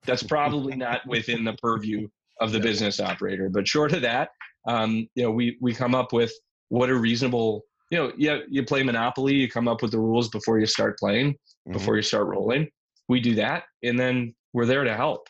That's 0.06 0.24
probably 0.24 0.76
not 0.76 1.02
within 1.08 1.44
the 1.44 1.54
purview 1.54 2.08
of 2.40 2.52
the 2.52 2.60
business 2.60 3.00
operator. 3.00 3.50
But 3.50 3.68
short 3.68 3.94
of 3.94 4.02
that, 4.04 4.30
um, 4.68 5.08
you 5.16 5.24
know, 5.24 5.32
we 5.32 5.58
we 5.62 5.74
come 5.74 5.96
up 5.96 6.14
with 6.14 6.32
what 6.70 6.90
a 6.90 6.96
reasonable, 6.96 7.64
you 7.90 7.98
know, 7.98 8.12
yeah, 8.18 8.40
you 8.50 8.64
play 8.64 8.84
Monopoly, 8.84 9.34
you 9.34 9.50
come 9.50 9.68
up 9.68 9.82
with 9.82 9.92
the 9.92 10.00
rules 10.00 10.30
before 10.30 10.60
you 10.60 10.66
start 10.66 11.00
playing, 11.00 11.34
mm-hmm. 11.34 11.74
before 11.74 11.96
you 11.96 12.02
start 12.02 12.28
rolling. 12.28 12.70
We 13.10 13.20
do 13.20 13.36
that, 13.36 13.64
and 13.84 14.00
then 14.00 14.36
we're 14.54 14.66
there 14.66 14.84
to 14.84 14.96
help. 14.96 15.28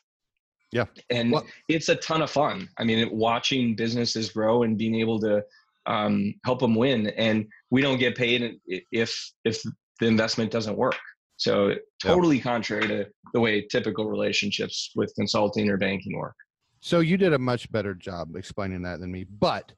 Yeah, 0.72 0.86
and 1.10 1.32
well, 1.32 1.46
it's 1.70 1.90
a 1.90 1.96
ton 1.96 2.22
of 2.22 2.30
fun. 2.30 2.68
I 2.78 2.84
mean, 2.84 3.10
watching 3.12 3.76
businesses 3.76 4.32
grow 4.32 4.64
and 4.64 4.78
being 4.78 4.96
able 4.96 5.20
to 5.22 5.44
um, 5.86 6.34
help 6.44 6.60
them 6.60 6.76
win, 6.76 7.08
and 7.08 7.48
we 7.70 7.82
don't 7.82 7.98
get 7.98 8.16
paid 8.16 8.60
if 8.66 9.32
if 9.44 9.62
the 10.00 10.08
investment 10.08 10.52
doesn't 10.52 10.78
work. 10.78 10.98
So 11.38 11.76
totally 12.02 12.40
contrary 12.40 12.88
to 12.88 13.06
the 13.34 13.40
way 13.40 13.62
typical 13.62 14.10
relationships 14.10 14.92
with 14.96 15.14
consulting 15.16 15.70
or 15.70 15.78
banking 15.78 16.18
work. 16.18 16.36
So 16.80 17.00
you 17.00 17.18
did 17.18 17.34
a 17.34 17.40
much 17.40 17.72
better 17.72 17.94
job 17.94 18.36
explaining 18.36 18.82
that 18.84 19.00
than 19.00 19.12
me. 19.12 19.26
But 19.26 19.72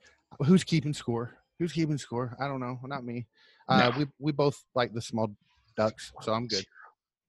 who's 0.46 0.64
keeping 0.64 0.94
score? 0.94 1.36
Who's 1.58 1.74
keeping 1.74 1.98
score? 1.98 2.36
I 2.40 2.48
don't 2.48 2.60
know. 2.60 2.80
Not 2.86 3.04
me. 3.04 3.28
Uh, 3.68 3.90
no. 3.90 4.00
We 4.00 4.08
we 4.20 4.32
both 4.32 4.64
like 4.76 4.94
the 4.94 5.02
small 5.02 5.36
ducks, 5.76 6.12
so 6.22 6.34
I'm 6.34 6.48
good. 6.48 6.66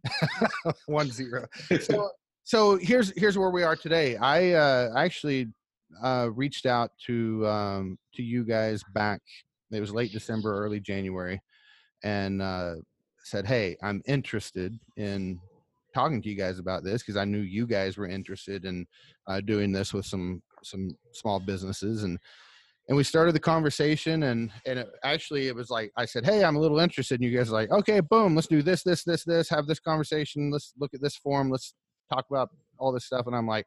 One 0.87 1.11
zero. 1.11 1.47
So 1.81 2.11
so 2.45 2.77
here's 2.77 3.13
here's 3.17 3.37
where 3.37 3.51
we 3.51 3.63
are 3.63 3.77
today. 3.77 4.17
I 4.17 4.53
uh, 4.53 4.91
actually 4.97 5.49
uh, 6.03 6.31
reached 6.35 6.67
out 6.67 6.91
to 7.07 7.47
um, 7.47 7.99
to 8.15 8.23
you 8.23 8.45
guys 8.45 8.83
back. 8.95 9.21
It 9.73 9.81
was 9.81 9.93
late 9.93 10.13
December, 10.13 10.65
early 10.65 10.81
January, 10.81 11.41
and 12.03 12.43
uh, 12.43 12.75
said, 13.25 13.47
"Hey, 13.47 13.77
I'm 13.83 14.03
interested 14.07 14.79
in 14.97 15.41
talking 15.95 16.23
to 16.23 16.29
you 16.29 16.37
guys 16.37 16.59
about 16.59 16.85
this 16.85 17.03
because 17.03 17.17
I 17.17 17.25
knew 17.25 17.41
you 17.41 17.67
guys 17.67 17.97
were 17.97 18.07
interested 18.07 18.65
in 18.65 18.87
uh, 19.27 19.41
doing 19.41 19.73
this 19.73 19.93
with 19.93 20.07
some 20.07 20.43
some 20.63 20.97
small 21.13 21.41
businesses 21.41 22.05
and 22.05 22.19
and 22.89 22.97
we 22.97 23.05
started 23.05 23.35
the 23.35 23.41
conversation 23.41 24.25
and 24.25 24.51
and 24.67 24.81
it, 24.81 24.89
actually 25.05 25.49
it 25.49 25.55
was 25.55 25.71
like 25.71 25.93
I 25.97 26.05
said, 26.05 26.25
hey, 26.25 26.45
I'm 26.45 26.57
a 26.57 26.61
little 26.61 26.81
interested, 26.81 27.21
and 27.21 27.31
you 27.31 27.37
guys 27.37 27.51
are 27.51 27.55
like, 27.55 27.71
okay, 27.71 28.01
boom, 28.01 28.35
let's 28.35 28.49
do 28.49 28.63
this, 28.63 28.83
this, 28.83 29.05
this, 29.05 29.25
this, 29.25 29.49
have 29.49 29.67
this 29.67 29.81
conversation, 29.81 30.51
let's 30.51 30.75
look 30.79 30.93
at 30.95 31.01
this 31.01 31.17
form, 31.17 31.51
let's 31.51 31.75
talk 32.13 32.27
about 32.31 32.51
all 32.79 32.93
this 32.93 33.05
stuff, 33.05 33.27
and 33.27 33.37
I'm 33.37 33.47
like, 33.47 33.67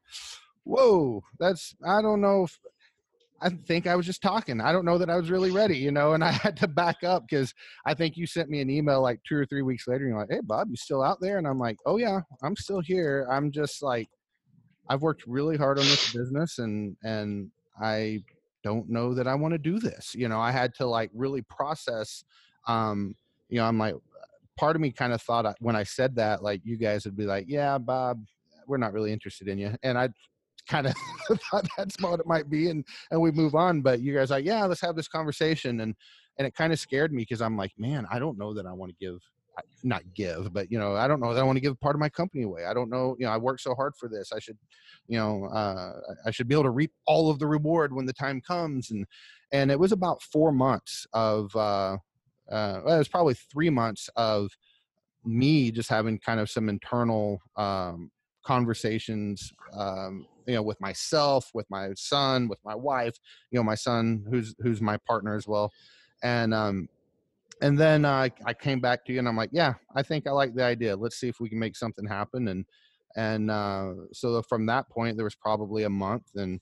whoa, 0.65 1.23
that's 1.39 1.73
I 1.85 2.01
don't 2.01 2.21
know 2.21 2.43
if 2.43 2.57
I 3.43 3.49
think 3.49 3.87
I 3.87 3.95
was 3.95 4.05
just 4.05 4.21
talking. 4.21 4.61
I 4.61 4.71
don't 4.71 4.85
know 4.85 4.97
that 4.97 5.09
I 5.09 5.17
was 5.17 5.29
really 5.29 5.51
ready, 5.51 5.77
you 5.77 5.91
know, 5.91 6.13
and 6.13 6.23
I 6.23 6.31
had 6.43 6.55
to 6.57 6.67
back 6.67 7.03
up 7.03 7.25
because 7.29 7.53
I 7.85 7.93
think 7.93 8.15
you 8.15 8.25
sent 8.25 8.49
me 8.49 8.61
an 8.61 8.69
email 8.69 9.01
like 9.01 9.19
two 9.27 9.35
or 9.35 9.45
three 9.45 9.61
weeks 9.61 9.87
later. 9.87 10.05
And 10.05 10.11
you're 10.11 10.19
like, 10.19 10.31
hey, 10.31 10.39
Bob, 10.41 10.69
you 10.69 10.77
still 10.77 11.03
out 11.03 11.19
there? 11.19 11.37
And 11.37 11.47
I'm 11.47 11.59
like, 11.59 11.77
oh, 11.85 11.97
yeah, 11.97 12.21
I'm 12.41 12.55
still 12.55 12.79
here. 12.79 13.27
I'm 13.29 13.51
just 13.51 13.83
like, 13.83 14.07
I've 14.89 15.01
worked 15.01 15.25
really 15.27 15.57
hard 15.57 15.77
on 15.77 15.85
this 15.85 16.13
business 16.13 16.59
and, 16.59 16.95
and 17.03 17.49
I 17.81 18.23
don't 18.63 18.89
know 18.89 19.13
that 19.13 19.27
I 19.27 19.35
want 19.35 19.53
to 19.53 19.57
do 19.57 19.79
this. 19.79 20.15
You 20.15 20.29
know, 20.29 20.39
I 20.39 20.51
had 20.51 20.73
to 20.75 20.85
like 20.85 21.11
really 21.13 21.41
process, 21.43 22.23
um, 22.67 23.15
you 23.49 23.57
know, 23.57 23.65
I'm 23.65 23.77
like, 23.77 23.95
part 24.57 24.75
of 24.75 24.81
me 24.81 24.91
kind 24.91 25.13
of 25.13 25.21
thought 25.21 25.55
when 25.59 25.75
I 25.75 25.83
said 25.83 26.15
that, 26.15 26.43
like 26.43 26.61
you 26.63 26.77
guys 26.77 27.05
would 27.05 27.17
be 27.17 27.25
like, 27.25 27.45
yeah, 27.47 27.77
Bob, 27.77 28.23
we're 28.67 28.77
not 28.77 28.93
really 28.93 29.11
interested 29.11 29.47
in 29.47 29.57
you. 29.57 29.75
And 29.83 29.97
I 29.97 30.09
kind 30.67 30.87
of 30.87 30.93
thought 31.51 31.67
that's 31.77 31.99
what 31.99 32.19
it 32.19 32.25
might 32.25 32.49
be 32.49 32.69
and 32.69 32.85
and 33.11 33.21
we 33.21 33.31
move 33.31 33.55
on 33.55 33.81
but 33.81 33.99
you 33.99 34.13
guys 34.13 34.29
like 34.29 34.45
yeah 34.45 34.65
let's 34.65 34.81
have 34.81 34.95
this 34.95 35.07
conversation 35.07 35.81
and 35.81 35.95
and 36.37 36.47
it 36.47 36.55
kind 36.55 36.73
of 36.73 36.79
scared 36.79 37.11
me 37.13 37.23
because 37.23 37.41
i'm 37.41 37.57
like 37.57 37.71
man 37.77 38.07
i 38.09 38.17
don't 38.17 38.37
know 38.37 38.53
that 38.53 38.65
i 38.65 38.71
want 38.71 38.89
to 38.89 39.05
give 39.05 39.19
not 39.83 40.01
give, 40.13 40.53
but 40.53 40.71
you 40.71 40.79
know, 40.79 40.95
I 40.95 41.07
don't 41.07 41.19
know 41.19 41.33
that 41.33 41.39
I 41.39 41.43
want 41.43 41.57
to 41.57 41.61
give 41.61 41.79
part 41.79 41.95
of 41.95 41.99
my 41.99 42.09
company 42.09 42.43
away. 42.43 42.65
I 42.65 42.73
don't 42.73 42.89
know, 42.89 43.15
you 43.19 43.25
know, 43.25 43.31
I 43.31 43.37
worked 43.37 43.61
so 43.61 43.75
hard 43.75 43.93
for 43.95 44.09
this. 44.09 44.31
I 44.31 44.39
should, 44.39 44.57
you 45.07 45.17
know, 45.17 45.45
uh, 45.45 45.93
I 46.25 46.31
should 46.31 46.47
be 46.47 46.55
able 46.55 46.63
to 46.63 46.69
reap 46.69 46.91
all 47.05 47.29
of 47.29 47.39
the 47.39 47.47
reward 47.47 47.93
when 47.93 48.05
the 48.05 48.13
time 48.13 48.41
comes. 48.41 48.91
And 48.91 49.05
and 49.51 49.71
it 49.71 49.79
was 49.79 49.91
about 49.91 50.21
four 50.23 50.51
months 50.51 51.05
of, 51.13 51.55
uh, 51.55 51.97
uh, 52.49 52.81
well, 52.83 52.95
it 52.95 52.97
was 52.97 53.07
probably 53.07 53.35
three 53.35 53.69
months 53.69 54.09
of 54.15 54.49
me 55.23 55.71
just 55.71 55.89
having 55.89 56.19
kind 56.19 56.39
of 56.39 56.49
some 56.49 56.69
internal 56.69 57.39
um, 57.55 58.09
conversations, 58.43 59.53
um, 59.73 60.25
you 60.45 60.55
know, 60.55 60.61
with 60.61 60.79
myself, 60.81 61.51
with 61.53 61.69
my 61.69 61.93
son, 61.95 62.47
with 62.47 62.59
my 62.63 62.75
wife, 62.75 63.15
you 63.51 63.59
know, 63.59 63.63
my 63.63 63.75
son 63.75 64.25
who's 64.29 64.55
who's 64.59 64.81
my 64.81 64.97
partner 64.97 65.35
as 65.35 65.47
well, 65.47 65.71
and 66.21 66.53
um, 66.53 66.87
and 67.61 67.77
then 67.77 68.03
uh, 68.05 68.27
I 68.45 68.53
came 68.53 68.79
back 68.79 69.05
to 69.05 69.13
you 69.13 69.19
and 69.19 69.27
I'm 69.27 69.37
like, 69.37 69.51
yeah, 69.53 69.73
I 69.95 70.03
think 70.03 70.27
I 70.27 70.31
like 70.31 70.53
the 70.53 70.63
idea. 70.63 70.95
Let's 70.95 71.17
see 71.17 71.29
if 71.29 71.39
we 71.39 71.49
can 71.49 71.59
make 71.59 71.77
something 71.77 72.05
happen. 72.05 72.49
And 72.49 72.65
and 73.15 73.51
uh, 73.51 73.93
so 74.11 74.41
from 74.41 74.65
that 74.65 74.89
point, 74.89 75.17
there 75.17 75.23
was 75.23 75.35
probably 75.35 75.83
a 75.83 75.89
month, 75.89 76.31
and 76.35 76.59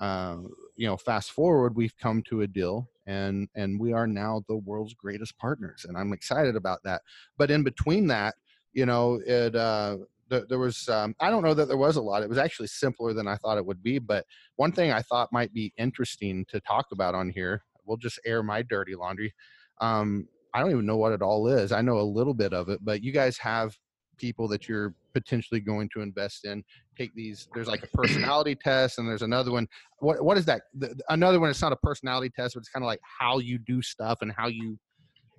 uh, 0.00 0.38
you 0.76 0.86
know, 0.86 0.96
fast 0.96 1.30
forward, 1.30 1.76
we've 1.76 1.96
come 1.96 2.22
to 2.24 2.42
a 2.42 2.46
deal, 2.46 2.88
and 3.06 3.48
and 3.54 3.78
we 3.78 3.92
are 3.92 4.06
now 4.06 4.42
the 4.48 4.56
world's 4.56 4.94
greatest 4.94 5.38
partners, 5.38 5.86
and 5.88 5.96
I'm 5.96 6.12
excited 6.12 6.56
about 6.56 6.80
that. 6.84 7.02
But 7.38 7.50
in 7.50 7.62
between 7.62 8.08
that, 8.08 8.34
you 8.72 8.84
know, 8.84 9.20
it 9.24 9.54
uh, 9.54 9.98
there, 10.32 10.44
there 10.48 10.58
was 10.58 10.88
um, 10.88 11.14
I 11.20 11.30
don't 11.30 11.42
know 11.42 11.54
that 11.54 11.68
there 11.68 11.76
was 11.76 11.96
a 11.96 12.02
lot. 12.02 12.22
It 12.22 12.28
was 12.28 12.38
actually 12.38 12.68
simpler 12.68 13.12
than 13.12 13.28
I 13.28 13.36
thought 13.36 13.58
it 13.58 13.66
would 13.66 13.82
be. 13.82 13.98
But 13.98 14.24
one 14.56 14.72
thing 14.72 14.90
I 14.90 15.02
thought 15.02 15.32
might 15.32 15.52
be 15.52 15.72
interesting 15.76 16.46
to 16.48 16.58
talk 16.60 16.86
about 16.90 17.14
on 17.14 17.30
here, 17.30 17.62
we'll 17.84 17.98
just 17.98 18.18
air 18.24 18.42
my 18.42 18.62
dirty 18.62 18.94
laundry. 18.94 19.34
Um, 19.80 20.26
I 20.54 20.60
don't 20.60 20.70
even 20.70 20.86
know 20.86 20.96
what 20.96 21.12
it 21.12 21.22
all 21.22 21.48
is. 21.48 21.70
I 21.70 21.82
know 21.82 21.98
a 21.98 22.02
little 22.02 22.34
bit 22.34 22.54
of 22.54 22.70
it, 22.70 22.80
but 22.82 23.02
you 23.02 23.12
guys 23.12 23.36
have 23.38 23.76
people 24.18 24.48
that 24.48 24.68
you're 24.68 24.94
potentially 25.14 25.60
going 25.60 25.88
to 25.92 26.00
invest 26.00 26.44
in 26.44 26.62
take 26.96 27.14
these 27.14 27.48
there's 27.54 27.66
like 27.66 27.82
a 27.82 27.86
personality 27.96 28.54
test 28.54 28.98
and 28.98 29.08
there's 29.08 29.22
another 29.22 29.50
one 29.50 29.66
what 29.98 30.22
what 30.22 30.38
is 30.38 30.44
that 30.44 30.62
the, 30.74 30.94
another 31.08 31.40
one 31.40 31.50
it's 31.50 31.60
not 31.60 31.72
a 31.72 31.76
personality 31.76 32.30
test 32.34 32.54
but 32.54 32.60
it's 32.60 32.68
kind 32.68 32.84
of 32.84 32.86
like 32.86 33.00
how 33.18 33.38
you 33.38 33.58
do 33.58 33.82
stuff 33.82 34.18
and 34.20 34.32
how 34.36 34.48
you 34.48 34.78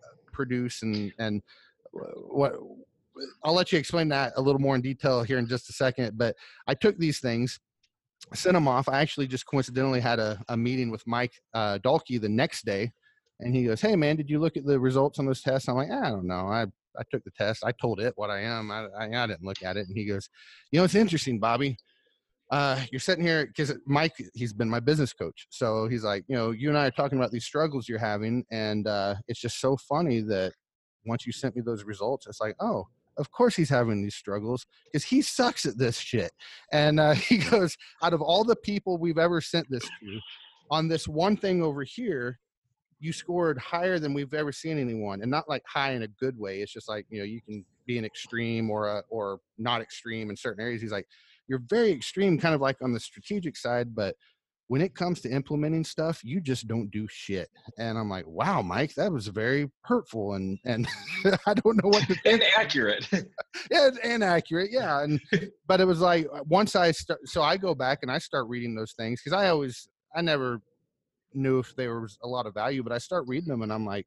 uh, 0.03 0.15
produce 0.31 0.81
and 0.81 1.11
and 1.17 1.41
what 2.29 2.53
I'll 3.43 3.53
let 3.53 3.71
you 3.71 3.77
explain 3.77 4.09
that 4.09 4.33
a 4.37 4.41
little 4.41 4.61
more 4.61 4.75
in 4.75 4.81
detail 4.81 5.23
here 5.23 5.37
in 5.37 5.47
just 5.47 5.69
a 5.69 5.73
second 5.73 6.17
but 6.17 6.35
I 6.67 6.73
took 6.73 6.97
these 6.97 7.19
things 7.19 7.59
sent 8.33 8.53
them 8.53 8.67
off 8.67 8.87
I 8.89 9.01
actually 9.01 9.27
just 9.27 9.45
coincidentally 9.45 9.99
had 9.99 10.19
a, 10.19 10.41
a 10.49 10.57
meeting 10.57 10.89
with 10.89 11.05
Mike 11.05 11.33
uh, 11.53 11.79
Dalkey 11.83 12.19
the 12.19 12.29
next 12.29 12.65
day 12.65 12.91
and 13.39 13.55
he 13.55 13.65
goes, 13.65 13.81
"Hey 13.81 13.95
man, 13.95 14.15
did 14.15 14.29
you 14.29 14.39
look 14.39 14.57
at 14.57 14.65
the 14.65 14.79
results 14.79 15.19
on 15.19 15.25
those 15.25 15.41
tests?" 15.41 15.67
I'm 15.67 15.75
like, 15.75 15.91
"I 15.91 16.09
don't 16.09 16.25
know. 16.27 16.47
I 16.47 16.63
I 16.97 17.03
took 17.11 17.23
the 17.23 17.31
test. 17.31 17.63
I 17.65 17.71
told 17.73 17.99
it 17.99 18.13
what 18.15 18.29
I 18.29 18.41
am. 18.41 18.71
I 18.71 18.87
I, 18.97 19.23
I 19.23 19.27
didn't 19.27 19.43
look 19.43 19.61
at 19.63 19.77
it." 19.77 19.87
And 19.87 19.97
he 19.97 20.05
goes, 20.05 20.29
"You 20.71 20.79
know, 20.79 20.85
it's 20.85 20.95
interesting, 20.95 21.39
Bobby. 21.39 21.77
Uh, 22.51 22.81
you're 22.91 22.99
sitting 22.99 23.23
here 23.23 23.47
because 23.47 23.73
Mike, 23.85 24.13
he's 24.33 24.53
been 24.53 24.69
my 24.69 24.79
business 24.79 25.13
coach. 25.13 25.47
So 25.49 25.87
he's 25.87 26.03
like, 26.03 26.23
you 26.27 26.35
know, 26.35 26.51
you 26.51 26.69
and 26.69 26.77
I 26.77 26.87
are 26.87 26.91
talking 26.91 27.17
about 27.17 27.31
these 27.31 27.45
struggles 27.45 27.89
you're 27.89 27.99
having, 27.99 28.45
and 28.51 28.87
uh, 28.87 29.15
it's 29.27 29.39
just 29.39 29.59
so 29.59 29.75
funny 29.77 30.21
that 30.21 30.53
once 31.05 31.25
you 31.25 31.31
sent 31.31 31.55
me 31.55 31.61
those 31.61 31.83
results, 31.83 32.27
it's 32.27 32.41
like, 32.41 32.55
oh." 32.59 32.87
Of 33.17 33.31
course, 33.31 33.55
he's 33.55 33.69
having 33.69 34.01
these 34.01 34.15
struggles 34.15 34.65
because 34.85 35.03
he 35.03 35.21
sucks 35.21 35.65
at 35.65 35.77
this 35.77 35.97
shit. 35.97 36.31
And 36.71 36.99
uh, 36.99 37.13
he 37.13 37.37
goes, 37.37 37.77
out 38.01 38.13
of 38.13 38.21
all 38.21 38.43
the 38.43 38.55
people 38.55 38.97
we've 38.97 39.17
ever 39.17 39.41
sent 39.41 39.69
this 39.69 39.83
to, 39.83 40.19
on 40.71 40.87
this 40.87 41.07
one 41.07 41.37
thing 41.37 41.61
over 41.61 41.83
here, 41.83 42.39
you 42.99 43.11
scored 43.11 43.57
higher 43.57 43.99
than 43.99 44.13
we've 44.13 44.33
ever 44.33 44.53
seen 44.53 44.79
anyone, 44.79 45.21
and 45.21 45.29
not 45.29 45.49
like 45.49 45.63
high 45.67 45.91
in 45.91 46.03
a 46.03 46.07
good 46.07 46.39
way. 46.39 46.61
It's 46.61 46.71
just 46.71 46.87
like 46.87 47.05
you 47.09 47.19
know 47.19 47.25
you 47.25 47.41
can 47.41 47.65
be 47.85 47.97
an 47.97 48.05
extreme 48.05 48.69
or 48.69 48.87
a, 48.87 49.03
or 49.09 49.39
not 49.57 49.81
extreme 49.81 50.29
in 50.29 50.37
certain 50.37 50.63
areas. 50.63 50.81
He's 50.81 50.93
like 50.93 51.05
you're 51.47 51.61
very 51.67 51.91
extreme, 51.91 52.39
kind 52.39 52.55
of 52.55 52.61
like 52.61 52.77
on 52.81 52.93
the 52.93 52.99
strategic 52.99 53.57
side, 53.57 53.93
but 53.93 54.15
when 54.67 54.81
it 54.81 54.95
comes 54.95 55.21
to 55.21 55.29
implementing 55.29 55.83
stuff, 55.83 56.23
you 56.23 56.39
just 56.39 56.67
don't 56.67 56.89
do 56.89 57.07
shit. 57.09 57.49
And 57.77 57.97
I'm 57.97 58.09
like, 58.09 58.25
wow, 58.25 58.61
Mike, 58.61 58.93
that 58.95 59.11
was 59.11 59.27
very 59.27 59.69
hurtful 59.83 60.33
and 60.33 60.57
and 60.65 60.87
I 61.45 61.53
don't 61.53 61.83
know 61.83 61.89
what 61.89 62.07
to 62.07 62.15
think. 62.15 62.41
inaccurate. 62.55 63.07
yeah, 63.71 63.89
inaccurate. 64.03 64.71
Yeah, 64.71 65.03
and 65.03 65.19
but 65.67 65.81
it 65.81 65.85
was 65.85 65.99
like 65.99 66.27
uh, 66.33 66.43
once 66.47 66.75
I 66.75 66.91
start, 66.91 67.19
so 67.25 67.41
I 67.41 67.57
go 67.57 67.75
back 67.75 67.99
and 68.01 68.11
I 68.11 68.17
start 68.19 68.47
reading 68.47 68.75
those 68.75 68.93
things 68.93 69.21
because 69.21 69.37
I 69.37 69.49
always 69.49 69.87
I 70.15 70.21
never 70.21 70.61
knew 71.33 71.59
if 71.59 71.75
there 71.75 71.99
was 71.99 72.17
a 72.23 72.27
lot 72.27 72.45
of 72.45 72.53
value, 72.53 72.83
but 72.83 72.93
I 72.93 72.99
start 72.99 73.25
reading 73.27 73.49
them 73.49 73.63
and 73.63 73.73
I'm 73.73 73.85
like, 73.85 74.05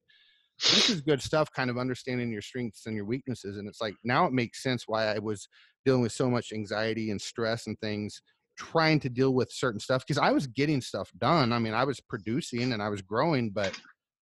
this 0.63 0.89
is 0.89 1.01
good 1.01 1.21
stuff, 1.21 1.53
kind 1.53 1.69
of 1.69 1.77
understanding 1.77 2.33
your 2.33 2.43
strengths 2.43 2.87
and 2.87 2.97
your 2.97 3.05
weaknesses. 3.05 3.59
And 3.59 3.69
it's 3.69 3.81
like 3.81 3.95
now 4.05 4.25
it 4.27 4.33
makes 4.33 4.63
sense 4.63 4.85
why 4.87 5.15
I 5.15 5.19
was 5.19 5.49
dealing 5.85 6.03
with 6.03 6.13
so 6.13 6.31
much 6.31 6.53
anxiety 6.53 7.11
and 7.11 7.21
stress 7.21 7.67
and 7.67 7.79
things 7.81 8.23
trying 8.57 9.01
to 9.01 9.09
deal 9.09 9.35
with 9.35 9.51
certain 9.53 9.81
stuff 9.81 10.05
because 10.07 10.19
I 10.19 10.33
was 10.33 10.47
getting 10.47 10.81
stuff 10.81 11.11
done. 11.19 11.53
I 11.53 11.59
mean, 11.59 11.75
I 11.75 11.85
was 11.85 12.01
producing 12.01 12.73
and 12.73 12.83
I 12.83 12.89
was 12.89 13.03
growing, 13.03 13.51
but 13.51 13.79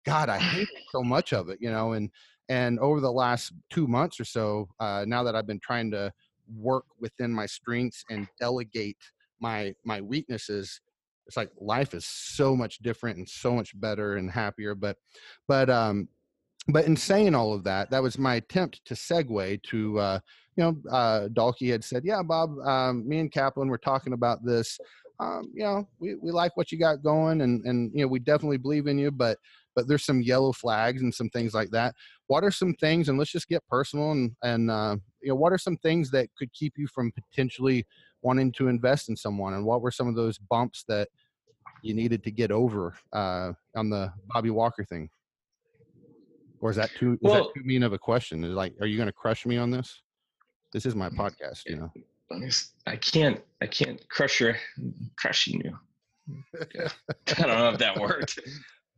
God, 0.05 0.29
I 0.29 0.37
hate 0.39 0.67
so 0.91 1.03
much 1.03 1.33
of 1.33 1.49
it, 1.49 1.59
you 1.61 1.71
know. 1.71 1.93
And 1.93 2.09
and 2.49 2.79
over 2.79 2.99
the 2.99 3.11
last 3.11 3.53
two 3.69 3.87
months 3.87 4.19
or 4.19 4.25
so, 4.25 4.67
uh, 4.79 5.05
now 5.07 5.23
that 5.23 5.35
I've 5.35 5.47
been 5.47 5.61
trying 5.61 5.91
to 5.91 6.11
work 6.53 6.85
within 6.99 7.31
my 7.31 7.45
strengths 7.45 8.03
and 8.09 8.27
delegate 8.39 8.97
my 9.39 9.73
my 9.85 10.01
weaknesses, 10.01 10.81
it's 11.27 11.37
like 11.37 11.49
life 11.59 11.93
is 11.93 12.05
so 12.05 12.55
much 12.55 12.79
different 12.79 13.17
and 13.17 13.27
so 13.27 13.53
much 13.53 13.79
better 13.79 14.17
and 14.17 14.29
happier 14.29 14.75
but 14.75 14.97
but 15.47 15.69
um 15.69 16.07
but 16.67 16.85
in 16.85 16.95
saying 16.95 17.35
all 17.35 17.53
of 17.53 17.63
that 17.63 17.89
that 17.89 18.01
was 18.01 18.17
my 18.17 18.35
attempt 18.35 18.83
to 18.85 18.93
segue 18.93 19.61
to 19.63 19.99
uh 19.99 20.19
you 20.55 20.63
know 20.63 20.77
uh 20.91 21.27
dalkey 21.33 21.71
had 21.71 21.83
said 21.83 22.03
yeah 22.05 22.21
bob 22.23 22.51
um 22.65 23.07
me 23.07 23.19
and 23.19 23.31
kaplan 23.31 23.67
were 23.67 23.77
talking 23.77 24.13
about 24.13 24.43
this. 24.45 24.79
Um 25.19 25.51
you 25.53 25.63
know 25.63 25.87
we, 25.99 26.15
we 26.15 26.31
like 26.31 26.55
what 26.57 26.71
you 26.71 26.79
got 26.79 27.03
going 27.03 27.41
and 27.41 27.65
and 27.65 27.91
you 27.93 28.01
know 28.03 28.07
we 28.07 28.19
definitely 28.19 28.57
believe 28.57 28.87
in 28.87 28.97
you 28.97 29.11
but 29.11 29.37
but 29.75 29.87
there's 29.87 30.05
some 30.05 30.21
yellow 30.21 30.51
flags 30.51 31.01
and 31.01 31.13
some 31.13 31.29
things 31.29 31.55
like 31.55 31.71
that. 31.71 31.95
What 32.27 32.43
are 32.43 32.51
some 32.51 32.75
things 32.75 33.09
and 33.09 33.17
let's 33.17 33.31
just 33.31 33.49
get 33.49 33.65
personal 33.67 34.11
and 34.11 34.31
and 34.43 34.71
uh 34.71 34.95
you 35.21 35.29
know 35.29 35.35
what 35.35 35.53
are 35.53 35.57
some 35.57 35.77
things 35.77 36.11
that 36.11 36.29
could 36.37 36.51
keep 36.53 36.73
you 36.77 36.87
from 36.87 37.11
potentially 37.11 37.85
wanting 38.23 38.51
to 38.53 38.69
invest 38.69 39.09
in 39.09 39.15
someone? 39.15 39.53
And 39.53 39.65
what 39.65 39.81
were 39.81 39.91
some 39.91 40.07
of 40.07 40.15
those 40.15 40.37
bumps 40.37 40.83
that 40.87 41.09
you 41.81 41.93
needed 41.93 42.23
to 42.23 42.31
get 42.31 42.51
over 42.51 42.95
uh, 43.11 43.51
on 43.75 43.89
the 43.89 44.11
Bobby 44.33 44.49
Walker 44.49 44.85
thing? 44.85 45.09
Or 46.63 46.69
is 46.69 46.77
that 46.77 46.91
too, 46.97 47.13
is 47.15 47.19
well, 47.21 47.33
that 47.33 47.53
too 47.53 47.65
mean 47.65 47.83
of 47.83 47.91
a 47.91 47.97
question? 47.97 48.41
Is 48.45 48.53
like, 48.53 48.73
are 48.79 48.87
you 48.87 48.95
going 48.95 49.07
to 49.07 49.13
crush 49.13 49.45
me 49.45 49.57
on 49.57 49.69
this? 49.69 50.01
This 50.71 50.85
is 50.85 50.95
my 50.95 51.09
mm, 51.09 51.17
podcast, 51.17 51.63
you 51.65 51.75
know. 51.75 51.91
I 52.87 52.95
can't, 52.95 53.41
I 53.61 53.67
can't 53.67 54.01
crush 54.07 54.39
your, 54.39 54.55
crushing 55.17 55.61
you. 55.61 55.77
I 57.37 57.41
don't 57.41 57.49
know 57.49 57.69
if 57.69 57.79
that 57.79 57.99
worked. 57.99 58.39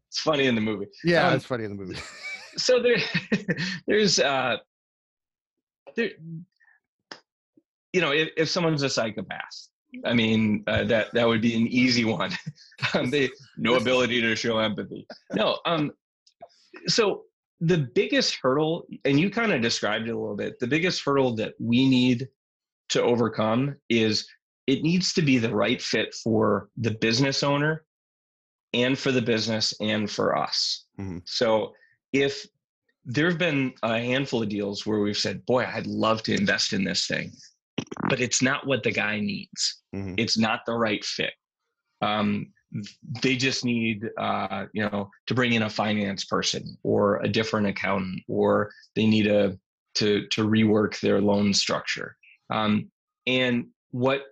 It's 0.10 0.20
funny 0.20 0.46
in 0.46 0.54
the 0.54 0.62
movie. 0.62 0.86
Yeah, 1.04 1.28
um, 1.28 1.36
it's 1.36 1.46
funny 1.46 1.64
in 1.64 1.76
the 1.76 1.84
movie. 1.84 2.00
so 2.56 2.84
there, 2.84 2.98
there's, 3.88 4.20
uh, 4.20 4.58
there, 5.96 6.12
you 7.94 8.02
know, 8.02 8.12
if, 8.12 8.30
if 8.38 8.48
someone's 8.48 8.84
a 8.84 8.90
psychopath, 8.92 9.70
I 10.06 10.14
mean, 10.14 10.64
uh, 10.68 10.84
that 10.84 11.12
that 11.14 11.28
would 11.28 11.42
be 11.42 11.56
an 11.56 11.66
easy 11.66 12.06
one. 12.06 12.32
um, 12.94 13.10
they 13.10 13.32
no 13.58 13.76
ability 13.76 14.22
to 14.22 14.36
show 14.36 14.60
empathy. 14.60 15.08
No. 15.34 15.60
Um. 15.66 15.94
So 16.88 17.24
the 17.62 17.78
biggest 17.78 18.38
hurdle, 18.42 18.86
and 19.06 19.20
you 19.20 19.30
kind 19.30 19.52
of 19.52 19.62
described 19.62 20.08
it 20.08 20.12
a 20.12 20.20
little 20.20 20.36
bit. 20.36 20.60
The 20.60 20.68
biggest 20.68 21.04
hurdle 21.04 21.36
that 21.36 21.54
we 21.60 21.88
need 21.88 22.28
to 22.90 23.02
overcome 23.02 23.76
is 23.90 24.28
it 24.68 24.84
needs 24.84 25.14
to 25.14 25.22
be 25.22 25.38
the 25.38 25.54
right 25.54 25.82
fit 25.82 26.14
for 26.14 26.70
the 26.78 26.92
business 26.92 27.44
owner, 27.44 27.86
and 28.74 28.98
for 28.98 29.12
the 29.12 29.22
business, 29.22 29.74
and 29.80 30.10
for 30.10 30.38
us. 30.38 30.86
Mm-hmm. 31.00 31.20
So 31.26 31.74
if 32.12 32.46
there 33.06 33.30
have 33.30 33.38
been 33.38 33.74
a 33.84 34.00
handful 34.00 34.42
of 34.44 34.50
deals 34.50 34.86
where 34.86 35.00
we've 35.00 35.18
said, 35.18 35.46
"Boy, 35.46 35.64
I'd 35.64 35.88
love 35.88 36.24
to 36.24 36.34
invest 36.34 36.74
in 36.74 36.84
this 36.84 37.08
thing," 37.08 37.32
but 38.10 38.20
it's 38.20 38.42
not 38.42 38.68
what 38.68 38.84
the 38.84 38.92
guy 38.92 39.20
needs. 39.20 39.82
Mm-hmm. 39.96 40.16
It's 40.18 40.38
not 40.38 40.66
the 40.66 40.74
right 40.74 41.04
fit. 41.04 41.34
Um, 42.02 42.52
they 43.22 43.36
just 43.36 43.64
need, 43.64 44.10
uh, 44.18 44.66
you 44.74 44.84
know, 44.84 45.10
to 45.28 45.34
bring 45.34 45.54
in 45.54 45.64
a 45.64 45.70
finance 45.70 46.26
person 46.26 46.78
or 46.84 47.18
a 47.24 47.28
different 47.28 47.68
accountant, 47.68 48.22
or 48.28 48.72
they 48.96 49.06
need 49.06 49.28
a 49.28 49.58
to 49.96 50.28
to 50.28 50.48
rework 50.48 51.00
their 51.00 51.22
loan 51.22 51.54
structure. 51.54 52.16
Um, 52.50 52.92
and 53.28 53.68
what 53.92 54.24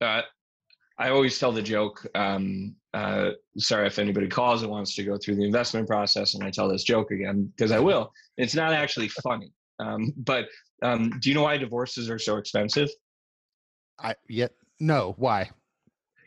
uh, 0.00 0.22
I 0.98 1.10
always 1.10 1.38
tell 1.38 1.52
the 1.52 1.62
joke. 1.62 2.06
Um, 2.14 2.76
uh, 2.94 3.32
sorry 3.58 3.86
if 3.86 3.98
anybody 3.98 4.28
calls 4.28 4.62
and 4.62 4.70
wants 4.70 4.94
to 4.94 5.04
go 5.04 5.18
through 5.18 5.36
the 5.36 5.44
investment 5.44 5.86
process, 5.86 6.34
and 6.34 6.44
I 6.44 6.50
tell 6.50 6.68
this 6.68 6.84
joke 6.84 7.10
again 7.10 7.52
because 7.56 7.72
I 7.72 7.78
will. 7.78 8.12
It's 8.36 8.54
not 8.54 8.72
actually 8.72 9.08
funny, 9.08 9.52
um, 9.78 10.12
but 10.16 10.46
um, 10.82 11.10
do 11.20 11.28
you 11.28 11.34
know 11.34 11.42
why 11.42 11.56
divorces 11.56 12.10
are 12.10 12.18
so 12.18 12.36
expensive? 12.36 12.88
I 13.98 14.14
yet 14.28 14.52
no. 14.80 15.14
Why? 15.18 15.50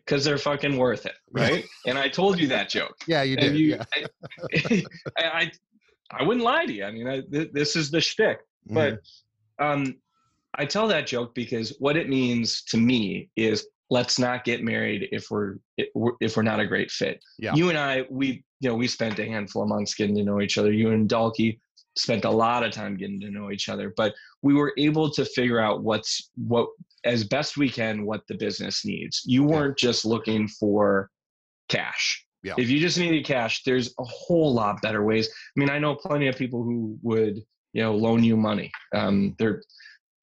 Because 0.10 0.26
they're 0.26 0.38
fucking 0.38 0.78
worth 0.78 1.06
it, 1.06 1.16
right? 1.32 1.64
and 1.86 1.98
I 1.98 2.10
told 2.10 2.40
you 2.40 2.48
that 2.48 2.70
joke. 2.70 2.96
Yeah, 3.08 3.24
you 3.24 3.36
did. 3.36 3.56
You, 3.56 3.78
yeah. 3.78 4.08
I, 5.18 5.24
I, 5.24 5.52
I 6.12 6.24
wouldn't 6.24 6.44
lie 6.44 6.66
to 6.66 6.74
you. 6.74 6.84
I 6.84 6.92
mean, 6.92 7.08
I, 7.08 7.22
th- 7.22 7.52
this 7.54 7.76
is 7.76 7.92
the 7.92 8.02
shtick. 8.02 8.40
Mm-hmm. 8.70 8.74
But 8.74 9.00
um, 9.64 9.96
I 10.56 10.66
tell 10.66 10.88
that 10.88 11.08
joke 11.08 11.36
because 11.36 11.76
what 11.80 11.96
it 11.96 12.10
means 12.10 12.64
to 12.64 12.78
me 12.78 13.30
is 13.36 13.68
let's 13.90 14.20
not 14.20 14.44
get 14.44 14.64
married 14.64 15.08
if 15.12 15.30
we're 15.30 15.56
if 15.78 16.38
we're 16.38 16.44
not 16.44 16.60
a 16.60 16.68
great 16.68 16.92
fit. 16.92 17.24
Yeah. 17.38 17.54
You 17.56 17.70
and 17.70 17.78
I, 17.78 18.06
we 18.10 18.44
you 18.60 18.70
know 18.70 18.76
we 18.76 18.88
spent 18.88 19.20
a 19.20 19.26
handful 19.26 19.64
of 19.64 19.70
months 19.70 19.94
getting 19.94 20.16
to 20.16 20.24
know 20.24 20.42
each 20.42 20.58
other. 20.58 20.72
You 20.72 20.92
and 20.92 21.10
Dalkey 21.10 21.60
spent 21.98 22.26
a 22.26 22.30
lot 22.30 22.64
of 22.64 22.72
time 22.72 22.98
getting 22.98 23.20
to 23.20 23.30
know 23.30 23.52
each 23.52 23.70
other, 23.70 23.94
but 23.98 24.14
we 24.42 24.54
were 24.54 24.74
able 24.78 25.10
to 25.12 25.26
figure 25.26 25.60
out 25.60 25.84
what's 25.84 26.32
what 26.36 26.70
as 27.04 27.24
best 27.24 27.58
we 27.58 27.70
can 27.70 28.06
what 28.06 28.22
the 28.28 28.36
business 28.36 28.86
needs. 28.86 29.22
You 29.26 29.44
weren't 29.44 29.78
just 29.78 30.06
looking 30.06 30.48
for 30.48 31.10
cash. 31.68 32.26
Yeah. 32.44 32.54
If 32.58 32.70
you 32.70 32.80
just 32.80 32.98
needed 32.98 33.26
cash, 33.26 33.64
there's 33.64 33.94
a 34.00 34.04
whole 34.04 34.54
lot 34.54 34.82
better 34.82 35.04
ways. 35.04 35.28
I 35.28 35.60
mean, 35.60 35.70
I 35.70 35.80
know 35.80 35.96
plenty 35.96 36.28
of 36.28 36.38
people 36.38 36.64
who 36.64 36.98
would, 37.02 37.38
you 37.74 37.84
know, 37.84 37.94
loan 37.94 38.24
you 38.24 38.38
money. 38.38 38.72
Um, 38.96 39.36
they're 39.38 39.62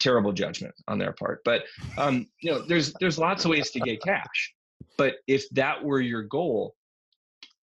terrible 0.00 0.32
judgment 0.32 0.74
on 0.88 0.98
their 0.98 1.12
part, 1.12 1.40
but 1.44 1.64
um, 1.98 2.26
you 2.42 2.50
know, 2.50 2.62
there's 2.66 2.92
there's 3.00 3.18
lots 3.18 3.44
of 3.44 3.50
ways 3.50 3.70
to 3.72 3.80
get 3.80 4.02
cash. 4.02 4.54
But 4.98 5.16
if 5.26 5.48
that 5.50 5.82
were 5.82 6.00
your 6.00 6.22
goal, 6.22 6.74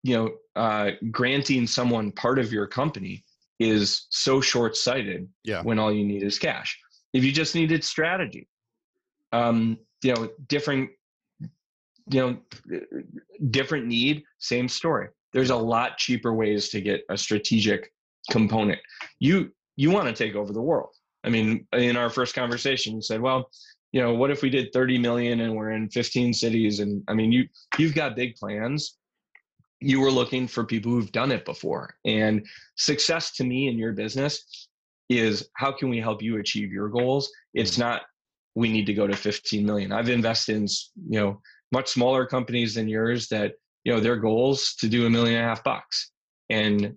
you 0.04 0.16
know, 0.16 0.32
uh, 0.56 0.92
granting 1.12 1.68
someone 1.68 2.12
part 2.12 2.40
of 2.40 2.52
your 2.52 2.66
company 2.66 3.24
is 3.62 4.08
so 4.10 4.42
short-sighted. 4.42 5.28
Yeah. 5.44 5.62
When 5.62 5.80
all 5.80 5.92
you 5.92 6.06
need 6.06 6.24
is 6.24 6.40
cash. 6.40 6.80
If 7.14 7.24
you 7.24 7.32
just 7.32 7.56
needed 7.56 7.84
strategy, 7.84 8.48
um, 9.32 9.78
you 10.02 10.14
know, 10.14 10.30
different 10.48 10.90
you 12.10 12.20
know 12.20 12.38
different 13.50 13.88
need 13.88 14.24
same 14.40 14.68
story 14.68 15.08
there's 15.34 15.50
a 15.50 15.56
lot 15.56 15.98
cheaper 15.98 16.34
ways 16.34 16.70
to 16.70 16.82
get 16.82 17.02
a 17.10 17.18
strategic 17.18 17.92
component 18.30 18.80
you 19.20 19.52
you 19.76 19.92
want 19.92 20.08
to 20.08 20.14
take 20.14 20.36
over 20.36 20.52
the 20.54 20.62
world 20.62 20.94
i 21.24 21.30
mean 21.30 21.66
in 21.74 21.96
our 21.98 22.10
first 22.10 22.36
conversation 22.36 22.96
you 22.96 23.02
said 23.02 23.22
well 23.22 23.50
you 23.92 24.02
know 24.02 24.14
what 24.14 24.32
if 24.32 24.42
we 24.42 24.50
did 24.50 24.72
30 24.74 24.98
million 24.98 25.42
and 25.42 25.56
we're 25.56 25.72
in 25.72 25.90
15 25.90 26.34
cities 26.34 26.80
and 26.80 27.04
i 27.08 27.14
mean 27.14 27.32
you 27.32 27.48
you've 27.78 27.96
got 27.96 28.16
big 28.16 28.36
plans 28.36 28.98
you 29.82 30.00
were 30.00 30.12
looking 30.12 30.48
for 30.48 30.64
people 30.64 30.92
who've 30.92 31.12
done 31.12 31.32
it 31.32 31.44
before. 31.44 31.96
And 32.06 32.46
success 32.76 33.32
to 33.34 33.44
me 33.44 33.68
in 33.68 33.78
your 33.78 33.94
business 33.94 34.68
is 35.10 35.50
how 35.56 35.72
can 35.72 35.90
we 35.90 36.00
help 36.00 36.22
you 36.22 36.38
achieve 36.38 36.72
your 36.72 36.88
goals? 36.88 37.32
It's 37.54 37.78
not 37.78 38.04
we 38.56 38.72
need 38.72 38.86
to 38.86 38.94
go 38.94 39.08
to 39.08 39.16
15 39.16 39.66
million. 39.66 39.92
I've 39.92 40.10
invested 40.10 40.56
in 40.58 40.68
you 41.10 41.20
know 41.20 41.42
much 41.72 41.90
smaller 41.90 42.26
companies 42.26 42.76
than 42.76 42.88
yours 42.88 43.28
that 43.30 43.54
you 43.84 43.94
know 43.94 44.00
their 44.00 44.18
goals 44.18 44.76
to 44.80 44.88
do 44.88 45.06
a 45.06 45.10
million 45.10 45.38
and 45.38 45.46
a 45.46 45.50
half 45.50 45.64
bucks 45.64 46.12
and 46.50 46.96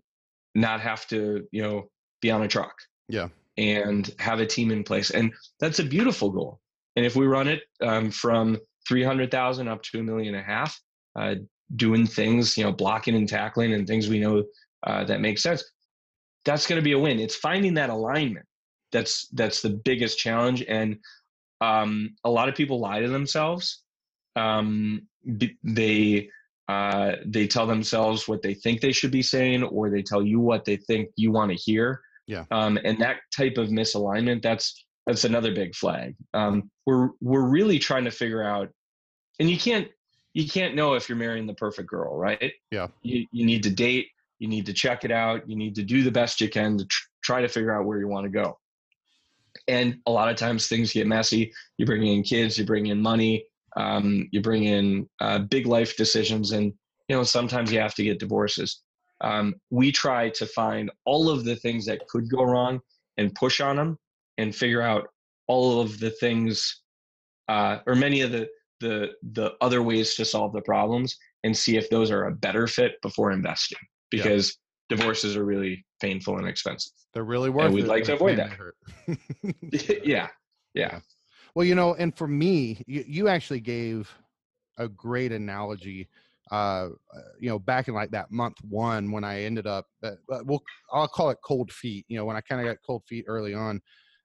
not 0.54 0.80
have 0.80 1.06
to 1.08 1.46
you 1.50 1.62
know 1.62 1.88
be 2.20 2.30
on 2.30 2.42
a 2.42 2.48
truck. 2.48 2.74
Yeah. 3.08 3.28
and 3.58 4.12
have 4.18 4.40
a 4.40 4.46
team 4.46 4.70
in 4.70 4.82
place. 4.82 5.10
And 5.10 5.32
that's 5.60 5.78
a 5.78 5.84
beautiful 5.84 6.30
goal. 6.30 6.60
And 6.96 7.04
if 7.04 7.14
we 7.16 7.26
run 7.26 7.48
it 7.48 7.62
um, 7.82 8.10
from 8.10 8.58
300000 8.88 9.68
up 9.68 9.82
to 9.82 10.00
a 10.00 10.02
million 10.02 10.34
and 10.34 10.42
a 10.42 10.46
half 10.46 10.80
uh, 11.16 11.34
doing 11.76 12.06
things 12.06 12.56
you 12.56 12.64
know 12.64 12.72
blocking 12.72 13.14
and 13.14 13.28
tackling 13.28 13.72
and 13.74 13.86
things 13.86 14.08
we 14.08 14.18
know 14.18 14.44
uh, 14.86 15.04
that 15.04 15.20
make 15.20 15.38
sense 15.38 15.64
that's 16.44 16.66
going 16.66 16.78
to 16.78 16.84
be 16.84 16.92
a 16.92 16.98
win. 16.98 17.20
It's 17.20 17.36
finding 17.36 17.74
that 17.74 17.90
alignment 17.90 18.46
that's 18.92 19.28
that's 19.32 19.62
the 19.62 19.70
biggest 19.70 20.18
challenge 20.18 20.62
and 20.68 20.98
um, 21.60 22.14
a 22.24 22.30
lot 22.30 22.48
of 22.48 22.54
people 22.54 22.78
lie 22.78 23.00
to 23.00 23.08
themselves 23.08 23.82
um, 24.36 25.02
they 25.62 26.28
uh, 26.68 27.12
they 27.26 27.46
tell 27.46 27.66
themselves 27.66 28.26
what 28.26 28.42
they 28.42 28.54
think 28.54 28.80
they 28.80 28.92
should 28.92 29.10
be 29.10 29.22
saying 29.22 29.62
or 29.62 29.90
they 29.90 30.02
tell 30.02 30.22
you 30.22 30.40
what 30.40 30.64
they 30.64 30.76
think 30.76 31.08
you 31.16 31.30
want 31.30 31.50
to 31.50 31.56
hear. 31.56 32.00
Yeah. 32.26 32.44
um, 32.50 32.78
and 32.82 32.98
that 33.00 33.18
type 33.36 33.58
of 33.58 33.68
misalignment 33.68 34.40
that's 34.40 34.82
that's 35.06 35.24
another 35.24 35.54
big 35.54 35.74
flag. 35.74 36.16
Um, 36.32 36.70
we're 36.86 37.10
we're 37.20 37.46
really 37.46 37.78
trying 37.78 38.04
to 38.04 38.10
figure 38.10 38.42
out 38.42 38.70
and 39.38 39.50
you 39.50 39.58
can't 39.58 39.88
you 40.34 40.48
can't 40.48 40.74
know 40.74 40.94
if 40.94 41.08
you're 41.08 41.16
marrying 41.16 41.46
the 41.46 41.54
perfect 41.54 41.88
girl 41.88 42.16
right? 42.16 42.52
Yeah. 42.70 42.88
you, 43.02 43.26
you 43.32 43.46
need 43.46 43.62
to 43.62 43.70
date 43.70 44.08
you 44.38 44.48
need 44.48 44.66
to 44.66 44.72
check 44.72 45.04
it 45.04 45.10
out 45.10 45.48
you 45.48 45.56
need 45.56 45.74
to 45.76 45.82
do 45.82 46.02
the 46.02 46.10
best 46.10 46.40
you 46.40 46.48
can 46.48 46.76
to 46.78 46.84
tr- 46.84 47.06
try 47.22 47.40
to 47.40 47.48
figure 47.48 47.74
out 47.74 47.86
where 47.86 47.98
you 47.98 48.08
want 48.08 48.24
to 48.24 48.30
go. 48.30 48.58
And 49.68 49.98
a 50.06 50.10
lot 50.10 50.28
of 50.28 50.36
times 50.36 50.66
things 50.66 50.92
get 50.92 51.06
messy. 51.06 51.52
You 51.78 51.86
bring 51.86 52.06
in 52.06 52.22
kids 52.22 52.58
you 52.58 52.66
bring 52.66 52.86
in 52.86 53.00
money 53.00 53.46
um, 53.76 54.28
you 54.30 54.40
bring 54.40 54.64
in 54.64 55.08
uh, 55.20 55.38
big 55.38 55.66
life 55.66 55.96
decisions 55.96 56.52
and 56.52 56.72
you 57.08 57.16
know 57.16 57.22
sometimes 57.22 57.72
you 57.72 57.80
have 57.80 57.94
to 57.94 58.04
get 58.04 58.18
divorces. 58.18 58.82
Um, 59.20 59.54
we 59.70 59.92
try 59.92 60.30
to 60.30 60.46
find 60.46 60.90
all 61.04 61.30
of 61.30 61.44
the 61.44 61.56
things 61.56 61.86
that 61.86 62.06
could 62.08 62.30
go 62.30 62.44
wrong 62.44 62.80
and 63.16 63.34
push 63.34 63.60
on 63.60 63.76
them 63.76 63.98
and 64.38 64.54
figure 64.54 64.82
out 64.82 65.08
all 65.46 65.80
of 65.80 65.98
the 66.00 66.10
things 66.10 66.82
uh, 67.48 67.78
or 67.86 67.94
many 67.94 68.22
of 68.22 68.32
the 68.32 68.48
the 68.80 69.12
the 69.32 69.52
other 69.60 69.82
ways 69.82 70.14
to 70.16 70.24
solve 70.24 70.52
the 70.52 70.62
problems 70.62 71.16
and 71.44 71.56
see 71.56 71.76
if 71.76 71.88
those 71.90 72.10
are 72.10 72.26
a 72.26 72.32
better 72.34 72.66
fit 72.66 72.92
before 73.02 73.32
investing 73.32 73.78
Yeah. 74.12 74.22
because 74.24 74.58
divorces 74.88 75.36
are 75.36 75.44
really 75.44 75.84
painful 76.00 76.38
and 76.38 76.46
expensive 76.48 76.92
They're 77.12 77.24
really 77.24 77.50
worth 77.50 77.72
we'd 77.72 77.84
it. 77.84 77.88
like 77.88 78.04
to 78.04 78.14
avoid 78.14 78.38
that. 78.38 78.50
hurt. 78.50 78.76
yeah 80.04 80.28
yeah 80.74 81.00
Well, 81.54 81.64
you 81.64 81.74
know, 81.76 81.94
and 81.94 82.16
for 82.16 82.26
me, 82.26 82.82
you, 82.86 83.04
you 83.06 83.28
actually 83.28 83.60
gave 83.60 84.10
a 84.76 84.88
great 84.88 85.30
analogy. 85.32 86.08
Uh, 86.50 86.88
uh, 87.14 87.20
you 87.40 87.48
know, 87.48 87.58
back 87.58 87.88
in 87.88 87.94
like 87.94 88.10
that 88.10 88.30
month 88.30 88.56
one 88.68 89.10
when 89.12 89.24
I 89.24 89.42
ended 89.44 89.66
up, 89.66 89.86
uh, 90.02 90.12
uh, 90.30 90.40
well, 90.44 90.62
I'll 90.92 91.08
call 91.08 91.30
it 91.30 91.38
cold 91.44 91.72
feet. 91.72 92.04
You 92.08 92.18
know, 92.18 92.24
when 92.24 92.36
I 92.36 92.40
kind 92.42 92.60
of 92.60 92.66
got 92.66 92.82
cold 92.84 93.04
feet 93.08 93.24
early 93.28 93.54
on, 93.54 93.80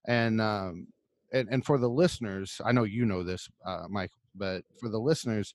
and 0.07 0.41
um, 0.41 0.87
and 1.31 1.47
and 1.49 1.65
for 1.65 1.77
the 1.77 1.89
listeners, 1.89 2.59
I 2.65 2.71
know 2.71 2.83
you 2.83 3.05
know 3.05 3.23
this, 3.23 3.49
uh, 3.65 3.85
Mike, 3.89 4.11
but 4.35 4.63
for 4.79 4.89
the 4.89 4.99
listeners, 4.99 5.53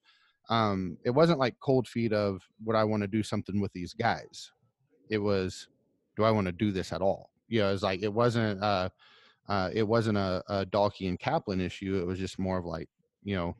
um, 0.51 0.99
it 1.05 1.11
wasn't 1.11 1.39
like 1.39 1.57
cold 1.61 1.89
feet 1.89 2.12
of 2.12 2.43
would 2.64 2.77
I 2.77 2.85
want 2.85 3.03
to 3.03 3.09
do 3.09 3.22
something 3.22 3.61
with 3.61 3.72
these 3.72 3.95
guys. 3.95 4.51
It 5.11 5.18
was, 5.18 5.68
do 6.16 6.25
I 6.25 6.31
want 6.31 6.47
to 6.47 6.53
do 6.53 6.72
this 6.72 6.93
at 6.93 7.03
all? 7.03 7.31
You 7.49 7.61
know, 7.61 7.72
it's 7.72 7.83
like 7.83 8.03
it 8.03 8.12
wasn't. 8.12 8.62
Uh, 8.62 8.89
uh, 9.49 9.68
it 9.75 9.87
wasn't 9.87 10.16
a, 10.16 10.43
a 10.49 10.64
Dalkey 10.64 11.09
and 11.09 11.20
Kaplan 11.20 11.61
issue. 11.61 11.99
It 12.01 12.07
was 12.07 12.18
just 12.18 12.39
more 12.39 12.59
of 12.59 12.64
like, 12.64 12.89
you 13.25 13.37
know, 13.37 13.57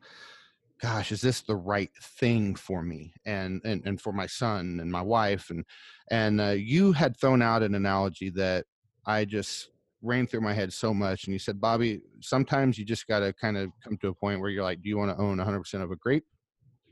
gosh, 0.81 1.11
is 1.11 1.21
this 1.21 1.41
the 1.41 1.55
right 1.55 1.91
thing 2.01 2.55
for 2.55 2.81
me 2.81 3.13
and 3.25 3.61
and, 3.63 3.85
and 3.85 4.01
for 4.01 4.11
my 4.11 4.27
son 4.27 4.79
and 4.81 4.91
my 4.91 5.01
wife 5.01 5.49
and 5.49 5.63
and 6.11 6.41
uh, 6.41 6.49
you 6.49 6.91
had 6.91 7.17
thrown 7.17 7.41
out 7.41 7.63
an 7.63 7.75
analogy 7.75 8.29
that 8.31 8.65
I 9.05 9.25
just 9.25 9.69
ran 10.05 10.27
through 10.27 10.41
my 10.41 10.53
head 10.53 10.71
so 10.71 10.93
much. 10.93 11.25
And 11.25 11.33
you 11.33 11.39
said, 11.39 11.59
Bobby, 11.59 12.01
sometimes 12.21 12.77
you 12.77 12.85
just 12.85 13.07
got 13.07 13.19
to 13.19 13.33
kind 13.33 13.57
of 13.57 13.71
come 13.83 13.97
to 13.97 14.09
a 14.09 14.13
point 14.13 14.39
where 14.39 14.49
you're 14.49 14.63
like, 14.63 14.81
do 14.81 14.89
you 14.89 14.97
want 14.97 15.11
to 15.11 15.21
own 15.21 15.37
100% 15.37 15.81
of 15.81 15.91
a 15.91 15.95
grape 15.95 16.25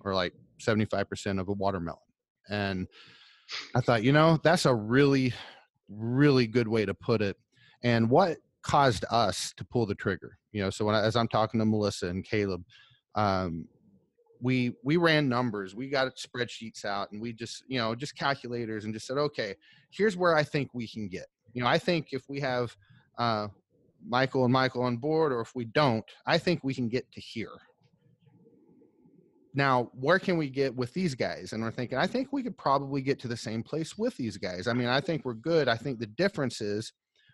or 0.02 0.14
like 0.14 0.34
75% 0.60 1.40
of 1.40 1.48
a 1.48 1.54
watermelon? 1.54 2.00
And 2.50 2.88
I 3.76 3.82
thought, 3.82 4.04
you 4.04 4.12
know, 4.12 4.40
that's 4.44 4.66
a 4.66 4.74
really, 4.74 5.34
really 5.88 6.48
good 6.48 6.68
way 6.68 6.86
to 6.86 6.94
put 6.94 7.22
it. 7.22 7.38
And 7.84 8.10
what 8.10 8.38
caused 8.64 9.06
us 9.12 9.54
to 9.58 9.66
pull 9.66 9.86
the 9.86 9.96
trigger? 9.96 10.38
You 10.52 10.64
know, 10.64 10.70
so 10.70 10.86
when 10.86 10.96
I, 10.96 11.04
as 11.04 11.16
I'm 11.16 11.28
talking 11.28 11.60
to 11.60 11.66
Melissa 11.66 12.08
and 12.08 12.26
Caleb, 12.26 12.64
um, 13.16 13.68
we 14.42 14.74
we 14.84 14.98
ran 14.98 15.30
numbers, 15.30 15.74
we 15.74 15.90
got 15.90 16.12
spreadsheets 16.18 16.84
out, 16.84 17.12
and 17.12 17.22
we 17.22 17.32
just 17.32 17.64
you 17.68 17.78
know 17.78 17.96
just 17.96 18.18
calculators, 18.18 18.84
and 18.84 18.94
just 18.94 19.08
said, 19.08 19.18
okay, 19.18 19.56
here's 19.90 20.18
where 20.18 20.36
I 20.36 20.44
think 20.44 20.74
we 20.74 20.88
can 20.88 21.08
get. 21.08 21.28
You 21.54 21.64
know, 21.64 21.70
I 21.70 21.78
think 21.78 22.08
if 22.12 22.24
we 22.28 22.42
have 22.42 22.76
uh, 23.18 23.48
Michael 24.06 24.44
and 24.44 24.54
Michael 24.54 24.84
on 24.84 24.98
board, 24.98 25.32
or 25.32 25.42
if 25.42 25.56
we 25.56 25.66
don't, 25.66 26.04
I 26.26 26.38
think 26.38 26.64
we 26.64 26.74
can 26.74 26.90
get 26.90 27.12
to 27.14 27.22
here. 27.22 27.58
Now, 29.56 29.92
where 29.94 30.18
can 30.20 30.38
we 30.38 30.50
get 30.50 30.76
with 30.76 30.94
these 30.94 31.14
guys? 31.14 31.54
And 31.54 31.62
we're 31.62 31.72
thinking, 31.72 31.98
I 31.98 32.08
think 32.08 32.34
we 32.34 32.42
could 32.42 32.58
probably 32.58 33.02
get 33.02 33.20
to 33.20 33.28
the 33.28 33.38
same 33.38 33.62
place 33.62 33.98
with 33.98 34.18
these 34.18 34.38
guys. 34.38 34.68
I 34.68 34.74
mean, 34.74 34.88
I 34.88 35.00
think 35.00 35.26
we're 35.26 35.36
good. 35.36 35.68
I 35.68 35.78
think 35.78 36.00
the 36.00 36.08
difference 36.08 36.60
is 36.60 36.92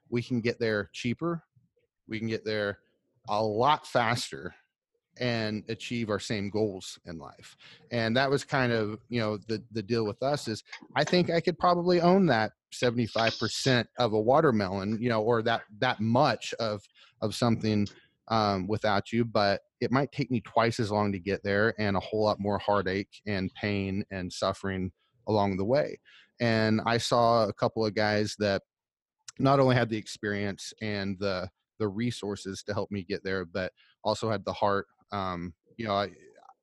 we 0.10 0.22
can 0.22 0.42
get 0.42 0.60
there 0.60 0.90
cheaper, 0.94 1.44
we 2.08 2.20
can 2.20 2.28
get 2.28 2.44
there 2.44 2.80
a 3.30 3.42
lot 3.42 3.88
faster 3.88 4.54
and 5.20 5.64
achieve 5.70 6.10
our 6.10 6.20
same 6.20 6.50
goals 6.50 6.98
in 7.06 7.18
life. 7.18 7.56
And 7.92 8.16
that 8.18 8.30
was 8.30 8.44
kind 8.44 8.72
of, 8.72 9.00
you 9.10 9.20
know, 9.20 9.38
the 9.48 9.64
the 9.72 9.84
deal 9.84 10.06
with 10.06 10.22
us 10.24 10.48
is 10.48 10.64
I 10.96 11.04
think 11.04 11.30
I 11.30 11.42
could 11.42 11.60
probably 11.60 12.02
own 12.02 12.26
that 12.28 12.54
75% 12.72 13.86
of 13.98 14.14
a 14.14 14.20
watermelon, 14.20 14.98
you 15.02 15.10
know, 15.10 15.22
or 15.22 15.42
that 15.44 15.62
that 15.80 16.00
much 16.00 16.54
of 16.60 16.82
of 17.22 17.36
something 17.36 17.88
um, 18.30 18.68
without 18.68 19.12
you, 19.12 19.26
but 19.26 19.62
it 19.82 19.92
might 19.92 20.12
take 20.12 20.30
me 20.30 20.42
twice 20.42 20.80
as 20.80 20.92
long 20.92 21.12
to 21.12 21.20
get 21.20 21.42
there 21.44 21.74
and 21.80 21.98
a 21.98 22.02
whole 22.02 22.24
lot 22.24 22.40
more 22.40 22.60
heartache 22.60 23.22
and 23.26 23.52
pain 23.60 24.04
and 24.12 24.32
suffering 24.32 24.92
along 25.28 25.58
the 25.58 25.66
way. 25.66 26.00
And 26.40 26.82
I 26.86 26.98
saw 26.98 27.48
a 27.48 27.54
couple 27.54 27.86
of 27.86 27.96
guys 27.96 28.36
that 28.40 28.62
not 29.40 29.60
only 29.60 29.76
had 29.76 29.90
the 29.90 29.98
experience 29.98 30.74
and 30.82 31.18
the 31.20 31.50
the 31.80 31.88
resources 31.88 32.62
to 32.64 32.74
help 32.74 32.92
me 32.92 33.04
get 33.04 33.24
there, 33.24 33.46
but 33.46 33.72
also 34.04 34.30
had 34.30 34.44
the 34.44 34.54
heart. 34.54 34.86
Um, 35.14 35.54
you 35.78 35.86
know, 35.86 35.94
I, 35.94 36.10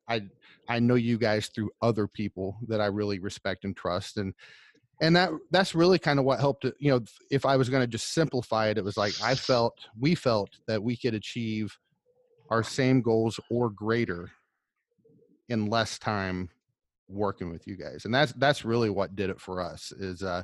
I 0.08 0.22
I 0.68 0.78
know 0.78 0.94
you 0.94 1.18
guys 1.18 1.48
through 1.48 1.70
other 1.80 2.06
people 2.06 2.58
that 2.68 2.80
I 2.80 2.86
really 2.86 3.18
respect 3.18 3.64
and 3.64 3.76
trust, 3.76 4.18
and 4.18 4.34
and 5.00 5.14
that 5.14 5.30
that's 5.50 5.74
really 5.74 5.98
kind 5.98 6.18
of 6.18 6.24
what 6.24 6.40
helped 6.40 6.64
you 6.78 6.90
know 6.90 7.00
if 7.30 7.44
i 7.44 7.56
was 7.56 7.68
going 7.68 7.82
to 7.82 7.86
just 7.86 8.12
simplify 8.12 8.68
it 8.68 8.78
it 8.78 8.84
was 8.84 8.96
like 8.96 9.12
i 9.22 9.34
felt 9.34 9.74
we 9.98 10.14
felt 10.14 10.50
that 10.66 10.82
we 10.82 10.96
could 10.96 11.14
achieve 11.14 11.76
our 12.50 12.62
same 12.62 13.02
goals 13.02 13.38
or 13.50 13.70
greater 13.70 14.30
in 15.48 15.66
less 15.66 15.98
time 15.98 16.48
working 17.08 17.50
with 17.50 17.66
you 17.66 17.76
guys 17.76 18.04
and 18.04 18.14
that's 18.14 18.32
that's 18.32 18.64
really 18.64 18.90
what 18.90 19.14
did 19.14 19.30
it 19.30 19.40
for 19.40 19.60
us 19.60 19.92
is 19.92 20.22
uh 20.22 20.42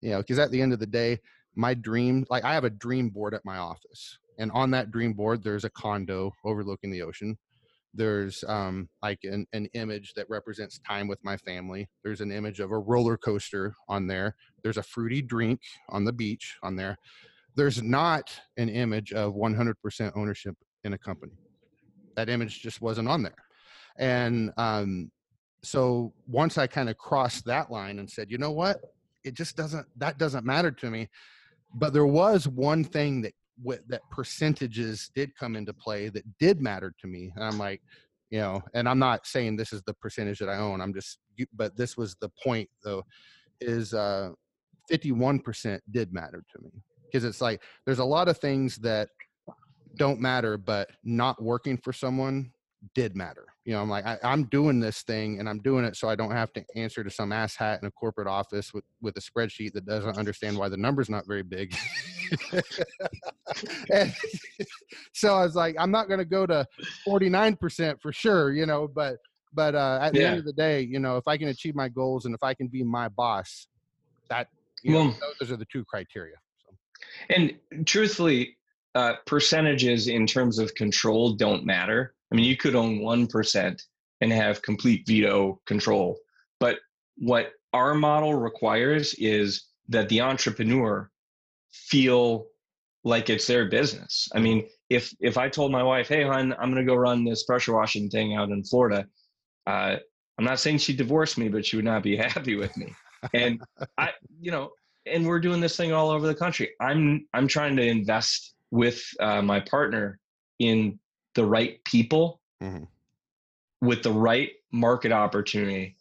you 0.00 0.10
know 0.10 0.18
because 0.18 0.38
at 0.38 0.50
the 0.50 0.60
end 0.60 0.72
of 0.72 0.78
the 0.78 0.86
day 0.86 1.18
my 1.54 1.72
dream 1.72 2.26
like 2.28 2.44
i 2.44 2.52
have 2.52 2.64
a 2.64 2.70
dream 2.70 3.08
board 3.08 3.34
at 3.34 3.44
my 3.44 3.56
office 3.56 4.18
and 4.38 4.50
on 4.52 4.70
that 4.70 4.90
dream 4.90 5.12
board 5.12 5.42
there's 5.42 5.64
a 5.64 5.70
condo 5.70 6.32
overlooking 6.44 6.90
the 6.90 7.02
ocean 7.02 7.36
there's 7.94 8.42
um, 8.48 8.88
like 9.02 9.20
an, 9.24 9.46
an 9.52 9.66
image 9.74 10.14
that 10.14 10.28
represents 10.30 10.78
time 10.78 11.08
with 11.08 11.18
my 11.22 11.36
family. 11.36 11.88
There's 12.02 12.20
an 12.20 12.32
image 12.32 12.60
of 12.60 12.70
a 12.70 12.78
roller 12.78 13.16
coaster 13.16 13.74
on 13.88 14.06
there. 14.06 14.34
There's 14.62 14.78
a 14.78 14.82
fruity 14.82 15.20
drink 15.20 15.60
on 15.90 16.04
the 16.04 16.12
beach 16.12 16.56
on 16.62 16.76
there. 16.76 16.96
There's 17.54 17.82
not 17.82 18.32
an 18.56 18.70
image 18.70 19.12
of 19.12 19.34
100% 19.34 20.12
ownership 20.16 20.56
in 20.84 20.94
a 20.94 20.98
company. 20.98 21.32
That 22.16 22.30
image 22.30 22.62
just 22.62 22.80
wasn't 22.80 23.08
on 23.08 23.22
there. 23.22 23.34
And 23.98 24.52
um, 24.56 25.10
so 25.62 26.12
once 26.26 26.58
i 26.58 26.66
kind 26.66 26.88
of 26.88 26.98
crossed 26.98 27.44
that 27.44 27.70
line 27.70 27.98
and 27.98 28.10
said 28.10 28.30
you 28.30 28.38
know 28.38 28.50
what? 28.50 28.80
It 29.24 29.34
just 29.34 29.56
doesn't 29.56 29.86
that 29.98 30.18
doesn't 30.18 30.44
matter 30.44 30.70
to 30.70 30.90
me. 30.90 31.08
But 31.74 31.92
there 31.92 32.06
was 32.06 32.48
one 32.48 32.84
thing 32.84 33.22
that 33.22 33.34
what 33.62 33.80
that 33.88 34.02
percentages 34.10 35.10
did 35.14 35.34
come 35.36 35.56
into 35.56 35.72
play 35.72 36.08
that 36.08 36.24
did 36.38 36.60
matter 36.60 36.92
to 37.00 37.06
me 37.06 37.32
and 37.36 37.44
i'm 37.44 37.58
like 37.58 37.80
you 38.30 38.38
know 38.38 38.60
and 38.74 38.88
i'm 38.88 38.98
not 38.98 39.26
saying 39.26 39.56
this 39.56 39.72
is 39.72 39.82
the 39.82 39.94
percentage 39.94 40.38
that 40.38 40.48
i 40.48 40.56
own 40.56 40.80
i'm 40.80 40.94
just 40.94 41.18
but 41.54 41.76
this 41.76 41.96
was 41.96 42.16
the 42.20 42.30
point 42.42 42.68
though 42.84 43.02
is 43.60 43.94
uh 43.94 44.30
51% 44.90 45.78
did 45.90 46.12
matter 46.12 46.42
to 46.52 46.62
me 46.62 46.70
because 47.04 47.24
it's 47.24 47.40
like 47.40 47.62
there's 47.86 48.00
a 48.00 48.04
lot 48.04 48.28
of 48.28 48.38
things 48.38 48.76
that 48.78 49.08
don't 49.96 50.20
matter 50.20 50.56
but 50.56 50.90
not 51.04 51.40
working 51.42 51.76
for 51.76 51.92
someone 51.92 52.50
did 52.94 53.16
matter. 53.16 53.46
You 53.64 53.74
know, 53.74 53.82
I'm 53.82 53.88
like, 53.88 54.04
I, 54.04 54.18
am 54.22 54.44
doing 54.44 54.80
this 54.80 55.02
thing 55.02 55.38
and 55.38 55.48
I'm 55.48 55.60
doing 55.60 55.84
it 55.84 55.96
so 55.96 56.08
I 56.08 56.16
don't 56.16 56.32
have 56.32 56.52
to 56.54 56.64
answer 56.76 57.04
to 57.04 57.10
some 57.10 57.30
asshat 57.30 57.80
in 57.80 57.86
a 57.86 57.90
corporate 57.90 58.26
office 58.26 58.74
with, 58.74 58.84
with 59.00 59.16
a 59.16 59.20
spreadsheet 59.20 59.72
that 59.74 59.86
doesn't 59.86 60.18
understand 60.18 60.58
why 60.58 60.68
the 60.68 60.76
number's 60.76 61.08
not 61.08 61.26
very 61.26 61.42
big. 61.42 61.74
so 65.12 65.34
I 65.34 65.44
was 65.44 65.54
like, 65.54 65.76
I'm 65.78 65.90
not 65.90 66.08
going 66.08 66.18
to 66.18 66.24
go 66.24 66.46
to 66.46 66.66
49% 67.06 68.00
for 68.00 68.12
sure, 68.12 68.52
you 68.52 68.66
know, 68.66 68.88
but, 68.88 69.16
but 69.54 69.74
uh, 69.74 69.98
at 70.02 70.12
the 70.12 70.24
end 70.24 70.38
of 70.38 70.44
the 70.44 70.52
day, 70.52 70.80
you 70.80 70.98
know, 70.98 71.16
if 71.16 71.28
I 71.28 71.36
can 71.36 71.48
achieve 71.48 71.74
my 71.74 71.88
goals 71.88 72.24
and 72.24 72.34
if 72.34 72.42
I 72.42 72.54
can 72.54 72.68
be 72.68 72.82
my 72.82 73.08
boss, 73.08 73.68
that, 74.28 74.48
you 74.82 74.94
well, 74.94 75.04
know, 75.06 75.14
those 75.40 75.52
are 75.52 75.56
the 75.56 75.66
two 75.66 75.84
criteria. 75.84 76.36
So. 76.66 76.74
And 77.30 77.54
truthfully, 77.86 78.56
uh, 78.94 79.14
percentages 79.26 80.08
in 80.08 80.26
terms 80.26 80.58
of 80.58 80.74
control 80.74 81.32
don't 81.32 81.64
matter 81.64 82.14
I 82.32 82.34
mean, 82.34 82.46
you 82.46 82.56
could 82.56 82.74
own 82.74 83.00
1% 83.00 83.82
and 84.22 84.32
have 84.32 84.62
complete 84.62 85.06
veto 85.06 85.60
control. 85.66 86.18
But 86.58 86.78
what 87.18 87.52
our 87.74 87.92
model 87.94 88.34
requires 88.34 89.14
is 89.14 89.66
that 89.90 90.08
the 90.08 90.22
entrepreneur 90.22 91.10
feel 91.70 92.46
like 93.04 93.28
it's 93.28 93.46
their 93.46 93.66
business. 93.66 94.28
I 94.34 94.38
mean, 94.38 94.66
if 94.88 95.14
if 95.20 95.36
I 95.36 95.48
told 95.48 95.72
my 95.72 95.82
wife, 95.82 96.08
"Hey, 96.08 96.22
hon, 96.22 96.52
I'm 96.52 96.72
going 96.72 96.84
to 96.86 96.90
go 96.90 96.94
run 96.94 97.24
this 97.24 97.44
pressure 97.44 97.74
washing 97.74 98.08
thing 98.08 98.34
out 98.36 98.50
in 98.50 98.62
Florida," 98.62 99.06
uh, 99.66 99.96
I'm 100.38 100.44
not 100.44 100.60
saying 100.60 100.78
she'd 100.78 100.96
divorce 100.96 101.36
me, 101.36 101.48
but 101.48 101.66
she 101.66 101.76
would 101.76 101.84
not 101.84 102.02
be 102.02 102.16
happy 102.28 102.54
with 102.54 102.74
me. 102.76 102.94
And 103.34 103.60
I, 103.98 104.10
you 104.40 104.52
know, 104.52 104.70
and 105.06 105.26
we're 105.26 105.40
doing 105.40 105.60
this 105.60 105.76
thing 105.76 105.92
all 105.92 106.10
over 106.10 106.26
the 106.26 106.34
country. 106.34 106.70
I'm 106.80 107.26
I'm 107.34 107.48
trying 107.48 107.76
to 107.76 107.82
invest 107.82 108.54
with 108.72 109.04
uh, 109.20 109.42
my 109.42 109.60
partner 109.60 110.18
in 110.58 110.98
the 111.34 111.44
right 111.44 111.82
people 111.84 112.40
mm-hmm. 112.60 112.84
with 113.80 114.02
the 114.02 114.10
right 114.10 114.50
market 114.72 115.12
opportunity 115.12 115.96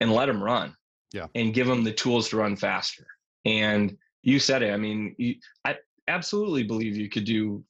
and 0.00 0.12
let 0.12 0.26
them 0.26 0.42
run. 0.42 0.74
Yeah. 1.12 1.26
And 1.34 1.54
give 1.54 1.66
them 1.66 1.84
the 1.84 1.92
tools 1.92 2.28
to 2.30 2.38
run 2.38 2.56
faster. 2.56 3.06
And 3.44 3.96
you 4.22 4.40
said 4.40 4.62
it. 4.62 4.72
I 4.72 4.76
mean, 4.76 5.14
you, 5.18 5.36
I 5.64 5.76
absolutely 6.08 6.64
believe 6.64 6.96
you 6.96 7.08
could 7.08 7.24
do 7.24 7.64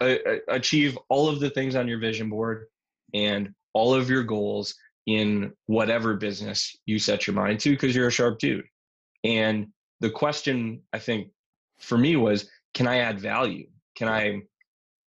uh, 0.00 0.16
achieve 0.48 0.98
all 1.08 1.28
of 1.28 1.40
the 1.40 1.50
things 1.50 1.76
on 1.76 1.88
your 1.88 1.98
vision 1.98 2.28
board 2.28 2.66
and 3.14 3.54
all 3.72 3.94
of 3.94 4.10
your 4.10 4.22
goals 4.22 4.74
in 5.06 5.52
whatever 5.66 6.14
business 6.14 6.76
you 6.86 6.98
set 6.98 7.26
your 7.26 7.34
mind 7.34 7.60
to 7.60 7.70
because 7.70 7.94
you're 7.96 8.08
a 8.08 8.12
sharp 8.12 8.38
dude. 8.38 8.66
And 9.24 9.68
the 10.00 10.10
question 10.10 10.82
I 10.92 10.98
think 10.98 11.28
for 11.78 11.96
me 11.96 12.16
was, 12.16 12.48
can 12.74 12.86
I 12.86 12.98
add 12.98 13.18
value? 13.18 13.66
Can 13.96 14.08
I 14.08 14.42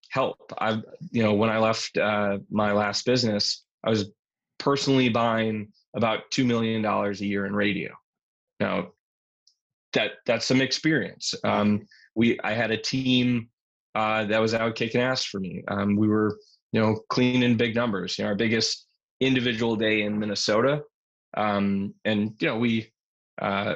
help. 0.09 0.53
I, 0.57 0.81
you 1.11 1.23
know, 1.23 1.33
when 1.33 1.49
I 1.49 1.59
left 1.59 1.97
uh, 1.97 2.39
my 2.49 2.71
last 2.71 3.05
business, 3.05 3.63
I 3.83 3.89
was 3.89 4.09
personally 4.57 5.09
buying 5.09 5.69
about 5.95 6.29
two 6.31 6.45
million 6.45 6.81
dollars 6.81 7.21
a 7.21 7.25
year 7.25 7.45
in 7.45 7.53
radio. 7.53 7.93
Now, 8.59 8.89
that 9.93 10.13
that's 10.25 10.45
some 10.45 10.61
experience. 10.61 11.33
Um, 11.43 11.87
we, 12.15 12.39
I 12.43 12.53
had 12.53 12.71
a 12.71 12.77
team 12.77 13.49
uh, 13.95 14.25
that 14.25 14.41
was 14.41 14.53
out 14.53 14.75
kicking 14.75 15.01
ass 15.01 15.23
for 15.23 15.39
me. 15.39 15.63
Um, 15.67 15.95
we 15.95 16.07
were, 16.07 16.37
you 16.71 16.81
know, 16.81 16.99
cleaning 17.09 17.57
big 17.57 17.75
numbers. 17.75 18.17
You 18.17 18.23
know, 18.23 18.29
our 18.29 18.35
biggest 18.35 18.87
individual 19.19 19.75
day 19.75 20.01
in 20.01 20.19
Minnesota, 20.19 20.81
um, 21.35 21.93
and 22.05 22.33
you 22.39 22.47
know, 22.47 22.57
we. 22.57 22.91
Uh, 23.39 23.75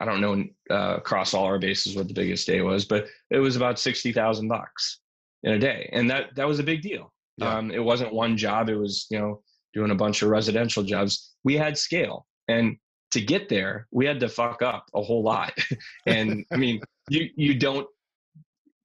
I 0.00 0.06
don't 0.06 0.20
know 0.20 0.44
uh, 0.70 0.96
across 0.96 1.34
all 1.34 1.44
our 1.44 1.58
bases 1.58 1.94
what 1.94 2.08
the 2.08 2.14
biggest 2.14 2.46
day 2.46 2.62
was, 2.62 2.86
but 2.86 3.06
it 3.30 3.38
was 3.38 3.56
about 3.56 3.78
sixty 3.78 4.12
thousand 4.12 4.48
bucks 4.48 5.00
in 5.42 5.52
a 5.52 5.58
day, 5.58 5.90
and 5.92 6.10
that 6.10 6.34
that 6.36 6.48
was 6.48 6.58
a 6.58 6.64
big 6.64 6.82
deal. 6.82 7.12
Yeah. 7.36 7.56
Um, 7.56 7.70
it 7.70 7.84
wasn't 7.84 8.14
one 8.14 8.36
job; 8.36 8.70
it 8.70 8.76
was 8.76 9.06
you 9.10 9.18
know 9.18 9.42
doing 9.74 9.90
a 9.90 9.94
bunch 9.94 10.22
of 10.22 10.30
residential 10.30 10.82
jobs. 10.82 11.34
We 11.44 11.56
had 11.56 11.76
scale, 11.76 12.26
and 12.48 12.76
to 13.10 13.20
get 13.20 13.48
there, 13.48 13.86
we 13.90 14.06
had 14.06 14.20
to 14.20 14.28
fuck 14.28 14.62
up 14.62 14.86
a 14.94 15.02
whole 15.02 15.22
lot. 15.22 15.52
and 16.06 16.44
I 16.52 16.56
mean, 16.56 16.80
you 17.08 17.28
you 17.36 17.54
don't. 17.54 17.86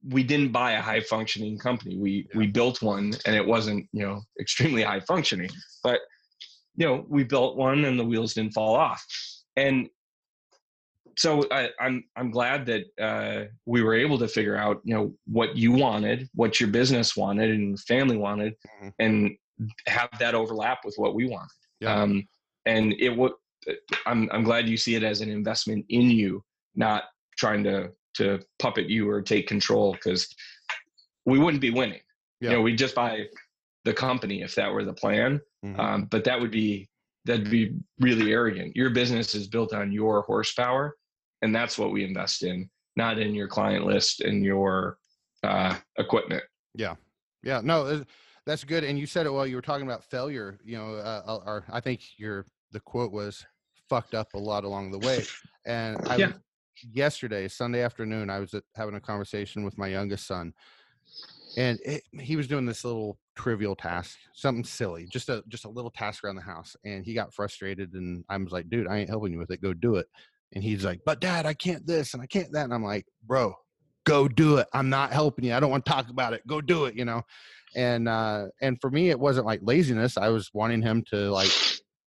We 0.07 0.21
didn't 0.21 0.51
buy 0.51 0.73
a 0.73 0.81
high 0.81 0.99
functioning 0.99 1.57
company. 1.57 1.97
We 1.97 2.27
yeah. 2.29 2.39
we 2.39 2.47
built 2.47 2.81
one, 2.81 3.13
and 3.25 3.35
it 3.35 3.45
wasn't 3.45 3.87
you 3.93 4.05
know 4.05 4.21
extremely 4.39 4.83
high 4.83 4.99
functioning, 4.99 5.49
but 5.81 6.01
you 6.75 6.85
know 6.85 7.05
we 7.07 7.23
built 7.23 7.55
one, 7.55 7.85
and 7.85 7.97
the 7.97 8.05
wheels 8.05 8.33
didn't 8.33 8.53
fall 8.53 8.75
off. 8.75 9.05
And 9.57 9.87
so 11.17 11.45
I, 11.51 11.63
am 11.63 11.69
I'm, 11.79 12.03
I'm 12.15 12.31
glad 12.31 12.65
that 12.65 12.85
uh, 13.01 13.45
we 13.65 13.81
were 13.81 13.93
able 13.93 14.17
to 14.19 14.27
figure 14.27 14.55
out 14.55 14.81
you 14.83 14.93
know 14.93 15.13
what 15.25 15.55
you 15.55 15.71
wanted, 15.71 16.29
what 16.33 16.59
your 16.59 16.69
business 16.69 17.15
wanted, 17.15 17.51
and 17.51 17.79
family 17.79 18.17
wanted, 18.17 18.55
mm-hmm. 18.67 18.89
and 18.99 19.37
have 19.87 20.09
that 20.19 20.35
overlap 20.35 20.79
with 20.83 20.95
what 20.97 21.15
we 21.15 21.27
wanted. 21.27 21.49
Yeah. 21.79 21.95
Um, 21.95 22.27
and 22.65 22.93
it 22.99 23.15
would. 23.15 23.33
I'm 24.05 24.29
I'm 24.31 24.43
glad 24.43 24.67
you 24.67 24.77
see 24.77 24.95
it 24.95 25.03
as 25.03 25.21
an 25.21 25.29
investment 25.29 25.85
in 25.89 26.09
you, 26.09 26.43
not 26.75 27.03
trying 27.37 27.63
to 27.63 27.91
to 28.15 28.39
puppet 28.59 28.89
you 28.89 29.09
or 29.09 29.21
take 29.21 29.47
control 29.47 29.93
because 29.93 30.27
we 31.25 31.39
wouldn't 31.39 31.61
be 31.61 31.71
winning. 31.71 32.01
Yeah. 32.39 32.51
You 32.51 32.55
know, 32.57 32.61
we 32.61 32.75
just 32.75 32.95
buy 32.95 33.25
the 33.85 33.93
company 33.93 34.41
if 34.41 34.55
that 34.55 34.71
were 34.71 34.83
the 34.83 34.93
plan. 34.93 35.41
Mm-hmm. 35.63 35.79
Um, 35.79 36.05
but 36.05 36.23
that 36.25 36.39
would 36.39 36.51
be 36.51 36.89
that'd 37.25 37.49
be 37.49 37.75
really 37.99 38.31
arrogant. 38.31 38.75
Your 38.75 38.91
business 38.91 39.33
is 39.35 39.47
built 39.47 39.73
on 39.73 39.91
your 39.91 40.21
horsepower, 40.21 40.95
and 41.41 41.55
that's 41.55 41.77
what 41.77 41.91
we 41.91 42.03
invest 42.03 42.43
in 42.43 42.69
not 42.95 43.19
in 43.19 43.35
your 43.35 43.47
client 43.47 43.85
list 43.85 44.21
and 44.21 44.43
your 44.43 44.97
uh, 45.43 45.75
equipment. 45.97 46.43
Yeah. 46.73 46.95
Yeah 47.43 47.61
no 47.63 48.03
that's 48.45 48.63
good 48.63 48.83
and 48.83 48.97
you 48.97 49.05
said 49.05 49.25
it 49.25 49.33
while 49.33 49.47
you 49.47 49.55
were 49.55 49.61
talking 49.61 49.85
about 49.85 50.03
failure 50.03 50.59
you 50.63 50.77
know 50.77 50.95
uh, 50.95 51.21
uh, 51.25 51.39
or 51.45 51.65
i 51.71 51.79
think 51.79 52.01
your 52.17 52.45
the 52.71 52.79
quote 52.79 53.11
was 53.11 53.45
fucked 53.89 54.13
up 54.13 54.33
a 54.33 54.37
lot 54.37 54.63
along 54.63 54.91
the 54.91 54.99
way 54.99 55.23
and 55.65 55.97
i 56.07 56.15
yeah. 56.15 56.27
was, 56.27 56.35
yesterday 56.93 57.47
sunday 57.47 57.81
afternoon 57.81 58.29
i 58.29 58.39
was 58.39 58.53
having 58.75 58.95
a 58.95 58.99
conversation 58.99 59.63
with 59.63 59.77
my 59.77 59.87
youngest 59.87 60.27
son 60.27 60.53
and 61.57 61.79
it, 61.85 62.03
he 62.19 62.35
was 62.35 62.47
doing 62.47 62.65
this 62.65 62.83
little 62.83 63.17
trivial 63.35 63.75
task 63.75 64.17
something 64.33 64.63
silly 64.63 65.05
just 65.05 65.29
a 65.29 65.43
just 65.47 65.65
a 65.65 65.69
little 65.69 65.91
task 65.91 66.23
around 66.23 66.35
the 66.35 66.41
house 66.41 66.75
and 66.85 67.05
he 67.05 67.13
got 67.13 67.33
frustrated 67.33 67.93
and 67.93 68.23
i 68.29 68.37
was 68.37 68.51
like 68.51 68.69
dude 68.69 68.87
i 68.87 68.97
ain't 68.97 69.09
helping 69.09 69.31
you 69.31 69.39
with 69.39 69.51
it 69.51 69.61
go 69.61 69.73
do 69.73 69.95
it 69.95 70.07
and 70.55 70.63
he's 70.63 70.85
like, 70.85 71.01
but 71.05 71.19
dad, 71.19 71.45
I 71.45 71.53
can't 71.53 71.85
this 71.85 72.13
and 72.13 72.23
I 72.23 72.25
can't 72.25 72.51
that. 72.53 72.63
And 72.63 72.73
I'm 72.73 72.83
like, 72.83 73.05
bro, 73.27 73.53
go 74.05 74.27
do 74.27 74.57
it. 74.57 74.67
I'm 74.73 74.89
not 74.89 75.11
helping 75.11 75.45
you. 75.45 75.53
I 75.53 75.59
don't 75.59 75.69
want 75.69 75.85
to 75.85 75.91
talk 75.91 76.09
about 76.09 76.33
it. 76.33 76.47
Go 76.47 76.61
do 76.61 76.85
it, 76.85 76.95
you 76.95 77.03
know? 77.03 77.21
And, 77.75 78.07
uh, 78.07 78.45
and 78.61 78.79
for 78.79 78.89
me, 78.89 79.09
it 79.09 79.19
wasn't 79.19 79.45
like 79.45 79.59
laziness. 79.61 80.17
I 80.17 80.29
was 80.29 80.49
wanting 80.53 80.81
him 80.81 81.03
to 81.09 81.29
like 81.29 81.51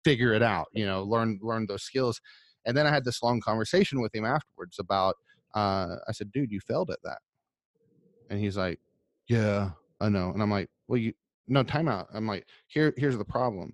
figure 0.05 0.33
it 0.33 0.41
out, 0.41 0.67
you 0.73 0.85
know, 0.85 1.03
learn, 1.03 1.39
learn 1.41 1.65
those 1.67 1.83
skills. 1.83 2.21
And 2.65 2.75
then 2.75 2.87
I 2.87 2.89
had 2.89 3.03
this 3.03 3.21
long 3.21 3.41
conversation 3.41 4.01
with 4.01 4.15
him 4.15 4.25
afterwards 4.25 4.77
about, 4.79 5.15
uh, 5.53 5.95
I 6.07 6.11
said, 6.13 6.31
dude, 6.31 6.51
you 6.51 6.61
failed 6.61 6.89
at 6.89 6.99
that. 7.03 7.19
And 8.29 8.39
he's 8.39 8.57
like, 8.57 8.79
yeah, 9.27 9.71
I 9.99 10.07
know. 10.07 10.31
And 10.31 10.41
I'm 10.41 10.51
like, 10.51 10.69
well, 10.87 10.97
you, 10.97 11.13
no 11.47 11.63
timeout. 11.63 12.07
I'm 12.13 12.27
like, 12.27 12.45
here, 12.67 12.93
here's 12.97 13.17
the 13.17 13.25
problem. 13.25 13.73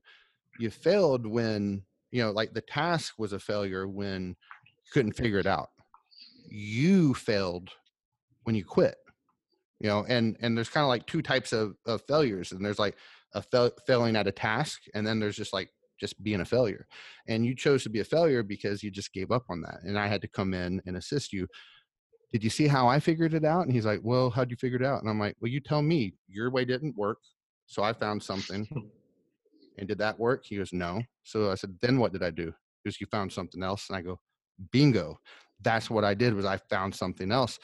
You 0.59 0.69
failed 0.69 1.27
when, 1.27 1.83
you 2.11 2.23
know, 2.23 2.31
like 2.31 2.53
the 2.53 2.61
task 2.61 3.15
was 3.17 3.33
a 3.33 3.39
failure 3.39 3.87
when 3.87 4.35
couldn't 4.91 5.13
figure 5.13 5.39
it 5.39 5.47
out. 5.47 5.69
You 6.47 7.13
failed 7.13 7.69
when 8.43 8.55
you 8.55 8.65
quit. 8.65 8.95
You 9.79 9.89
know, 9.89 10.05
and 10.07 10.37
and 10.39 10.55
there's 10.55 10.69
kind 10.69 10.83
of 10.83 10.89
like 10.89 11.05
two 11.07 11.21
types 11.21 11.51
of, 11.51 11.75
of 11.85 12.01
failures, 12.07 12.51
and 12.51 12.63
there's 12.63 12.79
like 12.79 12.95
a 13.33 13.41
fail, 13.41 13.71
failing 13.85 14.15
at 14.15 14.27
a 14.27 14.31
task, 14.31 14.81
and 14.93 15.05
then 15.05 15.19
there's 15.19 15.35
just 15.35 15.51
like 15.51 15.69
just 15.99 16.21
being 16.23 16.41
a 16.41 16.45
failure. 16.45 16.87
And 17.27 17.45
you 17.45 17.55
chose 17.55 17.83
to 17.83 17.89
be 17.89 17.99
a 17.99 18.05
failure 18.05 18.43
because 18.43 18.83
you 18.83 18.91
just 18.91 19.13
gave 19.13 19.31
up 19.31 19.45
on 19.49 19.61
that. 19.61 19.79
And 19.83 19.97
I 19.97 20.07
had 20.07 20.21
to 20.21 20.27
come 20.27 20.53
in 20.53 20.81
and 20.85 20.97
assist 20.97 21.33
you. 21.33 21.47
Did 22.31 22.43
you 22.43 22.49
see 22.49 22.67
how 22.67 22.87
I 22.87 22.99
figured 22.99 23.33
it 23.33 23.45
out? 23.45 23.65
And 23.65 23.73
he's 23.73 23.85
like, 23.85 23.99
Well, 24.03 24.29
how'd 24.29 24.51
you 24.51 24.57
figure 24.57 24.79
it 24.79 24.85
out? 24.85 25.01
And 25.01 25.09
I'm 25.09 25.19
like, 25.19 25.35
Well, 25.39 25.51
you 25.51 25.59
tell 25.59 25.81
me. 25.81 26.13
Your 26.27 26.49
way 26.49 26.65
didn't 26.65 26.95
work. 26.97 27.19
So 27.65 27.83
I 27.83 27.93
found 27.93 28.21
something. 28.21 28.67
And 29.79 29.87
did 29.87 29.97
that 29.97 30.19
work? 30.19 30.43
He 30.45 30.57
goes, 30.57 30.71
No. 30.71 31.01
So 31.23 31.51
I 31.51 31.55
said, 31.55 31.75
Then 31.81 31.97
what 31.97 32.13
did 32.13 32.21
I 32.21 32.29
do? 32.29 32.53
Because 32.83 33.01
you 33.01 33.07
found 33.07 33.31
something 33.33 33.63
else. 33.63 33.87
And 33.89 33.97
I 33.97 34.01
go, 34.01 34.19
Bingo. 34.71 35.19
That's 35.61 35.89
what 35.89 36.03
I 36.03 36.13
did 36.13 36.33
was 36.33 36.45
I 36.45 36.57
found 36.57 36.93
something 36.93 37.31
else. 37.31 37.59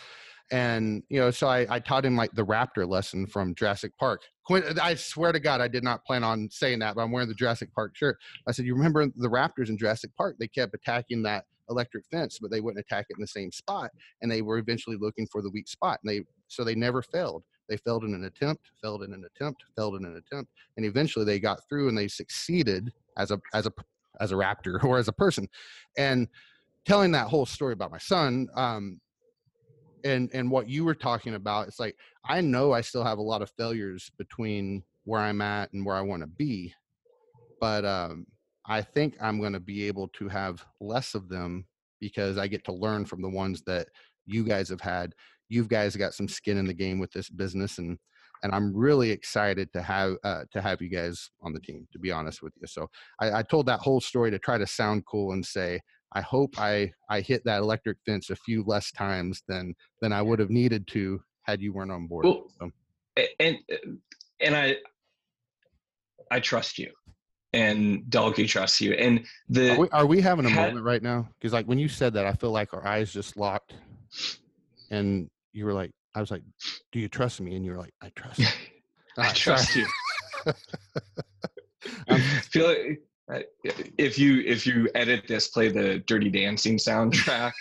And 0.52 1.04
you 1.10 1.20
know, 1.20 1.30
so 1.32 1.48
I, 1.48 1.68
I 1.70 1.80
taught 1.80 2.06
him 2.06 2.16
like 2.16 2.32
the 2.32 2.46
raptor 2.46 2.90
lesson 2.90 3.28
from 3.28 3.54
Jurassic 3.54 3.96
Park. 3.98 4.24
Uh, 4.50 4.62
I 4.82 4.96
swear 4.96 5.32
to 5.32 5.40
God, 5.40 5.62
I 5.62 5.68
did 5.68 5.84
not 5.84 6.04
plan 6.06 6.24
on 6.24 6.50
saying 6.50 6.80
that, 6.80 6.96
but 6.96 7.02
I'm 7.02 7.12
wearing 7.12 7.28
the 7.28 7.36
Jurassic 7.36 7.74
Park 7.74 7.96
shirt. 7.96 8.18
I 8.48 8.52
said, 8.52 8.66
You 8.66 8.74
remember 8.76 9.06
the 9.06 9.30
raptors 9.30 9.70
in 9.70 9.78
Jurassic 9.78 10.10
Park? 10.18 10.38
They 10.40 10.48
kept 10.48 10.74
attacking 10.74 11.22
that 11.24 11.46
electric 11.70 12.06
fence, 12.10 12.40
but 12.42 12.50
they 12.50 12.62
wouldn't 12.62 12.84
attack 12.84 13.06
it 13.10 13.18
in 13.18 13.22
the 13.22 13.28
same 13.28 13.52
spot. 13.52 13.92
And 14.22 14.32
they 14.32 14.42
were 14.42 14.58
eventually 14.58 14.98
looking 15.00 15.28
for 15.28 15.44
the 15.44 15.52
weak 15.52 15.68
spot. 15.68 16.00
And 16.04 16.12
they 16.12 16.24
so 16.48 16.64
they 16.64 16.76
never 16.76 17.04
failed. 17.04 17.44
They 17.68 17.78
failed 17.78 18.04
in 18.04 18.16
an 18.16 18.24
attempt, 18.24 18.72
failed 18.82 19.04
in 19.04 19.14
an 19.14 19.24
attempt, 19.24 19.64
failed 19.78 19.96
in 19.96 20.06
an 20.06 20.18
attempt, 20.18 20.52
and 20.76 20.86
eventually 20.86 21.26
they 21.26 21.40
got 21.40 21.60
through 21.70 21.90
and 21.90 21.98
they 21.98 22.08
succeeded 22.08 22.92
as 23.18 23.30
a 23.30 23.40
as 23.54 23.68
a 23.68 23.72
as 24.20 24.32
a 24.32 24.36
raptor 24.36 24.84
or 24.84 24.98
as 24.98 25.08
a 25.08 25.14
person. 25.14 25.48
And 25.98 26.28
telling 26.86 27.12
that 27.12 27.28
whole 27.28 27.46
story 27.46 27.74
about 27.74 27.92
my 27.92 27.98
son, 27.98 28.48
um, 28.56 29.00
and 30.04 30.30
and 30.34 30.50
what 30.50 30.70
you 30.70 30.86
were 30.86 30.96
talking 30.96 31.36
about, 31.36 31.68
it's 31.68 31.80
like 31.80 31.96
I 32.28 32.42
know 32.42 32.72
I 32.72 32.82
still 32.82 33.04
have 33.04 33.18
a 33.18 33.24
lot 33.24 33.42
of 33.42 33.52
failures 33.58 34.12
between 34.18 34.84
where 35.04 35.22
I'm 35.22 35.42
at 35.42 35.74
and 35.74 35.86
where 35.86 35.96
I 35.96 36.02
want 36.02 36.22
to 36.22 36.28
be, 36.28 36.74
but 37.60 37.86
um, 37.86 38.26
I 38.66 38.82
think 38.82 39.16
I'm 39.22 39.40
going 39.40 39.54
to 39.54 39.60
be 39.60 39.88
able 39.88 40.08
to 40.10 40.28
have 40.30 40.64
less 40.80 41.16
of 41.16 41.30
them 41.30 41.66
because 42.00 42.38
I 42.38 42.48
get 42.48 42.64
to 42.66 42.74
learn 42.74 43.06
from 43.06 43.22
the 43.22 43.30
ones 43.30 43.62
that 43.64 43.88
you 44.26 44.44
guys 44.44 44.70
have 44.70 44.82
had 44.82 45.14
you 45.50 45.66
guys 45.66 45.96
got 45.96 46.14
some 46.14 46.28
skin 46.28 46.58
in 46.58 46.66
the 46.66 46.74
game 46.74 47.00
with 47.00 47.12
this 47.12 47.30
business 47.30 47.80
and 47.80 47.98
and 48.42 48.56
I'm 48.56 48.74
really 48.74 49.12
excited 49.12 49.74
to 49.74 49.82
have 49.82 50.16
uh, 50.24 50.44
to 50.52 50.62
have 50.62 50.82
you 50.82 50.88
guys 50.88 51.30
on 51.42 51.52
the 51.52 51.60
team. 51.60 51.86
To 51.92 52.00
be 52.00 52.10
honest 52.10 52.42
with 52.42 52.54
you, 52.62 52.68
so 52.68 52.90
I, 53.20 53.40
I, 53.40 53.44
told 53.44 53.66
that 53.66 53.82
whole 53.82 54.00
story 54.00 54.32
to 54.32 54.40
try 54.40 54.58
to 54.58 54.66
sound 54.66 55.06
cool 55.06 55.34
and 55.34 55.46
say 55.46 55.82
I 56.14 56.22
hope 56.22 56.56
I 56.58 56.92
I 57.10 57.22
hit 57.22 57.44
that 57.46 57.60
electric 57.60 57.98
fence 58.06 58.30
a 58.30 58.36
few 58.36 58.64
less 58.66 58.92
times 58.92 59.44
than 59.48 59.76
than 60.02 60.12
I 60.12 60.22
would 60.22 60.40
have 60.40 60.50
needed 60.50 60.88
to 60.90 61.22
had 61.44 61.62
you 61.62 61.74
weren't 61.74 61.92
on 61.92 62.08
board. 62.08 62.26
Well, 62.26 62.48
so. 62.60 62.72
And 63.40 63.58
and 64.40 64.56
I 64.56 64.78
I 66.32 66.40
trust 66.40 66.78
you, 66.78 66.92
and 67.54 68.04
Dalkey 68.04 68.48
trusts 68.48 68.82
you. 68.82 68.94
And 68.94 69.26
the 69.50 69.72
are 69.72 69.80
we, 69.80 69.90
are 69.90 70.06
we 70.06 70.22
having 70.22 70.46
a 70.46 70.50
had, 70.50 70.68
moment 70.68 70.86
right 70.86 71.02
now? 71.02 71.28
Because 71.40 71.54
like 71.54 71.66
when 71.66 71.80
you 71.80 71.88
said 71.88 72.14
that, 72.14 72.26
I 72.26 72.34
feel 72.34 72.52
like 72.52 72.74
our 72.74 72.86
eyes 72.86 73.12
just 73.12 73.38
locked, 73.38 73.76
and 74.90 75.30
you 75.54 75.66
were 75.66 75.74
like, 75.74 75.92
I 76.16 76.22
was 76.22 76.32
like, 76.32 76.44
"Do 76.92 77.00
you 77.00 77.08
trust 77.08 77.42
me?" 77.42 77.56
And 77.56 77.66
you 77.66 77.72
were 77.72 77.78
like, 77.78 77.94
"I 78.02 78.10
trust." 78.16 78.40
You. 78.40 78.48
I 79.18 79.34
trust 79.34 79.76
you. 79.76 79.86
I 82.08 82.20
feel 82.52 82.68
like 82.68 82.78
uh, 82.78 82.94
if 83.64 84.18
you 84.18 84.42
if 84.42 84.66
you 84.66 84.90
edit 84.96 85.26
this, 85.28 85.50
play 85.50 85.70
the 85.70 86.00
Dirty 86.00 86.30
Dancing 86.30 86.78
soundtrack. 86.78 87.52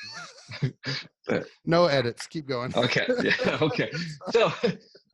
no 1.66 1.86
edits. 1.86 2.26
Keep 2.26 2.46
going. 2.46 2.74
okay. 2.76 3.06
Yeah. 3.22 3.58
Okay. 3.60 3.90
So, 4.30 4.52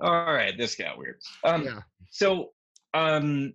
all 0.01 0.33
right. 0.33 0.57
This 0.57 0.75
got 0.75 0.99
weird. 0.99 1.21
Um, 1.43 1.65
yeah. 1.65 1.81
So, 2.11 2.51
um, 2.93 3.55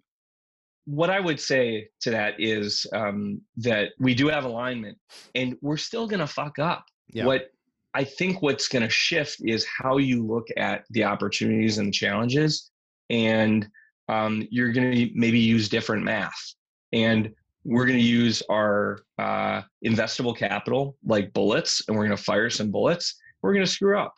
what 0.85 1.09
I 1.09 1.19
would 1.19 1.39
say 1.39 1.89
to 2.01 2.11
that 2.11 2.35
is 2.39 2.85
um, 2.93 3.41
that 3.57 3.89
we 3.99 4.13
do 4.13 4.27
have 4.27 4.45
alignment, 4.45 4.97
and 5.35 5.55
we're 5.61 5.77
still 5.77 6.07
gonna 6.07 6.27
fuck 6.27 6.59
up. 6.59 6.85
Yeah. 7.11 7.25
What 7.25 7.49
I 7.93 8.03
think 8.03 8.41
what's 8.41 8.67
going 8.67 8.83
to 8.83 8.89
shift 8.89 9.37
is 9.41 9.65
how 9.65 9.97
you 9.97 10.25
look 10.25 10.47
at 10.57 10.85
the 10.91 11.05
opportunities 11.05 11.79
and 11.79 11.93
challenges, 11.93 12.69
and 13.09 13.67
um, 14.07 14.47
you're 14.51 14.71
going 14.71 14.91
to 14.91 15.09
maybe 15.15 15.39
use 15.39 15.69
different 15.69 16.03
math. 16.03 16.53
And 16.93 17.33
we're 17.63 17.85
going 17.85 17.99
to 17.99 18.05
use 18.05 18.41
our 18.49 18.99
uh, 19.17 19.61
investable 19.85 20.35
capital 20.35 20.97
like 21.05 21.33
bullets, 21.33 21.83
and 21.87 21.97
we're 21.97 22.05
going 22.05 22.17
to 22.17 22.23
fire 22.23 22.49
some 22.49 22.71
bullets. 22.71 23.15
We're 23.41 23.53
going 23.53 23.65
to 23.65 23.71
screw 23.71 23.97
up. 23.97 24.15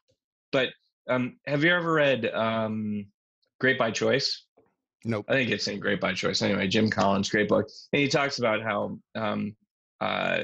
But 0.51 0.69
um, 1.09 1.37
have 1.45 1.63
you 1.63 1.73
ever 1.73 1.93
read 1.93 2.25
um, 2.27 3.05
Great 3.59 3.77
by 3.77 3.91
Choice? 3.91 4.45
Nope. 5.03 5.25
I 5.27 5.33
think 5.33 5.49
it's 5.49 5.67
in 5.67 5.79
Great 5.79 5.99
by 5.99 6.13
Choice. 6.13 6.41
Anyway, 6.41 6.67
Jim 6.67 6.89
Collins, 6.89 7.29
great 7.29 7.49
book, 7.49 7.67
and 7.91 8.01
he 8.01 8.07
talks 8.07 8.37
about 8.37 8.61
how 8.61 8.99
um, 9.15 9.55
uh, 9.99 10.43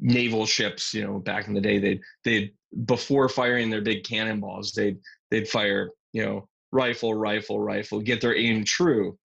naval 0.00 0.46
ships, 0.46 0.94
you 0.94 1.04
know, 1.04 1.18
back 1.18 1.48
in 1.48 1.54
the 1.54 1.60
day, 1.60 1.78
they'd 1.78 2.00
they'd 2.24 2.52
before 2.86 3.28
firing 3.28 3.70
their 3.70 3.82
big 3.82 4.04
cannonballs, 4.04 4.72
they'd 4.72 4.98
they'd 5.30 5.48
fire, 5.48 5.90
you 6.12 6.24
know, 6.24 6.48
rifle, 6.72 7.14
rifle, 7.14 7.60
rifle, 7.60 8.00
get 8.00 8.20
their 8.20 8.36
aim 8.36 8.64
true, 8.64 9.18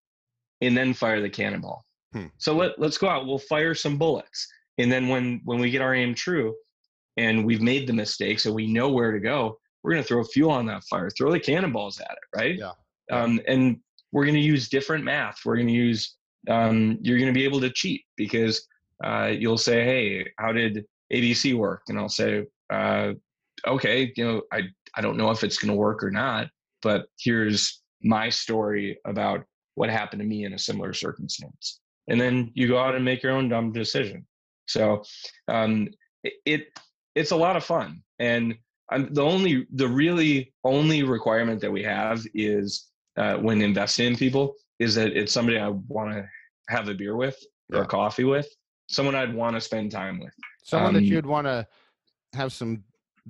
and 0.62 0.76
then 0.76 0.94
fire 0.94 1.20
the 1.20 1.28
cannonball. 1.28 1.84
Hmm. 2.12 2.26
So 2.38 2.54
let 2.54 2.78
let's 2.78 2.96
go 2.96 3.08
out. 3.08 3.26
We'll 3.26 3.38
fire 3.38 3.74
some 3.74 3.98
bullets, 3.98 4.48
and 4.78 4.90
then 4.90 5.08
when 5.08 5.40
when 5.44 5.58
we 5.58 5.70
get 5.70 5.82
our 5.82 5.94
aim 5.94 6.14
true, 6.14 6.54
and 7.16 7.44
we've 7.44 7.60
made 7.60 7.86
the 7.86 7.92
mistake, 7.92 8.40
so 8.40 8.52
we 8.52 8.66
know 8.72 8.90
where 8.90 9.12
to 9.12 9.20
go, 9.20 9.58
we're 9.82 9.92
going 9.92 10.02
to 10.02 10.08
throw 10.08 10.22
fuel 10.24 10.50
on 10.50 10.66
that 10.66 10.84
fire, 10.84 11.10
throw 11.10 11.32
the 11.32 11.40
cannonballs 11.40 12.00
at 12.00 12.10
it, 12.10 12.36
right? 12.36 12.56
Yeah. 12.56 12.72
Um, 13.10 13.40
and 13.48 13.78
we're 14.12 14.24
going 14.24 14.36
to 14.36 14.40
use 14.40 14.68
different 14.68 15.04
math. 15.04 15.40
We're 15.44 15.56
going 15.56 15.68
to 15.68 15.72
use. 15.72 16.16
Um, 16.48 16.98
you're 17.00 17.18
going 17.18 17.32
to 17.32 17.38
be 17.38 17.44
able 17.44 17.60
to 17.60 17.70
cheat 17.70 18.02
because 18.16 18.66
uh, 19.04 19.32
you'll 19.32 19.58
say, 19.58 19.84
"Hey, 19.84 20.32
how 20.38 20.52
did 20.52 20.84
ABC 21.12 21.54
work?" 21.54 21.82
And 21.88 21.98
I'll 21.98 22.08
say, 22.08 22.44
uh, 22.70 23.12
"Okay, 23.66 24.12
you 24.16 24.24
know, 24.24 24.42
I 24.52 24.62
I 24.96 25.00
don't 25.00 25.16
know 25.16 25.30
if 25.30 25.44
it's 25.44 25.58
going 25.58 25.70
to 25.70 25.76
work 25.76 26.02
or 26.02 26.10
not, 26.10 26.48
but 26.82 27.06
here's 27.18 27.82
my 28.02 28.28
story 28.28 28.98
about 29.06 29.44
what 29.74 29.90
happened 29.90 30.20
to 30.20 30.26
me 30.26 30.44
in 30.44 30.54
a 30.54 30.58
similar 30.58 30.92
circumstance." 30.92 31.80
And 32.08 32.20
then 32.20 32.50
you 32.54 32.68
go 32.68 32.78
out 32.78 32.94
and 32.94 33.04
make 33.04 33.22
your 33.22 33.32
own 33.32 33.48
dumb 33.48 33.72
decision. 33.72 34.26
So 34.66 35.02
um, 35.48 35.88
it, 36.24 36.34
it 36.44 36.78
it's 37.14 37.30
a 37.30 37.36
lot 37.36 37.56
of 37.56 37.64
fun, 37.64 38.02
and 38.18 38.54
I'm, 38.90 39.12
the 39.12 39.22
only 39.22 39.66
the 39.74 39.88
really 39.88 40.52
only 40.64 41.02
requirement 41.02 41.60
that 41.60 41.72
we 41.72 41.82
have 41.82 42.24
is 42.34 42.88
uh, 43.16 43.36
when 43.36 43.60
investing 43.60 44.06
in 44.06 44.16
people 44.16 44.54
is 44.78 44.94
that 44.94 45.16
it's 45.16 45.32
somebody 45.32 45.58
I 45.58 45.68
want 45.68 46.12
to 46.12 46.26
have 46.68 46.88
a 46.88 46.94
beer 46.94 47.16
with 47.16 47.38
or 47.72 47.80
yeah. 47.80 47.84
coffee 47.84 48.24
with 48.24 48.48
someone 48.92 49.14
I'd 49.14 49.34
want 49.34 49.56
to 49.56 49.60
spend 49.60 49.90
time 49.90 50.20
with. 50.20 50.32
Someone 50.62 50.88
um, 50.88 50.94
that 50.94 51.04
you'd 51.04 51.26
want 51.26 51.46
to 51.46 51.66
have 52.34 52.52
some 52.52 52.84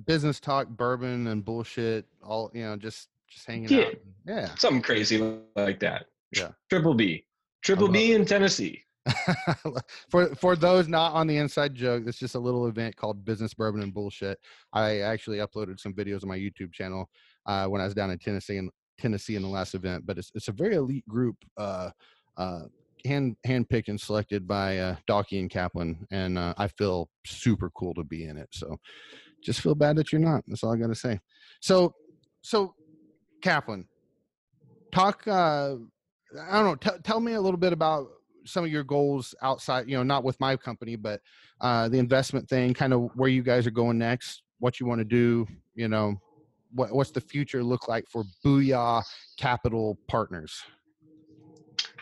business 0.05 0.39
talk, 0.39 0.67
bourbon 0.67 1.27
and 1.27 1.43
bullshit, 1.43 2.05
all 2.21 2.51
you 2.53 2.63
know, 2.63 2.75
just 2.75 3.09
just 3.29 3.47
hanging 3.47 3.69
yeah. 3.69 3.85
out. 3.85 3.95
Yeah, 4.25 4.49
something 4.55 4.81
crazy 4.81 5.17
like 5.55 5.79
that. 5.79 6.05
Yeah, 6.35 6.49
Triple 6.69 6.93
B, 6.93 7.25
Triple 7.63 7.87
B 7.87 8.13
in 8.13 8.25
Tennessee. 8.25 8.83
for 10.09 10.33
for 10.35 10.55
those 10.55 10.87
not 10.87 11.13
on 11.13 11.27
the 11.27 11.37
inside 11.37 11.75
joke, 11.75 12.03
it's 12.07 12.17
just 12.17 12.35
a 12.35 12.39
little 12.39 12.67
event 12.67 12.95
called 12.95 13.25
Business 13.25 13.53
Bourbon 13.53 13.81
and 13.81 13.93
Bullshit. 13.93 14.39
I 14.71 14.99
actually 14.99 15.37
uploaded 15.37 15.79
some 15.79 15.93
videos 15.93 16.23
on 16.23 16.29
my 16.29 16.37
YouTube 16.37 16.71
channel 16.71 17.09
uh, 17.45 17.67
when 17.67 17.81
I 17.81 17.85
was 17.85 17.93
down 17.93 18.11
in 18.11 18.19
Tennessee 18.19 18.57
in 18.57 18.69
Tennessee 18.97 19.35
in 19.35 19.41
the 19.41 19.47
last 19.47 19.75
event. 19.75 20.05
But 20.05 20.17
it's 20.17 20.31
it's 20.35 20.47
a 20.47 20.53
very 20.53 20.75
elite 20.75 21.07
group. 21.07 21.35
Uh, 21.57 21.89
uh, 22.37 22.61
hand 23.05 23.35
handpicked 23.45 23.89
and 23.89 23.99
selected 23.99 24.47
by 24.47 24.77
uh, 24.77 24.95
Dalkey 25.09 25.39
and 25.39 25.49
Kaplan, 25.49 26.07
and 26.11 26.37
uh, 26.37 26.53
I 26.57 26.67
feel 26.67 27.09
super 27.25 27.69
cool 27.71 27.93
to 27.95 28.03
be 28.03 28.25
in 28.25 28.37
it. 28.37 28.49
So 28.51 28.77
just 29.43 29.61
feel 29.61 29.75
bad 29.75 29.97
that 29.97 30.11
you're 30.11 30.21
not. 30.21 30.43
That's 30.47 30.63
all 30.63 30.73
I 30.73 30.77
got 30.77 30.87
to 30.87 30.95
say. 30.95 31.19
So 31.61 31.93
so 32.41 32.73
Kaplan, 33.41 33.85
talk. 34.93 35.27
Uh, 35.27 35.75
I 36.39 36.61
don't 36.61 36.65
know. 36.65 36.91
T- 36.91 36.99
tell 37.03 37.19
me 37.19 37.33
a 37.33 37.41
little 37.41 37.59
bit 37.59 37.73
about 37.73 38.07
some 38.45 38.63
of 38.63 38.71
your 38.71 38.83
goals 38.83 39.35
outside. 39.41 39.87
You 39.87 39.97
know, 39.97 40.03
not 40.03 40.23
with 40.23 40.39
my 40.39 40.55
company, 40.57 40.95
but 40.95 41.21
uh, 41.61 41.89
the 41.89 41.97
investment 41.97 42.47
thing. 42.47 42.73
Kind 42.73 42.93
of 42.93 43.09
where 43.15 43.29
you 43.29 43.43
guys 43.43 43.67
are 43.67 43.71
going 43.71 43.97
next. 43.97 44.43
What 44.59 44.79
you 44.79 44.85
want 44.85 44.99
to 44.99 45.05
do. 45.05 45.47
You 45.75 45.87
know, 45.87 46.15
what 46.73 46.93
what's 46.93 47.11
the 47.11 47.21
future 47.21 47.63
look 47.63 47.87
like 47.87 48.05
for 48.09 48.23
Booyah 48.45 49.03
Capital 49.37 49.97
Partners? 50.07 50.61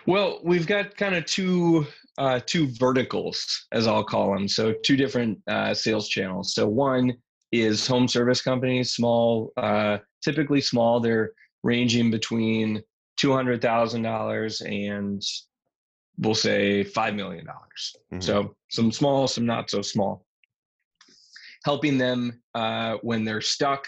Well, 0.08 0.40
we've 0.44 0.66
got 0.66 0.98
kind 0.98 1.16
of 1.16 1.26
two 1.26 1.86
uh, 2.18 2.40
two 2.46 2.68
verticals, 2.68 3.68
as 3.72 3.88
I'll 3.88 4.04
call 4.04 4.34
them. 4.34 4.48
So 4.48 4.74
two 4.84 4.96
different 4.96 5.40
uh, 5.48 5.74
sales 5.74 6.10
channels. 6.10 6.54
So 6.54 6.68
one 6.68 7.14
is 7.52 7.86
home 7.86 8.08
service 8.08 8.42
companies, 8.42 8.94
small, 8.94 9.52
uh, 9.58 9.98
typically 10.24 10.62
small. 10.62 11.00
They're 11.00 11.32
ranging 11.64 12.10
between 12.10 12.82
two 13.22 13.32
hundred 13.32 13.62
thousand 13.62 14.02
dollars 14.02 14.62
and 14.62 15.22
we'll 16.18 16.34
say 16.36 16.84
five 16.84 17.14
million 17.14 17.46
dollars. 17.46 17.96
Mm-hmm. 18.12 18.22
So 18.22 18.56
some 18.72 18.92
small, 18.92 19.28
some 19.28 19.46
not 19.46 19.70
so 19.70 19.82
small. 19.82 20.26
helping 21.64 21.98
them 21.98 22.42
uh, 22.56 22.98
when 23.02 23.24
they're 23.24 23.42
stuck 23.42 23.88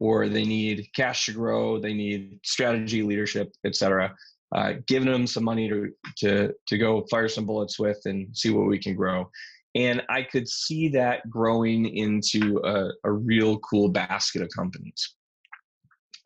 or 0.00 0.28
they 0.28 0.44
need 0.44 0.88
cash 0.94 1.26
to 1.26 1.32
grow, 1.32 1.78
they 1.80 1.94
need 1.94 2.40
strategy, 2.44 3.02
leadership, 3.02 3.52
etc. 3.64 4.14
Uh, 4.54 4.74
giving 4.86 5.10
them 5.10 5.26
some 5.26 5.44
money 5.44 5.68
to 5.68 5.90
to 6.18 6.52
to 6.66 6.78
go 6.78 7.06
fire 7.10 7.28
some 7.28 7.46
bullets 7.46 7.78
with 7.78 8.00
and 8.04 8.36
see 8.36 8.50
what 8.50 8.66
we 8.66 8.78
can 8.78 8.94
grow. 8.94 9.28
And 9.74 10.02
I 10.08 10.22
could 10.22 10.48
see 10.48 10.88
that 10.90 11.28
growing 11.28 11.86
into 11.96 12.60
a, 12.64 12.90
a 13.02 13.10
real 13.10 13.58
cool 13.58 13.88
basket 13.88 14.42
of 14.42 14.48
companies. 14.56 15.16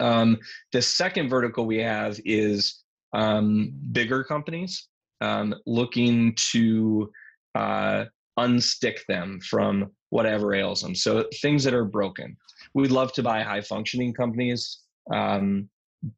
Um, 0.01 0.38
the 0.72 0.82
second 0.82 1.28
vertical 1.28 1.66
we 1.66 1.78
have 1.78 2.20
is 2.24 2.82
um, 3.12 3.72
bigger 3.92 4.22
companies 4.24 4.88
um, 5.20 5.55
looking 5.66 6.34
to 6.53 7.11
uh, 7.55 8.05
unstick 8.38 9.05
them 9.09 9.40
from 9.40 9.90
whatever 10.11 10.55
ails 10.55 10.82
them. 10.82 10.94
So 10.94 11.26
things 11.42 11.64
that 11.64 11.74
are 11.74 11.84
broken. 11.84 12.36
We'd 12.74 12.90
love 12.90 13.12
to 13.14 13.22
buy 13.22 13.42
high 13.42 13.61
functioning 13.61 14.14
companies, 14.14 14.80
um, 15.12 15.68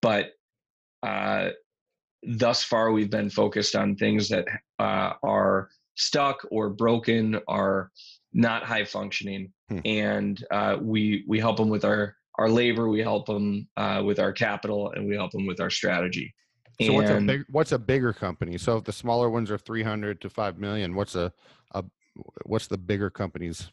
but 0.03 0.33
uh, 1.03 1.51
thus 2.22 2.62
far 2.62 2.93
we've 2.93 3.11
been 3.11 3.31
focused 3.31 3.74
on 3.74 3.97
things 3.97 4.28
that 4.28 4.47
uh, 4.78 5.14
are 5.22 5.70
stuck 5.97 6.45
or 6.51 6.70
broken, 6.70 7.41
are 7.49 7.91
not 8.33 8.62
high 8.62 8.85
functioning, 8.85 9.53
hmm. 9.68 9.78
and 9.85 10.45
uh, 10.51 10.76
we 10.81 11.24
we 11.26 11.39
help 11.39 11.57
them 11.57 11.68
with 11.68 11.85
our 11.85 12.16
our 12.41 12.49
labor, 12.49 12.88
we 12.88 13.01
help 13.01 13.26
them 13.26 13.68
uh, 13.76 14.03
with 14.05 14.18
our 14.18 14.32
capital, 14.32 14.91
and 14.93 15.07
we 15.07 15.14
help 15.14 15.30
them 15.30 15.47
with 15.47 15.61
our 15.61 15.68
strategy. 15.68 16.34
So 16.80 16.86
and 16.86 16.95
what's 16.95 17.11
a 17.11 17.20
big 17.20 17.45
what's 17.51 17.72
a 17.72 17.78
bigger 17.78 18.12
company? 18.14 18.57
So 18.57 18.78
if 18.78 18.84
the 18.84 18.93
smaller 18.93 19.28
ones 19.28 19.51
are 19.51 19.59
three 19.59 19.82
hundred 19.82 20.22
to 20.22 20.30
five 20.30 20.59
million, 20.59 20.95
what's 20.95 21.14
a, 21.14 21.30
a 21.74 21.84
what's 22.47 22.66
the 22.66 22.78
bigger 22.78 23.11
companies? 23.11 23.70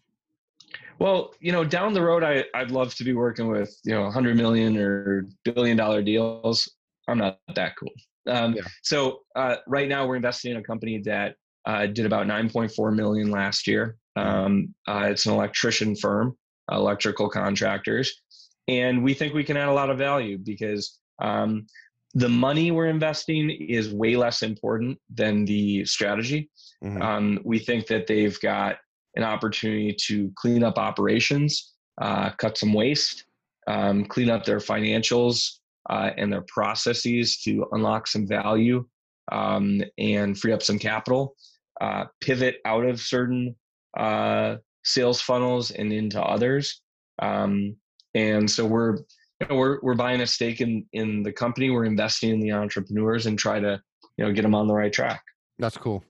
Well, 1.00 1.34
you 1.40 1.54
know, 1.54 1.64
down 1.64 1.94
the 1.94 2.02
road, 2.02 2.24
I 2.24 2.44
I'd 2.54 2.72
love 2.72 2.94
to 2.96 3.06
be 3.06 3.14
working 3.14 3.48
with 3.48 3.74
you 3.86 3.94
know 3.94 4.12
hundred 4.12 4.36
million 4.36 4.76
or 4.78 5.26
billion 5.46 5.78
dollar 5.78 6.02
deals. 6.02 6.70
I'm 7.08 7.18
not 7.18 7.40
that 7.56 7.78
cool. 7.78 7.92
Um, 8.28 8.54
yeah. 8.54 8.64
So 8.84 9.22
uh, 9.38 9.56
right 9.66 9.88
now, 9.88 10.06
we're 10.06 10.18
investing 10.18 10.52
in 10.52 10.58
a 10.58 10.64
company 10.64 11.02
that 11.06 11.36
uh, 11.66 11.86
did 11.86 12.06
about 12.06 12.28
9.4 12.28 12.94
million 12.94 13.32
last 13.32 13.68
year. 13.68 13.96
Mm-hmm. 14.18 14.30
Um, 14.30 14.76
uh, 14.86 15.08
it's 15.12 15.26
an 15.26 15.32
electrician 15.32 15.96
firm, 15.96 16.36
electrical 16.70 17.30
contractors, 17.30 18.22
and 18.68 19.04
we 19.04 19.14
think 19.14 19.34
we 19.34 19.44
can 19.44 19.58
add 19.58 19.70
a 19.70 19.74
lot 19.74 19.90
of 19.90 19.98
value 19.98 20.38
because 20.38 21.00
um, 21.20 21.66
the 22.14 22.30
money 22.30 22.72
we're 22.72 22.88
investing 22.88 23.50
is 23.50 23.94
way 23.94 24.16
less 24.16 24.44
important 24.44 25.00
than 25.14 25.46
the 25.46 25.86
strategy. 25.86 26.50
Mm-hmm. 26.84 27.02
Um, 27.02 27.40
we 27.44 27.60
think 27.60 27.88
that 27.88 28.08
they've 28.08 28.40
got 28.40 28.78
an 29.16 29.24
opportunity 29.24 29.96
to 30.08 30.32
clean 30.36 30.64
up 30.64 30.78
operations, 30.78 31.74
uh, 32.02 32.32
cut 32.32 32.58
some 32.58 32.74
waste, 32.74 33.26
um, 33.68 34.06
clean 34.06 34.30
up 34.30 34.46
their 34.46 34.60
financials 34.60 35.58
uh, 35.90 36.12
and 36.18 36.32
their 36.32 36.46
processes 36.48 37.38
to 37.44 37.68
unlock 37.72 38.08
some 38.08 38.28
value 38.28 38.86
um, 39.32 39.82
and 39.98 40.38
free 40.40 40.54
up 40.54 40.64
some 40.64 40.80
capital, 40.80 41.36
uh, 41.82 42.06
pivot 42.22 42.58
out 42.66 42.86
of 42.86 43.00
certain 43.00 43.56
uh, 43.98 44.56
sales 44.84 45.22
funnels 45.22 45.72
and 45.72 45.92
into 45.92 46.22
others. 46.22 46.82
Um, 47.20 47.76
and 48.18 48.50
so 48.50 48.66
we're 48.66 48.98
you 49.40 49.48
know, 49.50 49.56
we're 49.56 49.80
we're 49.82 49.96
buying 49.96 50.22
a 50.22 50.28
stake 50.28 50.62
in 50.62 50.86
in 50.94 51.24
the 51.24 51.32
company. 51.32 51.70
We're 51.70 51.86
investing 51.86 52.32
in 52.32 52.40
the 52.40 52.52
entrepreneurs 52.52 53.28
and 53.28 53.38
try 53.38 53.60
to 53.60 53.82
you 54.18 54.26
know 54.26 54.34
get 54.34 54.42
them 54.42 54.56
on 54.56 54.68
the 54.68 54.74
right 54.74 54.92
track. 54.92 55.22
That's 55.60 55.78
cool. 55.78 56.04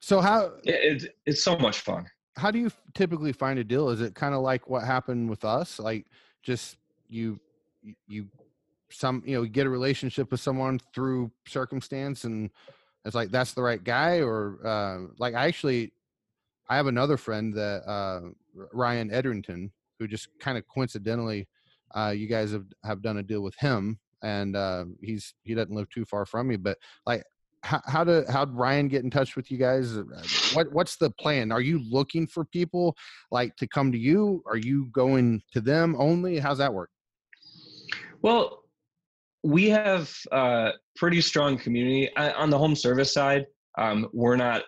So 0.00 0.20
how 0.20 0.52
it, 0.64 1.02
it 1.02 1.14
it's 1.24 1.42
so 1.42 1.56
much 1.58 1.80
fun. 1.80 2.06
How 2.36 2.50
do 2.50 2.58
you 2.58 2.70
typically 2.94 3.32
find 3.32 3.58
a 3.58 3.64
deal? 3.64 3.88
Is 3.88 4.02
it 4.02 4.14
kind 4.14 4.34
of 4.34 4.42
like 4.42 4.68
what 4.68 4.84
happened 4.84 5.30
with 5.30 5.44
us? 5.44 5.78
Like 5.78 6.06
just 6.42 6.76
you 7.08 7.40
you 8.06 8.26
some 8.90 9.22
you 9.26 9.36
know 9.36 9.44
get 9.44 9.66
a 9.66 9.70
relationship 9.70 10.30
with 10.30 10.40
someone 10.40 10.78
through 10.94 11.30
circumstance 11.46 12.24
and 12.24 12.50
it's 13.04 13.14
like 13.14 13.30
that's 13.30 13.52
the 13.52 13.62
right 13.62 13.82
guy 13.82 14.20
or 14.20 14.58
uh, 14.66 15.12
like 15.18 15.34
I 15.34 15.46
actually 15.46 15.92
I 16.68 16.76
have 16.76 16.88
another 16.88 17.16
friend 17.16 17.54
that 17.54 17.88
uh, 17.88 18.20
Ryan 18.72 19.10
Edrington 19.10 19.70
who 19.98 20.06
just 20.06 20.28
kind 20.40 20.58
of 20.58 20.64
coincidentally 20.66 21.48
uh, 21.94 22.12
you 22.14 22.26
guys 22.26 22.52
have 22.52 22.66
have 22.84 23.02
done 23.02 23.18
a 23.18 23.22
deal 23.22 23.42
with 23.42 23.54
him, 23.58 23.98
and 24.22 24.56
uh, 24.56 24.84
he's 25.00 25.34
he 25.44 25.54
doesn't 25.54 25.74
live 25.74 25.88
too 25.90 26.04
far 26.04 26.26
from 26.26 26.48
me. 26.48 26.56
But 26.56 26.78
like, 27.06 27.22
how 27.62 27.80
how 27.86 28.04
did 28.04 28.28
how 28.28 28.44
did 28.44 28.54
Ryan 28.54 28.88
get 28.88 29.04
in 29.04 29.10
touch 29.10 29.36
with 29.36 29.50
you 29.50 29.58
guys? 29.58 29.96
Uh, 29.96 30.04
what 30.52 30.72
what's 30.72 30.96
the 30.96 31.10
plan? 31.10 31.52
Are 31.52 31.60
you 31.60 31.82
looking 31.90 32.26
for 32.26 32.44
people 32.44 32.96
like 33.30 33.56
to 33.56 33.66
come 33.66 33.92
to 33.92 33.98
you? 33.98 34.42
Are 34.46 34.56
you 34.56 34.86
going 34.86 35.42
to 35.52 35.60
them 35.60 35.96
only? 35.98 36.38
How's 36.38 36.58
that 36.58 36.74
work? 36.74 36.90
Well, 38.22 38.64
we 39.42 39.70
have 39.70 40.12
a 40.32 40.72
pretty 40.96 41.20
strong 41.20 41.56
community 41.56 42.14
on 42.16 42.50
the 42.50 42.58
home 42.58 42.74
service 42.74 43.12
side. 43.12 43.46
Um, 43.78 44.08
we're 44.12 44.36
not 44.36 44.64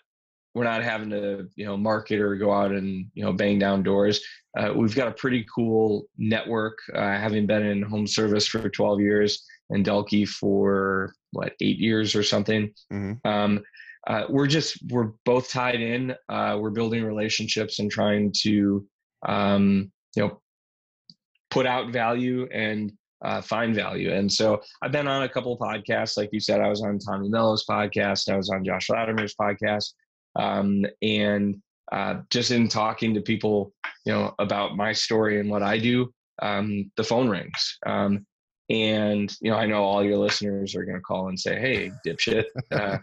we're 0.58 0.64
not 0.64 0.82
having 0.82 1.10
to 1.10 1.48
you 1.54 1.64
know 1.64 1.76
market 1.76 2.20
or 2.20 2.34
go 2.34 2.52
out 2.52 2.72
and 2.72 3.06
you 3.14 3.24
know 3.24 3.32
bang 3.32 3.58
down 3.58 3.82
doors. 3.82 4.20
Uh, 4.58 4.72
we've 4.74 4.94
got 4.94 5.06
a 5.06 5.12
pretty 5.12 5.46
cool 5.54 6.06
network 6.18 6.78
uh, 6.94 7.00
having 7.00 7.46
been 7.46 7.64
in 7.64 7.80
home 7.80 8.06
service 8.06 8.46
for 8.46 8.68
12 8.68 9.00
years 9.00 9.44
and 9.70 9.86
Dalkey 9.86 10.26
for 10.26 11.14
what 11.32 11.52
eight 11.60 11.78
years 11.78 12.16
or 12.16 12.22
something. 12.22 12.72
Mm-hmm. 12.92 13.28
um, 13.28 13.62
uh, 14.06 14.24
we're 14.28 14.46
just 14.46 14.78
we're 14.90 15.12
both 15.24 15.50
tied 15.50 15.80
in. 15.80 16.14
Uh, 16.28 16.56
we're 16.58 16.70
building 16.70 17.04
relationships 17.04 17.78
and 17.78 17.90
trying 17.90 18.32
to 18.42 18.86
um, 19.26 19.92
you 20.16 20.22
know 20.22 20.40
put 21.50 21.66
out 21.66 21.92
value 21.92 22.48
and 22.52 22.92
uh, 23.22 23.40
find 23.40 23.74
value. 23.74 24.12
And 24.12 24.32
so 24.32 24.60
I've 24.82 24.92
been 24.92 25.08
on 25.08 25.22
a 25.22 25.28
couple 25.28 25.52
of 25.52 25.58
podcasts, 25.58 26.16
like 26.16 26.30
you 26.32 26.40
said, 26.40 26.60
I 26.60 26.68
was 26.68 26.82
on 26.82 26.98
Tommy 26.98 27.28
Mello's 27.28 27.64
podcast, 27.68 28.32
I 28.32 28.36
was 28.36 28.50
on 28.50 28.64
Josh 28.64 28.88
Latimer's 28.88 29.34
podcast, 29.34 29.92
um, 30.36 30.84
and 31.02 31.60
uh, 31.92 32.20
just 32.30 32.50
in 32.50 32.68
talking 32.68 33.14
to 33.14 33.20
people, 33.20 33.72
you 34.04 34.12
know, 34.12 34.34
about 34.38 34.76
my 34.76 34.92
story 34.92 35.40
and 35.40 35.50
what 35.50 35.62
I 35.62 35.78
do, 35.78 36.12
um, 36.42 36.90
the 36.96 37.04
phone 37.04 37.28
rings. 37.28 37.78
Um, 37.86 38.26
and 38.70 39.34
you 39.40 39.50
know, 39.50 39.56
I 39.56 39.66
know 39.66 39.82
all 39.82 40.04
your 40.04 40.18
listeners 40.18 40.74
are 40.74 40.84
going 40.84 40.96
to 40.98 41.02
call 41.02 41.28
and 41.28 41.40
say, 41.40 41.58
"Hey, 41.58 41.90
dipshit, 42.06 42.44
uh, 42.70 42.98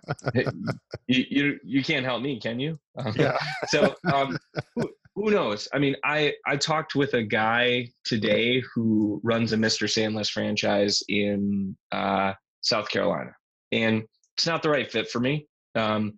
you, 1.07 1.26
you 1.30 1.59
you 1.63 1.84
can't 1.84 2.05
help 2.05 2.21
me, 2.21 2.39
can 2.39 2.59
you?" 2.59 2.78
Um, 2.97 3.13
yeah. 3.17 3.38
so 3.67 3.95
um, 4.13 4.38
who, 4.76 4.89
who 5.15 5.32
knows? 5.32 5.67
I 5.73 5.80
mean, 5.80 5.95
I 6.03 6.34
I 6.45 6.57
talked 6.57 6.93
with 6.93 7.15
a 7.15 7.23
guy 7.23 7.89
today 8.03 8.61
who 8.73 9.19
runs 9.23 9.53
a 9.53 9.57
Mr. 9.57 9.89
Sandless 9.89 10.30
franchise 10.30 11.01
in 11.07 11.76
uh, 11.91 12.34
South 12.61 12.89
Carolina, 12.89 13.36
and 13.71 14.03
it's 14.38 14.45
not 14.45 14.61
the 14.61 14.69
right 14.69 14.91
fit 14.91 15.09
for 15.09 15.19
me. 15.19 15.47
Um, 15.73 16.13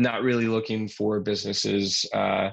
not 0.00 0.22
really 0.22 0.46
looking 0.46 0.88
for 0.88 1.20
businesses 1.20 2.06
uh, 2.14 2.50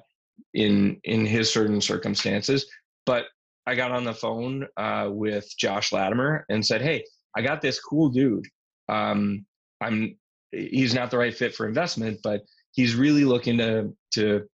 in 0.54 1.00
in 1.04 1.26
his 1.26 1.52
certain 1.52 1.82
circumstances. 1.82 2.70
But 3.06 3.26
I 3.66 3.76
got 3.76 3.91
on 3.91 4.04
the 4.04 4.14
phone 4.14 4.68
uh, 4.78 5.10
with 5.12 5.48
Josh 5.58 5.91
Latimer 5.91 6.45
and 6.50 6.66
said, 6.66 6.82
"Hey, 6.82 7.04
I 7.36 7.41
got 7.41 7.62
this 7.62 7.80
cool 7.80 8.10
dude. 8.10 8.45
Um, 8.89 9.45
I'm 9.82 10.18
he's 10.52 10.93
not 10.93 11.12
the 11.12 11.18
right 11.18 11.36
fit 11.36 11.56
for 11.56 11.68
investment, 11.68 12.20
but 12.24 12.41
he's 12.72 12.95
really 12.95 13.26
looking 13.26 13.58
to 13.58 13.93
to 14.14 14.48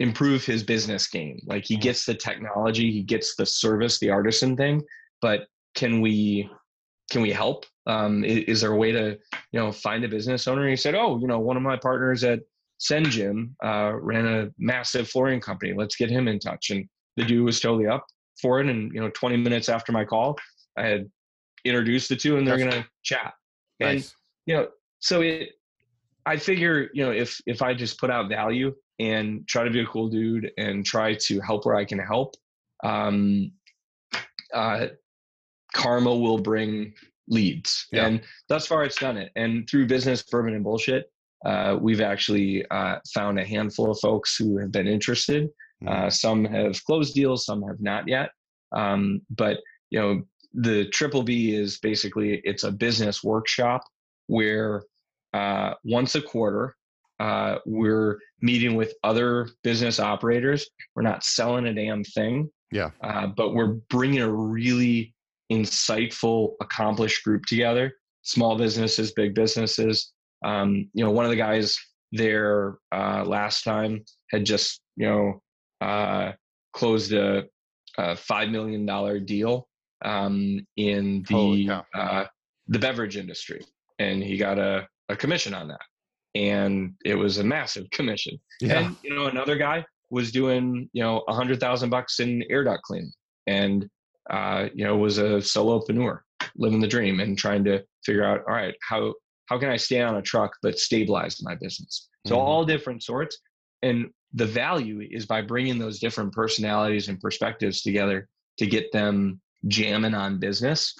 improve 0.00 0.44
his 0.44 0.62
business 0.62 1.06
game. 1.06 1.38
Like 1.46 1.64
he 1.64 1.74
mm-hmm. 1.74 1.82
gets 1.82 2.04
the 2.04 2.14
technology, 2.14 2.90
he 2.90 3.02
gets 3.02 3.36
the 3.36 3.46
service, 3.46 3.98
the 3.98 4.10
artisan 4.10 4.56
thing, 4.56 4.82
but 5.22 5.46
can 5.74 6.00
we 6.00 6.48
can 7.14 7.22
we 7.22 7.30
help? 7.30 7.64
Um, 7.86 8.24
is, 8.24 8.38
is, 8.48 8.60
there 8.60 8.72
a 8.72 8.76
way 8.76 8.90
to, 8.90 9.16
you 9.52 9.60
know, 9.60 9.70
find 9.70 10.04
a 10.04 10.08
business 10.08 10.48
owner? 10.48 10.62
And 10.62 10.70
he 10.70 10.76
said, 10.76 10.96
oh, 10.96 11.16
you 11.20 11.28
know, 11.28 11.38
one 11.38 11.56
of 11.56 11.62
my 11.62 11.76
partners 11.76 12.24
at 12.24 12.40
SendJim 12.80 13.52
uh, 13.64 13.92
ran 13.94 14.26
a 14.26 14.48
massive 14.58 15.08
flooring 15.08 15.38
company. 15.38 15.74
Let's 15.76 15.94
get 15.94 16.10
him 16.10 16.26
in 16.26 16.40
touch. 16.40 16.70
And 16.70 16.88
the 17.16 17.24
dude 17.24 17.44
was 17.44 17.60
totally 17.60 17.86
up 17.86 18.04
for 18.42 18.58
it. 18.58 18.66
And, 18.66 18.92
you 18.92 19.00
know, 19.00 19.10
20 19.10 19.36
minutes 19.36 19.68
after 19.68 19.92
my 19.92 20.04
call, 20.04 20.36
I 20.76 20.86
had 20.86 21.08
introduced 21.64 22.08
the 22.08 22.16
two 22.16 22.36
and 22.36 22.44
they're 22.44 22.58
going 22.58 22.72
to 22.72 22.84
chat. 23.04 23.32
Nice. 23.78 23.92
And, 23.92 24.12
you 24.46 24.56
know, 24.56 24.68
so 24.98 25.20
it, 25.20 25.50
I 26.26 26.36
figure, 26.36 26.90
you 26.94 27.06
know, 27.06 27.12
if, 27.12 27.40
if 27.46 27.62
I 27.62 27.74
just 27.74 28.00
put 28.00 28.10
out 28.10 28.28
value 28.28 28.74
and 28.98 29.46
try 29.46 29.62
to 29.62 29.70
be 29.70 29.82
a 29.82 29.86
cool 29.86 30.08
dude 30.08 30.50
and 30.58 30.84
try 30.84 31.14
to 31.14 31.40
help 31.42 31.64
where 31.64 31.76
I 31.76 31.84
can 31.84 32.00
help, 32.00 32.34
um, 32.82 33.52
uh, 34.52 34.88
karma 35.74 36.14
will 36.14 36.38
bring 36.38 36.94
leads. 37.28 37.86
Yeah. 37.92 38.06
And 38.06 38.20
thus 38.48 38.66
far, 38.66 38.84
it's 38.84 38.98
done 38.98 39.18
it. 39.18 39.30
And 39.36 39.68
through 39.68 39.86
business, 39.86 40.22
bourbon, 40.22 40.54
and 40.54 40.64
bullshit, 40.64 41.10
uh, 41.44 41.76
we've 41.78 42.00
actually 42.00 42.64
uh, 42.70 42.96
found 43.12 43.38
a 43.38 43.44
handful 43.44 43.90
of 43.90 43.98
folks 44.00 44.36
who 44.36 44.56
have 44.58 44.72
been 44.72 44.88
interested. 44.88 45.50
Mm-hmm. 45.82 45.88
Uh, 45.88 46.10
some 46.10 46.44
have 46.44 46.82
closed 46.84 47.14
deals, 47.14 47.44
some 47.44 47.62
have 47.64 47.80
not 47.80 48.08
yet. 48.08 48.30
Um, 48.72 49.20
but 49.28 49.58
you 49.90 50.00
know, 50.00 50.22
the 50.54 50.86
triple 50.86 51.22
B 51.22 51.54
is 51.54 51.78
basically 51.80 52.40
it's 52.44 52.64
a 52.64 52.72
business 52.72 53.22
workshop 53.22 53.82
where 54.28 54.84
uh, 55.34 55.74
once 55.84 56.14
a 56.14 56.22
quarter 56.22 56.74
Uh, 57.20 57.58
we're 57.64 58.18
meeting 58.40 58.76
with 58.76 58.92
other 59.04 59.48
business 59.62 60.00
operators. 60.00 60.68
We're 60.94 61.06
not 61.06 61.22
selling 61.22 61.66
a 61.66 61.72
damn 61.72 62.02
thing. 62.02 62.50
Yeah. 62.72 62.90
Uh, 63.00 63.28
but 63.28 63.54
we're 63.54 63.78
bringing 63.88 64.20
a 64.20 64.28
really 64.28 65.13
insightful, 65.52 66.52
accomplished 66.60 67.24
group 67.24 67.44
together. 67.46 67.92
Small 68.22 68.56
businesses, 68.56 69.12
big 69.12 69.34
businesses. 69.34 70.12
Um, 70.44 70.88
you 70.94 71.04
know, 71.04 71.10
one 71.10 71.24
of 71.24 71.30
the 71.30 71.36
guys 71.36 71.78
there 72.12 72.78
uh, 72.92 73.24
last 73.24 73.64
time 73.64 74.04
had 74.30 74.46
just 74.46 74.80
you 74.96 75.06
know 75.06 75.42
uh, 75.80 76.32
closed 76.72 77.12
a, 77.12 77.44
a 77.98 78.16
five 78.16 78.50
million 78.50 78.86
dollar 78.86 79.18
deal 79.18 79.68
um, 80.04 80.60
in 80.76 81.24
the 81.28 81.82
uh, 81.94 82.24
the 82.68 82.78
beverage 82.78 83.16
industry, 83.16 83.60
and 83.98 84.22
he 84.22 84.36
got 84.36 84.58
a, 84.58 84.86
a 85.08 85.16
commission 85.16 85.54
on 85.54 85.68
that, 85.68 85.82
and 86.34 86.94
it 87.04 87.14
was 87.14 87.38
a 87.38 87.44
massive 87.44 87.90
commission. 87.90 88.38
Yeah. 88.60 88.80
And 88.80 88.96
you 89.02 89.14
know, 89.14 89.26
another 89.26 89.56
guy 89.56 89.84
was 90.10 90.30
doing 90.30 90.88
you 90.92 91.02
know 91.02 91.24
a 91.28 91.34
hundred 91.34 91.60
thousand 91.60 91.90
bucks 91.90 92.20
in 92.20 92.44
air 92.50 92.64
duct 92.64 92.82
cleaning, 92.82 93.12
and 93.46 93.88
uh, 94.30 94.68
you 94.74 94.84
know 94.84 94.96
was 94.96 95.18
a 95.18 95.40
solopreneur 95.40 96.20
living 96.56 96.80
the 96.80 96.88
dream 96.88 97.20
and 97.20 97.38
trying 97.38 97.64
to 97.64 97.82
figure 98.04 98.24
out 98.24 98.42
all 98.46 98.54
right 98.54 98.74
how 98.88 99.12
how 99.46 99.58
can 99.58 99.68
I 99.68 99.76
stay 99.76 100.00
on 100.00 100.16
a 100.16 100.22
truck 100.22 100.56
but 100.62 100.78
stabilize 100.78 101.42
my 101.42 101.54
business? 101.54 102.08
So 102.26 102.36
mm-hmm. 102.36 102.46
all 102.46 102.64
different 102.64 103.02
sorts. 103.02 103.38
And 103.82 104.10
the 104.32 104.46
value 104.46 105.06
is 105.08 105.26
by 105.26 105.42
bringing 105.42 105.78
those 105.78 105.98
different 105.98 106.32
personalities 106.32 107.08
and 107.08 107.20
perspectives 107.20 107.82
together 107.82 108.28
to 108.58 108.66
get 108.66 108.90
them 108.92 109.40
jamming 109.68 110.14
on 110.14 110.38
business. 110.38 110.94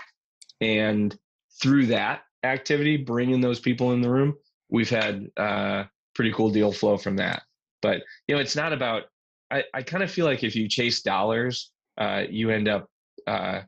And 0.61 1.17
through 1.61 1.87
that 1.87 2.23
activity, 2.43 2.97
bringing 2.97 3.41
those 3.41 3.61
people 3.61 3.93
in 3.93 4.03
the 4.03 4.11
room, 4.11 4.35
we've 4.69 4.91
had 4.91 5.29
uh, 5.37 5.85
pretty 6.15 6.33
cool 6.33 6.51
deal 6.51 6.73
flow 6.73 6.97
from 6.97 7.17
that. 7.17 7.43
But 7.81 8.03
you 8.29 8.35
know, 8.35 8.41
it's 8.41 8.57
not 8.57 8.73
about. 8.73 9.05
I, 9.51 9.65
I 9.75 9.83
kind 9.83 10.03
of 10.03 10.11
feel 10.11 10.25
like 10.25 10.43
if 10.43 10.57
you 10.57 10.69
chase 10.69 11.03
dollars, 11.03 11.71
uh, 11.99 12.25
you 12.29 12.51
end 12.51 12.67
up 12.67 12.89
uh, 13.27 13.63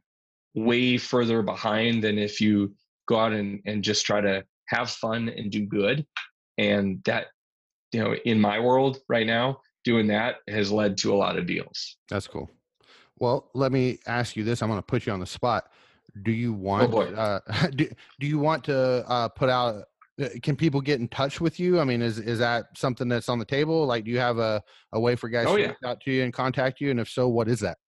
way 0.55 0.97
further 0.97 1.43
behind 1.43 2.03
than 2.03 2.19
if 2.19 2.41
you 2.41 2.75
go 3.07 3.19
out 3.19 3.33
and, 3.33 3.61
and 3.67 3.85
just 3.85 4.05
try 4.05 4.21
to 4.21 4.45
have 4.69 4.91
fun 4.91 5.29
and 5.29 5.51
do 5.51 5.67
good. 5.67 6.07
And 6.59 7.03
that 7.05 7.27
you 7.93 8.03
know, 8.03 8.15
in 8.25 8.41
my 8.41 8.59
world 8.59 8.99
right 9.09 9.27
now, 9.27 9.61
doing 9.85 10.07
that 10.09 10.37
has 10.49 10.73
led 10.73 10.97
to 10.99 11.15
a 11.15 11.17
lot 11.17 11.39
of 11.39 11.47
deals. 11.47 11.97
That's 12.11 12.27
cool. 12.27 12.51
Well, 13.19 13.51
let 13.55 13.73
me 13.73 13.99
ask 14.07 14.37
you 14.37 14.45
this. 14.45 14.63
I'm 14.63 14.69
going 14.69 14.79
to 14.79 14.87
put 14.87 15.07
you 15.07 15.13
on 15.13 15.21
the 15.21 15.27
spot. 15.27 15.71
Do 16.23 16.33
you 16.33 16.53
oh, 16.53 16.59
want, 16.59 16.95
oh 16.95 17.01
uh, 17.01 17.67
do, 17.75 17.89
do 18.21 18.27
you 18.27 18.39
want 18.39 18.65
to 18.65 19.09
uh, 19.09 19.29
put 19.29 19.49
out, 19.49 19.85
uh, 20.21 20.29
can 20.43 20.57
people 20.57 20.81
get 20.81 21.01
in 21.01 21.09
touch 21.09 21.41
with 21.41 21.61
you? 21.61 21.81
I 21.81 21.85
mean, 21.85 22.03
is, 22.03 22.19
is 22.19 22.39
that 22.39 22.67
something 22.77 23.09
that's 23.09 23.29
on 23.29 23.39
the 23.39 23.45
table? 23.45 23.87
Like, 23.87 24.05
do 24.05 24.11
you 24.11 24.19
have 24.19 24.39
a, 24.39 24.63
a 24.93 25.01
way 25.01 25.15
for 25.15 25.29
guys 25.29 25.47
oh, 25.49 25.57
to 25.57 25.63
yeah. 25.63 25.69
reach 25.69 25.77
out 25.85 26.01
to 26.03 26.11
you 26.11 26.25
and 26.25 26.33
contact 26.33 26.81
you? 26.81 26.91
And 26.91 27.01
if 27.01 27.09
so, 27.09 27.29
what 27.29 27.49
is 27.49 27.61
that? 27.61 27.79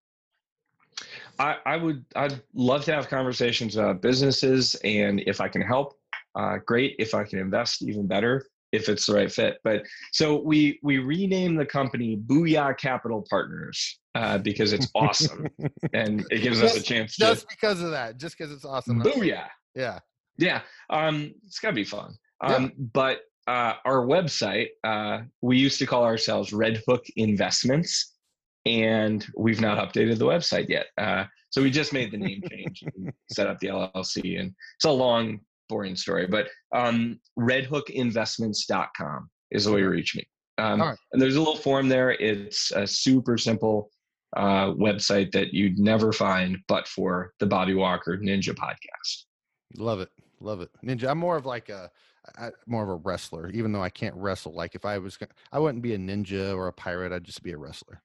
I, 1.38 1.56
I 1.66 1.76
would, 1.76 2.04
I'd 2.16 2.40
love 2.54 2.84
to 2.86 2.94
have 2.94 3.08
conversations 3.08 3.76
about 3.76 4.02
businesses 4.02 4.74
and 4.84 5.20
if 5.26 5.40
I 5.40 5.48
can 5.48 5.62
help, 5.62 5.94
uh, 6.34 6.58
great. 6.64 6.96
If 6.98 7.14
I 7.14 7.24
can 7.24 7.38
invest, 7.38 7.82
even 7.82 8.06
better 8.06 8.44
if 8.72 8.88
it's 8.88 9.06
the 9.06 9.14
right 9.14 9.30
fit. 9.30 9.58
But 9.64 9.82
so 10.12 10.40
we 10.40 10.78
we 10.82 10.98
renamed 10.98 11.58
the 11.58 11.66
company 11.66 12.16
Booyah 12.16 12.76
Capital 12.78 13.24
Partners 13.28 13.98
uh, 14.14 14.38
because 14.38 14.72
it's 14.72 14.88
awesome 14.94 15.46
and 15.92 16.26
it 16.30 16.42
gives 16.42 16.60
just, 16.60 16.76
us 16.76 16.80
a 16.80 16.84
chance. 16.84 17.16
To, 17.16 17.26
just 17.26 17.48
because 17.48 17.80
of 17.80 17.90
that, 17.90 18.18
just 18.18 18.36
because 18.36 18.52
it's 18.52 18.64
awesome. 18.64 19.02
Booyah! 19.02 19.48
Yeah, 19.74 19.98
yeah. 20.36 20.62
Um, 20.90 21.34
it's 21.46 21.58
gotta 21.58 21.74
be 21.74 21.84
fun. 21.84 22.14
Um, 22.40 22.64
yeah. 22.64 22.68
but 22.92 23.20
uh, 23.46 23.74
our 23.84 24.06
website, 24.06 24.68
uh, 24.84 25.20
we 25.40 25.56
used 25.56 25.78
to 25.78 25.86
call 25.86 26.04
ourselves 26.04 26.52
Red 26.52 26.82
Hook 26.86 27.04
Investments, 27.16 28.14
and 28.66 29.26
we've 29.36 29.60
not 29.60 29.78
updated 29.78 30.18
the 30.18 30.26
website 30.26 30.68
yet. 30.68 30.86
Uh, 30.98 31.24
so 31.50 31.62
we 31.62 31.70
just 31.70 31.92
made 31.92 32.10
the 32.10 32.18
name 32.18 32.42
change 32.50 32.82
and 32.82 33.12
set 33.30 33.46
up 33.46 33.58
the 33.60 33.68
LLC, 33.68 34.40
and 34.40 34.52
it's 34.76 34.84
a 34.84 34.90
long 34.90 35.40
boring 35.68 35.96
story, 35.96 36.26
but 36.26 36.48
um, 36.74 37.20
redhookinvestments.com 37.38 39.30
is 39.50 39.64
the 39.64 39.72
way 39.72 39.80
to 39.80 39.88
reach 39.88 40.16
me. 40.16 40.26
Um, 40.58 40.80
right. 40.80 40.98
And 41.12 41.22
there's 41.22 41.36
a 41.36 41.40
little 41.40 41.56
form 41.56 41.88
there. 41.88 42.12
It's 42.12 42.72
a 42.72 42.86
super 42.86 43.38
simple 43.38 43.90
uh, 44.36 44.72
website 44.72 45.30
that 45.32 45.54
you'd 45.54 45.78
never 45.78 46.12
find 46.12 46.58
but 46.66 46.86
for 46.88 47.32
the 47.38 47.46
Bobby 47.46 47.74
Walker 47.74 48.18
Ninja 48.18 48.54
podcast. 48.54 49.24
Love 49.76 50.00
it. 50.00 50.10
Love 50.40 50.60
it. 50.60 50.70
Ninja. 50.84 51.08
I'm 51.08 51.18
more 51.18 51.36
of 51.36 51.46
like 51.46 51.68
a, 51.68 51.90
I, 52.36 52.50
more 52.66 52.82
of 52.82 52.88
a 52.90 52.96
wrestler, 52.96 53.50
even 53.50 53.72
though 53.72 53.82
I 53.82 53.90
can't 53.90 54.14
wrestle. 54.16 54.52
Like 54.52 54.74
if 54.74 54.84
I 54.84 54.98
was, 54.98 55.18
I 55.52 55.58
wouldn't 55.58 55.82
be 55.82 55.94
a 55.94 55.98
ninja 55.98 56.54
or 56.54 56.66
a 56.66 56.72
pirate. 56.72 57.12
I'd 57.12 57.24
just 57.24 57.42
be 57.42 57.52
a 57.52 57.58
wrestler. 57.58 58.02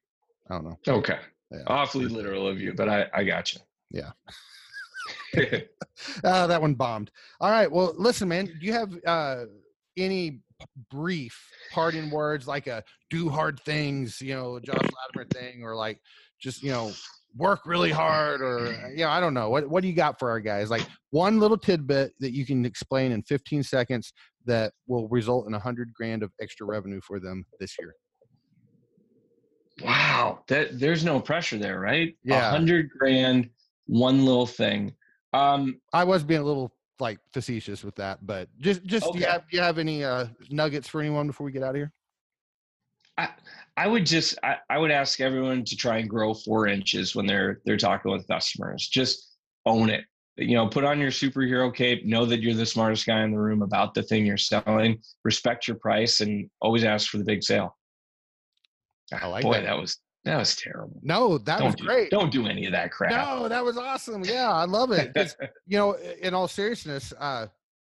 I 0.50 0.54
don't 0.54 0.64
know. 0.64 0.78
Okay. 0.88 1.18
Yeah. 1.50 1.62
Awfully 1.66 2.06
literal 2.06 2.46
of 2.46 2.60
you, 2.60 2.72
but 2.74 2.88
I, 2.88 3.06
I 3.14 3.24
got 3.24 3.54
you. 3.54 3.60
Yeah. 3.90 4.10
uh, 5.36 6.46
that 6.46 6.60
one 6.60 6.74
bombed. 6.74 7.10
All 7.40 7.50
right. 7.50 7.70
Well, 7.70 7.94
listen, 7.96 8.28
man. 8.28 8.46
Do 8.46 8.66
you 8.66 8.72
have 8.72 8.92
uh, 9.06 9.44
any 9.96 10.40
brief 10.90 11.38
parting 11.72 12.10
words, 12.10 12.46
like 12.46 12.66
a 12.66 12.82
"do 13.10 13.28
hard 13.28 13.60
things," 13.60 14.20
you 14.20 14.34
know, 14.34 14.58
Josh 14.60 14.76
Latimer 14.76 15.28
thing, 15.32 15.62
or 15.62 15.76
like 15.76 16.00
just 16.40 16.62
you 16.62 16.70
know 16.70 16.92
work 17.36 17.60
really 17.66 17.90
hard, 17.90 18.40
or 18.40 18.90
you 18.90 19.04
know, 19.04 19.10
I 19.10 19.20
don't 19.20 19.34
know. 19.34 19.50
What 19.50 19.68
What 19.68 19.82
do 19.82 19.88
you 19.88 19.94
got 19.94 20.18
for 20.18 20.30
our 20.30 20.40
guys? 20.40 20.70
Like 20.70 20.86
one 21.10 21.38
little 21.38 21.58
tidbit 21.58 22.12
that 22.20 22.32
you 22.32 22.44
can 22.46 22.64
explain 22.64 23.12
in 23.12 23.22
15 23.22 23.62
seconds 23.62 24.12
that 24.46 24.72
will 24.86 25.08
result 25.08 25.46
in 25.46 25.54
a 25.54 25.58
hundred 25.58 25.92
grand 25.94 26.22
of 26.22 26.32
extra 26.40 26.66
revenue 26.66 27.00
for 27.06 27.18
them 27.20 27.44
this 27.60 27.76
year. 27.78 27.94
Wow, 29.82 30.44
that 30.48 30.78
there's 30.78 31.04
no 31.04 31.20
pressure 31.20 31.58
there, 31.58 31.80
right? 31.80 32.16
Yeah, 32.22 32.48
a 32.48 32.50
hundred 32.50 32.90
grand 32.90 33.50
one 33.86 34.24
little 34.24 34.46
thing. 34.46 34.94
Um, 35.32 35.80
I 35.92 36.04
was 36.04 36.22
being 36.22 36.40
a 36.40 36.44
little 36.44 36.72
like 37.00 37.18
facetious 37.32 37.82
with 37.82 37.96
that, 37.96 38.24
but 38.24 38.48
just 38.58 38.84
just 38.84 39.06
okay. 39.06 39.18
do 39.18 39.24
you 39.24 39.30
have 39.30 39.40
do 39.50 39.56
you 39.56 39.62
have 39.62 39.78
any 39.78 40.04
uh, 40.04 40.26
nuggets 40.50 40.88
for 40.88 41.00
anyone 41.00 41.26
before 41.26 41.44
we 41.44 41.52
get 41.52 41.62
out 41.62 41.70
of 41.70 41.76
here? 41.76 41.92
I 43.18 43.28
I 43.76 43.88
would 43.88 44.06
just 44.06 44.38
I, 44.42 44.56
I 44.70 44.78
would 44.78 44.90
ask 44.90 45.20
everyone 45.20 45.64
to 45.64 45.76
try 45.76 45.98
and 45.98 46.08
grow 46.08 46.34
four 46.34 46.68
inches 46.68 47.14
when 47.14 47.26
they're 47.26 47.60
they're 47.64 47.76
talking 47.76 48.12
with 48.12 48.28
customers. 48.28 48.88
Just 48.88 49.36
own 49.66 49.90
it. 49.90 50.04
You 50.36 50.56
know, 50.56 50.68
put 50.68 50.84
on 50.84 51.00
your 51.00 51.10
superhero 51.10 51.72
cape. 51.74 52.04
Know 52.04 52.26
that 52.26 52.40
you're 52.40 52.54
the 52.54 52.66
smartest 52.66 53.06
guy 53.06 53.22
in 53.22 53.30
the 53.30 53.38
room 53.38 53.62
about 53.62 53.94
the 53.94 54.02
thing 54.02 54.26
you're 54.26 54.36
selling. 54.36 55.00
Respect 55.24 55.68
your 55.68 55.76
price 55.76 56.20
and 56.20 56.48
always 56.60 56.84
ask 56.84 57.08
for 57.08 57.18
the 57.18 57.24
big 57.24 57.42
sale. 57.42 57.76
I 59.22 59.26
like 59.26 59.42
Boy, 59.42 59.54
that. 59.54 59.64
that 59.64 59.78
was 59.78 59.98
that 60.24 60.38
was 60.38 60.56
terrible. 60.56 61.00
No, 61.02 61.36
that 61.38 61.58
don't 61.58 61.66
was 61.66 61.74
do, 61.74 61.84
great. 61.84 62.10
Don't 62.10 62.32
do 62.32 62.46
any 62.46 62.64
of 62.64 62.72
that 62.72 62.90
crap. 62.90 63.10
No, 63.10 63.48
that 63.48 63.62
was 63.62 63.76
awesome. 63.76 64.24
Yeah, 64.24 64.50
I 64.50 64.64
love 64.64 64.90
it. 64.90 65.14
you 65.66 65.76
know, 65.76 65.94
in 66.22 66.32
all 66.32 66.48
seriousness, 66.48 67.12
uh, 67.18 67.46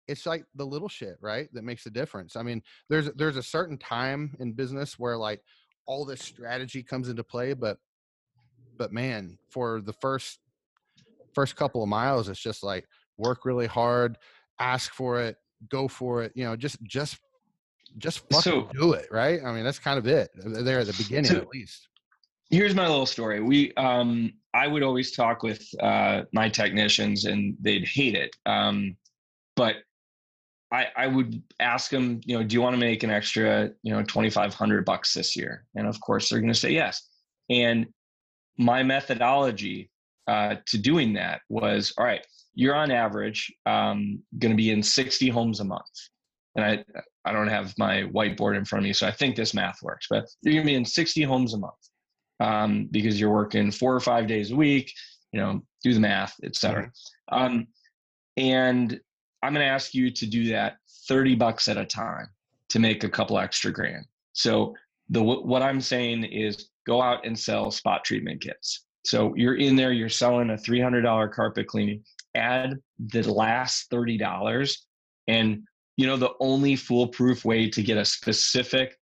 it's 0.07 0.26
like 0.26 0.45
the 0.55 0.65
little 0.65 0.88
shit, 0.88 1.17
right? 1.19 1.49
That 1.53 1.63
makes 1.63 1.86
a 1.86 1.89
difference. 1.89 2.36
I 2.36 2.43
mean, 2.43 2.61
there's 2.89 3.11
there's 3.15 3.38
a 3.38 3.43
certain 3.43 3.78
time 3.78 4.36
in 4.39 4.53
business 4.53 4.97
where 4.97 5.17
like 5.17 5.41
all 5.86 6.05
this 6.05 6.22
strategy 6.22 6.84
comes 6.84 7.09
into 7.09 7.24
play, 7.24 7.53
but 7.53 7.78
but 8.78 8.93
man, 8.93 9.38
for 9.49 9.82
the 9.82 9.93
first 9.93 10.39
first 11.34 11.55
couple 11.55 11.84
of 11.84 11.89
miles, 11.89 12.30
it's 12.30 12.39
just 12.39 12.63
like 12.63 12.88
work 13.17 13.45
really 13.45 13.67
hard, 13.67 14.17
ask 14.59 14.93
for 14.93 15.22
it, 15.22 15.36
go 15.69 15.88
for 15.88 16.24
it. 16.24 16.32
You 16.36 16.45
know, 16.45 16.55
just 16.55 16.82
just 16.84 17.17
just 17.98 18.20
fucking 18.30 18.42
so, 18.42 18.70
do 18.74 18.94
it, 18.94 19.08
right? 19.12 19.39
I 19.44 19.52
mean, 19.54 19.64
that's 19.64 19.80
kind 19.80 19.98
of 19.98 20.08
it 20.08 20.30
there 20.36 20.80
at 20.80 20.88
the 20.88 20.94
beginning, 20.94 21.32
so, 21.32 21.38
at 21.38 21.48
least 21.50 21.88
here's 22.52 22.76
my 22.76 22.88
little 22.88 23.06
story. 23.06 23.39
We, 23.39 23.74
um, 23.76 24.34
I 24.54 24.68
would 24.68 24.84
always 24.84 25.14
talk 25.14 25.42
with 25.42 25.66
uh, 25.80 26.24
my 26.34 26.50
technicians, 26.50 27.26
and 27.26 27.56
they'd 27.62 27.86
hate 27.86 28.14
it. 28.14 28.36
Um, 28.46 28.98
but 29.56 29.78
I, 30.72 30.88
I 30.96 31.08
would 31.08 31.42
ask 31.60 31.89
them, 31.89 32.22
you 32.26 32.38
know, 32.38 32.44
do 32.44 32.54
you 32.54 32.62
want 32.62 32.74
to 32.74 32.80
make 32.80 33.04
an 33.04 33.10
extra, 33.10 33.72
you 33.84 33.94
know, 33.94 34.04
twenty 34.04 34.30
five 34.30 34.54
hundred 34.54 34.86
bucks 34.86 35.14
this 35.14 35.36
year? 35.36 35.66
And 35.76 35.88
of 35.88 36.00
course, 36.02 36.30
they're 36.30 36.39
going 36.39 36.54
to 36.54 36.60
say 36.60 36.72
yes. 36.72 37.10
And 37.50 37.88
my 38.58 38.84
methodology 38.84 39.89
uh, 40.28 40.56
to 40.68 40.78
doing 40.78 41.14
that 41.14 41.42
was, 41.50 41.94
all 41.98 42.06
right, 42.06 42.26
you're 42.54 42.76
on 42.76 42.92
average 42.92 43.52
um, 43.66 44.22
going 44.39 44.52
to 44.52 44.58
be 44.58 44.72
in 44.72 44.84
sixty 44.84 45.30
homes 45.30 45.62
a 45.62 45.66
month. 45.66 45.82
And 46.56 46.66
I, 46.66 46.84
I 47.24 47.32
don't 47.32 47.47
have 47.47 47.74
my 47.78 48.04
whiteboard 48.04 48.58
in 48.58 48.66
front 48.66 48.84
of 48.84 48.88
me, 48.88 48.93
so 48.93 49.08
I 49.08 49.12
think 49.12 49.36
this 49.36 49.54
math 49.54 49.82
works. 49.82 50.08
But 50.10 50.26
you're 50.41 50.62
to 50.62 50.66
be 50.66 50.76
in 50.76 50.86
sixty 50.86 51.24
homes 51.24 51.54
a 51.54 51.58
month 51.58 51.89
um, 52.41 52.88
because 52.91 53.20
you're 53.20 53.32
working 53.32 53.72
four 53.72 53.95
or 53.95 53.99
five 53.99 54.28
days 54.28 54.52
a 54.52 54.56
week, 54.56 54.91
you 55.32 55.39
know, 55.39 55.62
do 55.84 55.93
the 55.93 55.99
math, 55.99 56.36
et 56.43 56.56
cetera. 56.56 56.91
Um, 57.32 57.68
and 58.38 58.99
I'm 59.43 59.54
to 59.54 59.64
ask 59.64 59.93
you 59.93 60.12
to 60.12 60.26
do 60.26 60.49
that 60.49 60.78
30 61.08 61.36
bucks 61.36 61.68
at 61.68 61.78
a 61.78 61.86
time 61.86 62.28
to 62.70 62.80
make 62.80 63.04
a 63.04 63.10
couple 63.10 63.38
extra 63.38 63.72
grand. 63.72 64.06
So 64.34 64.76
the 65.10 65.22
what 65.22 65.62
I'm 65.62 65.82
saying 65.82 66.24
is 66.26 66.70
go 66.88 67.02
out 67.02 67.26
and 67.26 67.38
sell 67.38 67.70
spot 67.70 68.04
treatment 68.04 68.41
kits. 68.41 68.86
So 69.06 69.34
you're 69.36 69.56
in 69.58 69.76
there, 69.76 69.91
you're 69.91 70.10
selling 70.10 70.52
a 70.52 70.56
$300 70.56 71.32
carpet 71.32 71.68
cleaning. 71.68 72.04
Add 72.36 72.78
the 72.99 73.24
last 73.32 73.89
$30 73.91 74.78
and 75.28 75.64
you 76.02 76.08
know 76.08 76.18
the 76.18 76.34
only 76.39 76.76
foolproof 76.76 77.45
way 77.45 77.70
to 77.70 77.84
get 77.84 77.97
a 77.97 78.06
specific 78.06 78.97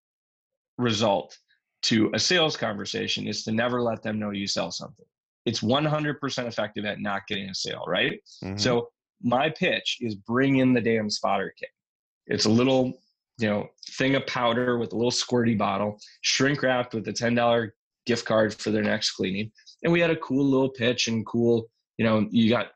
result 0.78 1.36
to 1.82 2.10
a 2.14 2.18
sales 2.18 2.56
conversation 2.56 3.26
is 3.26 3.42
to 3.44 3.52
never 3.52 3.82
let 3.82 4.02
them 4.02 4.18
know 4.18 4.30
you 4.30 4.46
sell 4.46 4.70
something. 4.70 5.04
It's 5.44 5.60
100% 5.60 6.46
effective 6.46 6.84
at 6.86 7.00
not 7.00 7.26
getting 7.28 7.50
a 7.50 7.54
sale 7.54 7.84
right? 7.86 8.20
Mhm. 8.42 8.60
so 8.60 8.88
my 9.22 9.50
pitch 9.50 9.98
is 10.00 10.14
bring 10.14 10.56
in 10.56 10.72
the 10.72 10.80
damn 10.80 11.10
spotter 11.10 11.52
kit. 11.58 11.70
It's 12.26 12.44
a 12.44 12.50
little 12.60 12.92
you 13.38 13.48
know 13.48 13.66
thing 13.98 14.14
of 14.14 14.24
powder 14.26 14.78
with 14.78 14.92
a 14.92 14.96
little 14.96 15.10
squirty 15.10 15.58
bottle 15.58 15.98
shrink 16.20 16.62
wrapped 16.62 16.94
with 16.94 17.08
a 17.08 17.12
$10 17.12 17.70
gift 18.06 18.24
card 18.24 18.54
for 18.54 18.70
their 18.70 18.82
next 18.82 19.12
cleaning 19.12 19.50
and 19.82 19.92
we 19.92 20.00
had 20.00 20.10
a 20.10 20.16
cool 20.16 20.44
little 20.44 20.68
pitch 20.68 21.08
and 21.08 21.26
cool 21.26 21.68
you 21.98 22.04
know 22.04 22.28
you 22.30 22.48
got 22.48 22.68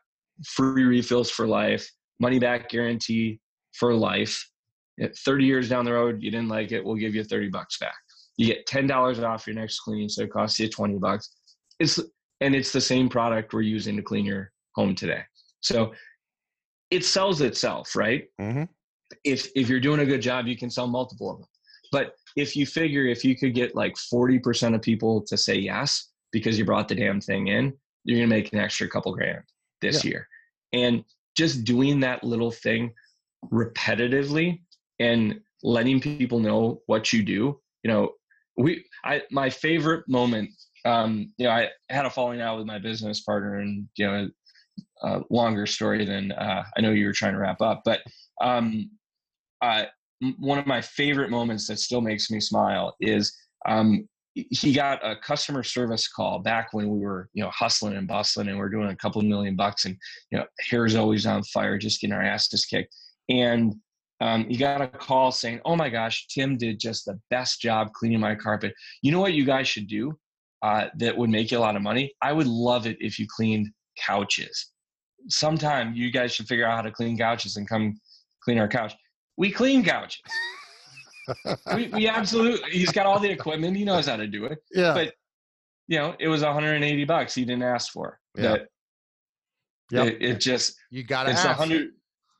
free 0.45 0.83
refills 0.83 1.29
for 1.31 1.47
life 1.47 1.89
money 2.19 2.39
back 2.39 2.67
guarantee 2.69 3.39
for 3.79 3.93
life. 3.93 4.45
30 5.25 5.45
years 5.45 5.69
down 5.69 5.85
the 5.85 5.93
road 5.93 6.21
you 6.21 6.29
didn't 6.29 6.49
like 6.49 6.73
it 6.73 6.83
we'll 6.83 6.95
give 6.95 7.15
you 7.15 7.23
30 7.23 7.47
bucks 7.49 7.77
back. 7.77 7.95
You 8.35 8.47
get 8.47 8.67
$10 8.67 9.23
off 9.23 9.47
your 9.47 9.55
next 9.55 9.79
cleaning 9.79 10.09
so 10.09 10.23
it 10.23 10.31
costs 10.31 10.59
you 10.59 10.67
20 10.69 10.97
bucks. 10.97 11.35
It's 11.79 11.97
and 12.41 12.53
it's 12.53 12.73
the 12.73 12.81
same 12.81 13.07
product 13.07 13.53
we're 13.53 13.61
using 13.61 13.95
to 13.95 14.01
clean 14.01 14.25
your 14.25 14.51
home 14.75 14.95
today. 14.95 15.21
So 15.61 15.93
it 16.91 17.05
sells 17.05 17.39
itself 17.39 17.95
right? 17.95 18.27
Mhm. 18.41 18.67
if 19.23 19.49
if 19.55 19.69
you're 19.69 19.79
doing 19.79 20.01
a 20.01 20.05
good 20.05 20.21
job 20.21 20.47
you 20.47 20.57
can 20.57 20.69
sell 20.69 20.87
multiple 20.87 21.31
of 21.31 21.37
them. 21.39 21.47
But 21.93 22.15
if 22.35 22.55
you 22.57 22.65
figure 22.65 23.05
if 23.05 23.23
you 23.23 23.37
could 23.37 23.53
get 23.55 23.73
like 23.75 23.95
40% 23.95 24.75
of 24.75 24.81
people 24.81 25.21
to 25.21 25.37
say 25.37 25.55
yes 25.55 26.09
because 26.31 26.59
you 26.59 26.65
brought 26.65 26.89
the 26.89 26.95
damn 26.95 27.21
thing 27.21 27.47
in 27.47 27.73
you're 28.03 28.17
going 28.17 28.29
to 28.29 28.35
make 28.35 28.51
an 28.53 28.59
extra 28.59 28.87
couple 28.87 29.13
grand 29.13 29.43
this 29.81 30.03
year. 30.05 30.27
And 30.73 31.03
just 31.37 31.63
doing 31.63 31.99
that 32.01 32.23
little 32.23 32.51
thing 32.51 32.93
repetitively 33.51 34.61
and 34.99 35.39
letting 35.63 35.99
people 35.99 36.39
know 36.39 36.81
what 36.87 37.13
you 37.13 37.23
do. 37.23 37.59
You 37.83 37.91
know 37.91 38.13
we 38.59 38.85
i 39.05 39.21
my 39.31 39.49
favorite 39.49 40.03
moment 40.07 40.49
um 40.85 41.31
you 41.37 41.45
know 41.45 41.51
i 41.51 41.67
had 41.89 42.05
a 42.05 42.09
falling 42.09 42.41
out 42.41 42.57
with 42.57 42.67
my 42.67 42.77
business 42.77 43.21
partner 43.21 43.59
and 43.59 43.87
you 43.95 44.05
know 44.05 44.29
a 45.03 45.21
longer 45.29 45.65
story 45.65 46.05
than 46.05 46.31
uh, 46.33 46.63
i 46.77 46.81
know 46.81 46.91
you 46.91 47.05
were 47.05 47.13
trying 47.13 47.33
to 47.33 47.39
wrap 47.39 47.61
up 47.61 47.81
but 47.85 48.01
um 48.41 48.89
uh 49.61 49.85
one 50.37 50.59
of 50.59 50.67
my 50.67 50.81
favorite 50.81 51.29
moments 51.29 51.67
that 51.67 51.79
still 51.79 52.01
makes 52.01 52.29
me 52.29 52.39
smile 52.39 52.95
is 52.99 53.35
um 53.67 54.07
he 54.35 54.71
got 54.73 55.03
a 55.05 55.15
customer 55.17 55.63
service 55.63 56.07
call 56.07 56.39
back 56.39 56.69
when 56.71 56.89
we 56.89 56.99
were 56.99 57.29
you 57.33 57.43
know 57.43 57.49
hustling 57.49 57.95
and 57.95 58.07
bustling 58.07 58.49
and 58.49 58.57
we're 58.57 58.69
doing 58.69 58.89
a 58.89 58.95
couple 58.95 59.21
million 59.21 59.55
bucks 59.55 59.85
and 59.85 59.95
you 60.31 60.37
know 60.37 60.45
hair's 60.69 60.95
always 60.95 61.25
on 61.25 61.41
fire 61.43 61.77
just 61.77 62.01
getting 62.01 62.13
our 62.13 62.21
asses 62.21 62.65
kicked 62.65 62.93
and 63.29 63.75
um, 64.21 64.45
he 64.49 64.57
got 64.57 64.81
a 64.81 64.87
call 64.87 65.31
saying 65.31 65.61
oh 65.63 65.75
my 65.75 65.89
gosh 65.89 66.27
tim 66.27 66.57
did 66.57 66.79
just 66.79 67.05
the 67.05 67.17
best 67.29 67.61
job 67.61 67.93
cleaning 67.93 68.19
my 68.19 68.35
carpet. 68.35 68.73
You 69.01 69.11
know 69.11 69.19
what 69.21 69.33
you 69.33 69.45
guys 69.45 69.67
should 69.67 69.87
do 69.87 70.17
uh, 70.61 70.87
that 70.97 71.17
would 71.17 71.29
make 71.29 71.51
you 71.51 71.57
a 71.57 71.59
lot 71.59 71.75
of 71.75 71.81
money? 71.81 72.13
I 72.21 72.33
would 72.33 72.47
love 72.47 72.85
it 72.85 72.97
if 72.99 73.17
you 73.17 73.27
cleaned 73.33 73.67
couches. 73.97 74.71
Sometime 75.29 75.93
you 75.93 76.11
guys 76.11 76.33
should 76.33 76.47
figure 76.47 76.65
out 76.65 76.75
how 76.75 76.81
to 76.81 76.91
clean 76.91 77.17
couches 77.17 77.55
and 77.57 77.67
come 77.67 77.99
clean 78.43 78.57
our 78.57 78.67
couch. 78.67 78.93
We 79.37 79.51
clean 79.51 79.83
couches. 79.83 80.21
We, 81.75 81.89
we 81.89 82.07
absolutely 82.07 82.71
he's 82.71 82.91
got 82.91 83.05
all 83.05 83.19
the 83.19 83.29
equipment 83.29 83.77
he 83.77 83.85
knows 83.85 84.07
how 84.07 84.15
to 84.15 84.25
do 84.25 84.45
it. 84.45 84.57
Yeah. 84.71 84.95
But 84.95 85.13
you 85.87 85.99
know 85.99 86.15
it 86.19 86.27
was 86.27 86.41
180 86.41 87.05
bucks 87.05 87.35
he 87.35 87.45
didn't 87.45 87.61
ask 87.61 87.91
for. 87.91 88.19
Yeah. 88.35 88.41
that 88.41 88.67
Yep. 89.91 90.07
it, 90.07 90.21
it 90.21 90.39
just 90.39 90.75
you 90.91 91.03
gotta 91.03 91.31
it's 91.31 91.45
ask. 91.45 91.59
100 91.59 91.89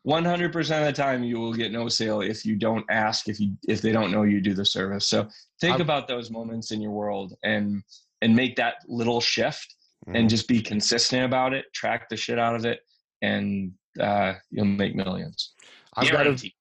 100 0.03 0.53
percent 0.53 0.85
of 0.87 0.95
the 0.95 1.01
time 1.01 1.23
you 1.23 1.37
will 1.39 1.53
get 1.53 1.71
no 1.71 1.87
sale 1.89 2.21
if 2.21 2.45
you 2.45 2.55
don't 2.55 2.85
ask 2.89 3.27
if 3.27 3.39
you 3.39 3.53
if 3.67 3.81
they 3.81 3.91
don't 3.91 4.11
know 4.11 4.23
you 4.23 4.39
do 4.41 4.53
the 4.53 4.65
service 4.65 5.07
so 5.07 5.27
think 5.59 5.73
I'm- 5.73 5.81
about 5.81 6.07
those 6.07 6.31
moments 6.31 6.71
in 6.71 6.81
your 6.81 6.91
world 6.91 7.33
and 7.43 7.83
and 8.21 8.35
make 8.35 8.55
that 8.55 8.75
little 8.87 9.21
shift 9.21 9.75
Mhm. 10.07 10.17
and 10.17 10.29
just 10.29 10.47
be 10.47 10.61
consistent 10.61 11.25
about 11.25 11.53
it 11.53 11.65
track 11.73 12.07
the 12.09 12.15
shit 12.15 12.39
out 12.39 12.55
of 12.55 12.65
it 12.65 12.79
and 13.21 13.73
uh, 13.99 14.33
you'll 14.49 14.65
make 14.65 14.95
millions 14.95 15.53
I've 15.97 16.09
got 16.09 16.27
a, 16.27 16.51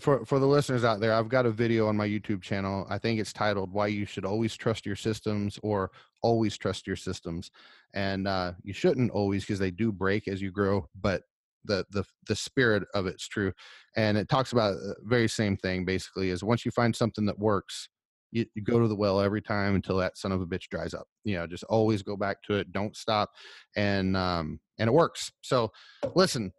for 0.00 0.24
for 0.24 0.38
the 0.40 0.46
listeners 0.46 0.82
out 0.82 0.98
there, 0.98 1.12
I've 1.12 1.28
got 1.28 1.46
a 1.46 1.50
video 1.50 1.86
on 1.86 1.96
my 1.96 2.08
YouTube 2.08 2.42
channel. 2.42 2.84
I 2.88 2.98
think 2.98 3.20
it's 3.20 3.32
titled 3.32 3.72
"Why 3.72 3.86
You 3.88 4.04
Should 4.06 4.24
Always 4.24 4.56
Trust 4.56 4.86
Your 4.86 4.96
Systems" 4.96 5.58
or 5.62 5.90
"Always 6.22 6.56
Trust 6.58 6.86
Your 6.86 6.96
Systems," 6.96 7.50
and 7.94 8.26
uh, 8.26 8.52
you 8.64 8.72
shouldn't 8.72 9.12
always 9.12 9.44
because 9.44 9.60
they 9.60 9.70
do 9.70 9.92
break 9.92 10.26
as 10.26 10.42
you 10.42 10.50
grow, 10.50 10.88
but 11.00 11.22
the 11.64 11.84
the 11.90 12.04
the 12.26 12.36
spirit 12.36 12.84
of 12.94 13.06
it's 13.06 13.26
true, 13.28 13.52
and 13.96 14.18
it 14.18 14.28
talks 14.28 14.52
about 14.52 14.74
the 14.74 14.94
very 15.02 15.28
same 15.28 15.56
thing 15.56 15.84
basically. 15.84 16.30
Is 16.30 16.44
once 16.44 16.64
you 16.64 16.70
find 16.70 16.94
something 16.94 17.26
that 17.26 17.38
works. 17.38 17.88
You, 18.34 18.46
you 18.54 18.62
go 18.62 18.80
to 18.80 18.88
the 18.88 18.96
well 18.96 19.20
every 19.20 19.42
time 19.42 19.74
until 19.74 19.98
that 19.98 20.16
son 20.16 20.32
of 20.32 20.40
a 20.40 20.46
bitch 20.46 20.70
dries 20.70 20.94
up. 20.94 21.06
You 21.22 21.34
know, 21.34 21.46
just 21.46 21.64
always 21.64 22.02
go 22.02 22.16
back 22.16 22.42
to 22.44 22.54
it. 22.54 22.72
Don't 22.72 22.96
stop, 22.96 23.30
and 23.76 24.16
um, 24.16 24.58
and 24.78 24.88
it 24.88 24.92
works. 24.92 25.30
So, 25.42 25.70
listen, 26.14 26.50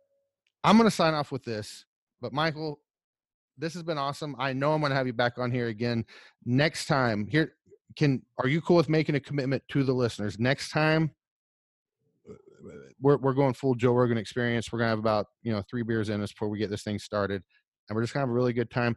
I'm 0.64 0.78
to 0.78 0.92
sign 0.92 1.16
off 1.16 1.32
with 1.32 1.44
this. 1.44 1.86
But 2.22 2.32
Michael, 2.32 2.80
this 3.58 3.74
has 3.74 3.84
been 3.84 3.98
awesome. 3.98 4.36
I 4.40 4.54
know 4.54 4.74
I'm 4.74 4.82
to 4.92 4.96
have 4.96 5.08
you 5.08 5.14
back 5.14 5.38
on 5.38 5.52
here 5.52 5.68
again 5.68 6.06
next 6.46 6.86
time. 6.86 7.28
Here, 7.28 7.54
can 7.96 8.22
are 8.38 8.48
you 8.48 8.62
cool 8.62 8.78
with 8.78 8.90
making 8.90 9.16
a 9.16 9.20
commitment 9.20 9.64
to 9.70 9.84
the 9.84 9.94
listeners 9.94 10.40
next 10.40 10.70
time? 10.70 11.12
We're 13.02 13.18
we're 13.18 13.34
going 13.34 13.54
full 13.54 13.76
Joe 13.76 13.94
Rogan 13.94 14.18
experience. 14.18 14.72
We're 14.72 14.80
gonna 14.80 14.90
have 14.90 15.00
about 15.00 15.28
you 15.42 15.52
know 15.52 15.64
three 15.70 15.84
beers 15.84 16.10
in 16.10 16.22
us 16.22 16.32
before 16.32 16.50
we 16.50 16.60
get 16.60 16.70
this 16.70 16.84
thing 16.84 17.00
started, 17.00 17.42
and 17.90 17.96
we're 17.96 18.04
just 18.04 18.14
gonna 18.14 18.24
have 18.24 18.30
a 18.30 18.34
really 18.34 18.54
good 18.54 18.70
time. 18.70 18.96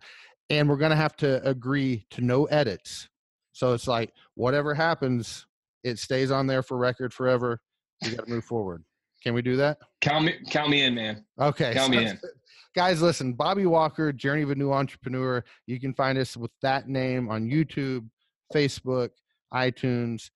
And 0.51 0.69
we're 0.69 0.77
gonna 0.77 0.97
have 0.97 1.17
to 1.17 1.47
agree 1.49 2.07
to 2.11 2.21
no 2.21 2.45
edits. 2.47 3.09
So 3.53 3.73
it's 3.73 3.89
like 3.89 4.13
whatever 4.35 4.75
happens, 4.75 5.47
it 5.83 5.99
stays 5.99 6.31
on 6.31 6.47
there 6.47 6.63
for 6.63 6.77
record 6.77 7.15
forever. 7.15 7.61
We 8.03 8.11
got 8.11 8.27
to 8.27 8.31
move 8.31 8.45
forward. 8.45 8.85
Can 9.23 9.35
we 9.35 9.43
do 9.43 9.57
that? 9.57 9.79
count 10.03 10.27
me 10.27 10.35
count 10.51 10.69
me 10.69 10.83
in 10.83 10.95
man 10.95 11.25
Okay. 11.41 11.73
Count 11.73 11.91
me 11.91 12.07
in. 12.07 12.21
Guys, 12.77 13.01
listen, 13.01 13.33
Bobby 13.33 13.65
Walker, 13.65 14.13
Journey 14.13 14.43
of 14.43 14.51
a 14.51 14.55
New 14.55 14.71
Entrepreneur. 14.71 15.43
You 15.67 15.81
can 15.81 15.95
find 15.95 16.19
us 16.19 16.37
with 16.37 16.51
that 16.61 16.89
name 16.91 17.31
on 17.31 17.49
YouTube, 17.49 18.07
Facebook, 18.55 19.09
iTunes. 19.55 20.29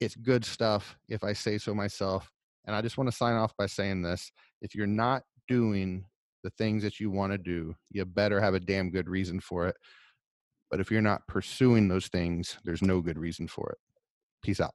It's 0.00 0.16
good 0.16 0.42
stuff, 0.42 0.96
if 1.10 1.22
I 1.22 1.34
say 1.34 1.58
so 1.58 1.74
myself. 1.74 2.32
And 2.66 2.76
I 2.76 2.82
just 2.82 2.98
want 2.98 3.10
to 3.10 3.16
sign 3.16 3.34
off 3.34 3.56
by 3.56 3.66
saying 3.66 4.02
this. 4.02 4.30
If 4.60 4.74
you're 4.74 4.86
not 4.86 5.22
doing 5.48 6.04
the 6.42 6.50
things 6.50 6.82
that 6.82 7.00
you 7.00 7.10
want 7.10 7.32
to 7.32 7.38
do, 7.38 7.74
you 7.90 8.04
better 8.04 8.40
have 8.40 8.54
a 8.54 8.60
damn 8.60 8.90
good 8.90 9.08
reason 9.08 9.40
for 9.40 9.66
it. 9.66 9.76
But 10.70 10.80
if 10.80 10.90
you're 10.90 11.02
not 11.02 11.26
pursuing 11.26 11.88
those 11.88 12.08
things, 12.08 12.56
there's 12.64 12.82
no 12.82 13.00
good 13.00 13.18
reason 13.18 13.48
for 13.48 13.70
it. 13.70 13.78
Peace 14.42 14.60
out. 14.60 14.74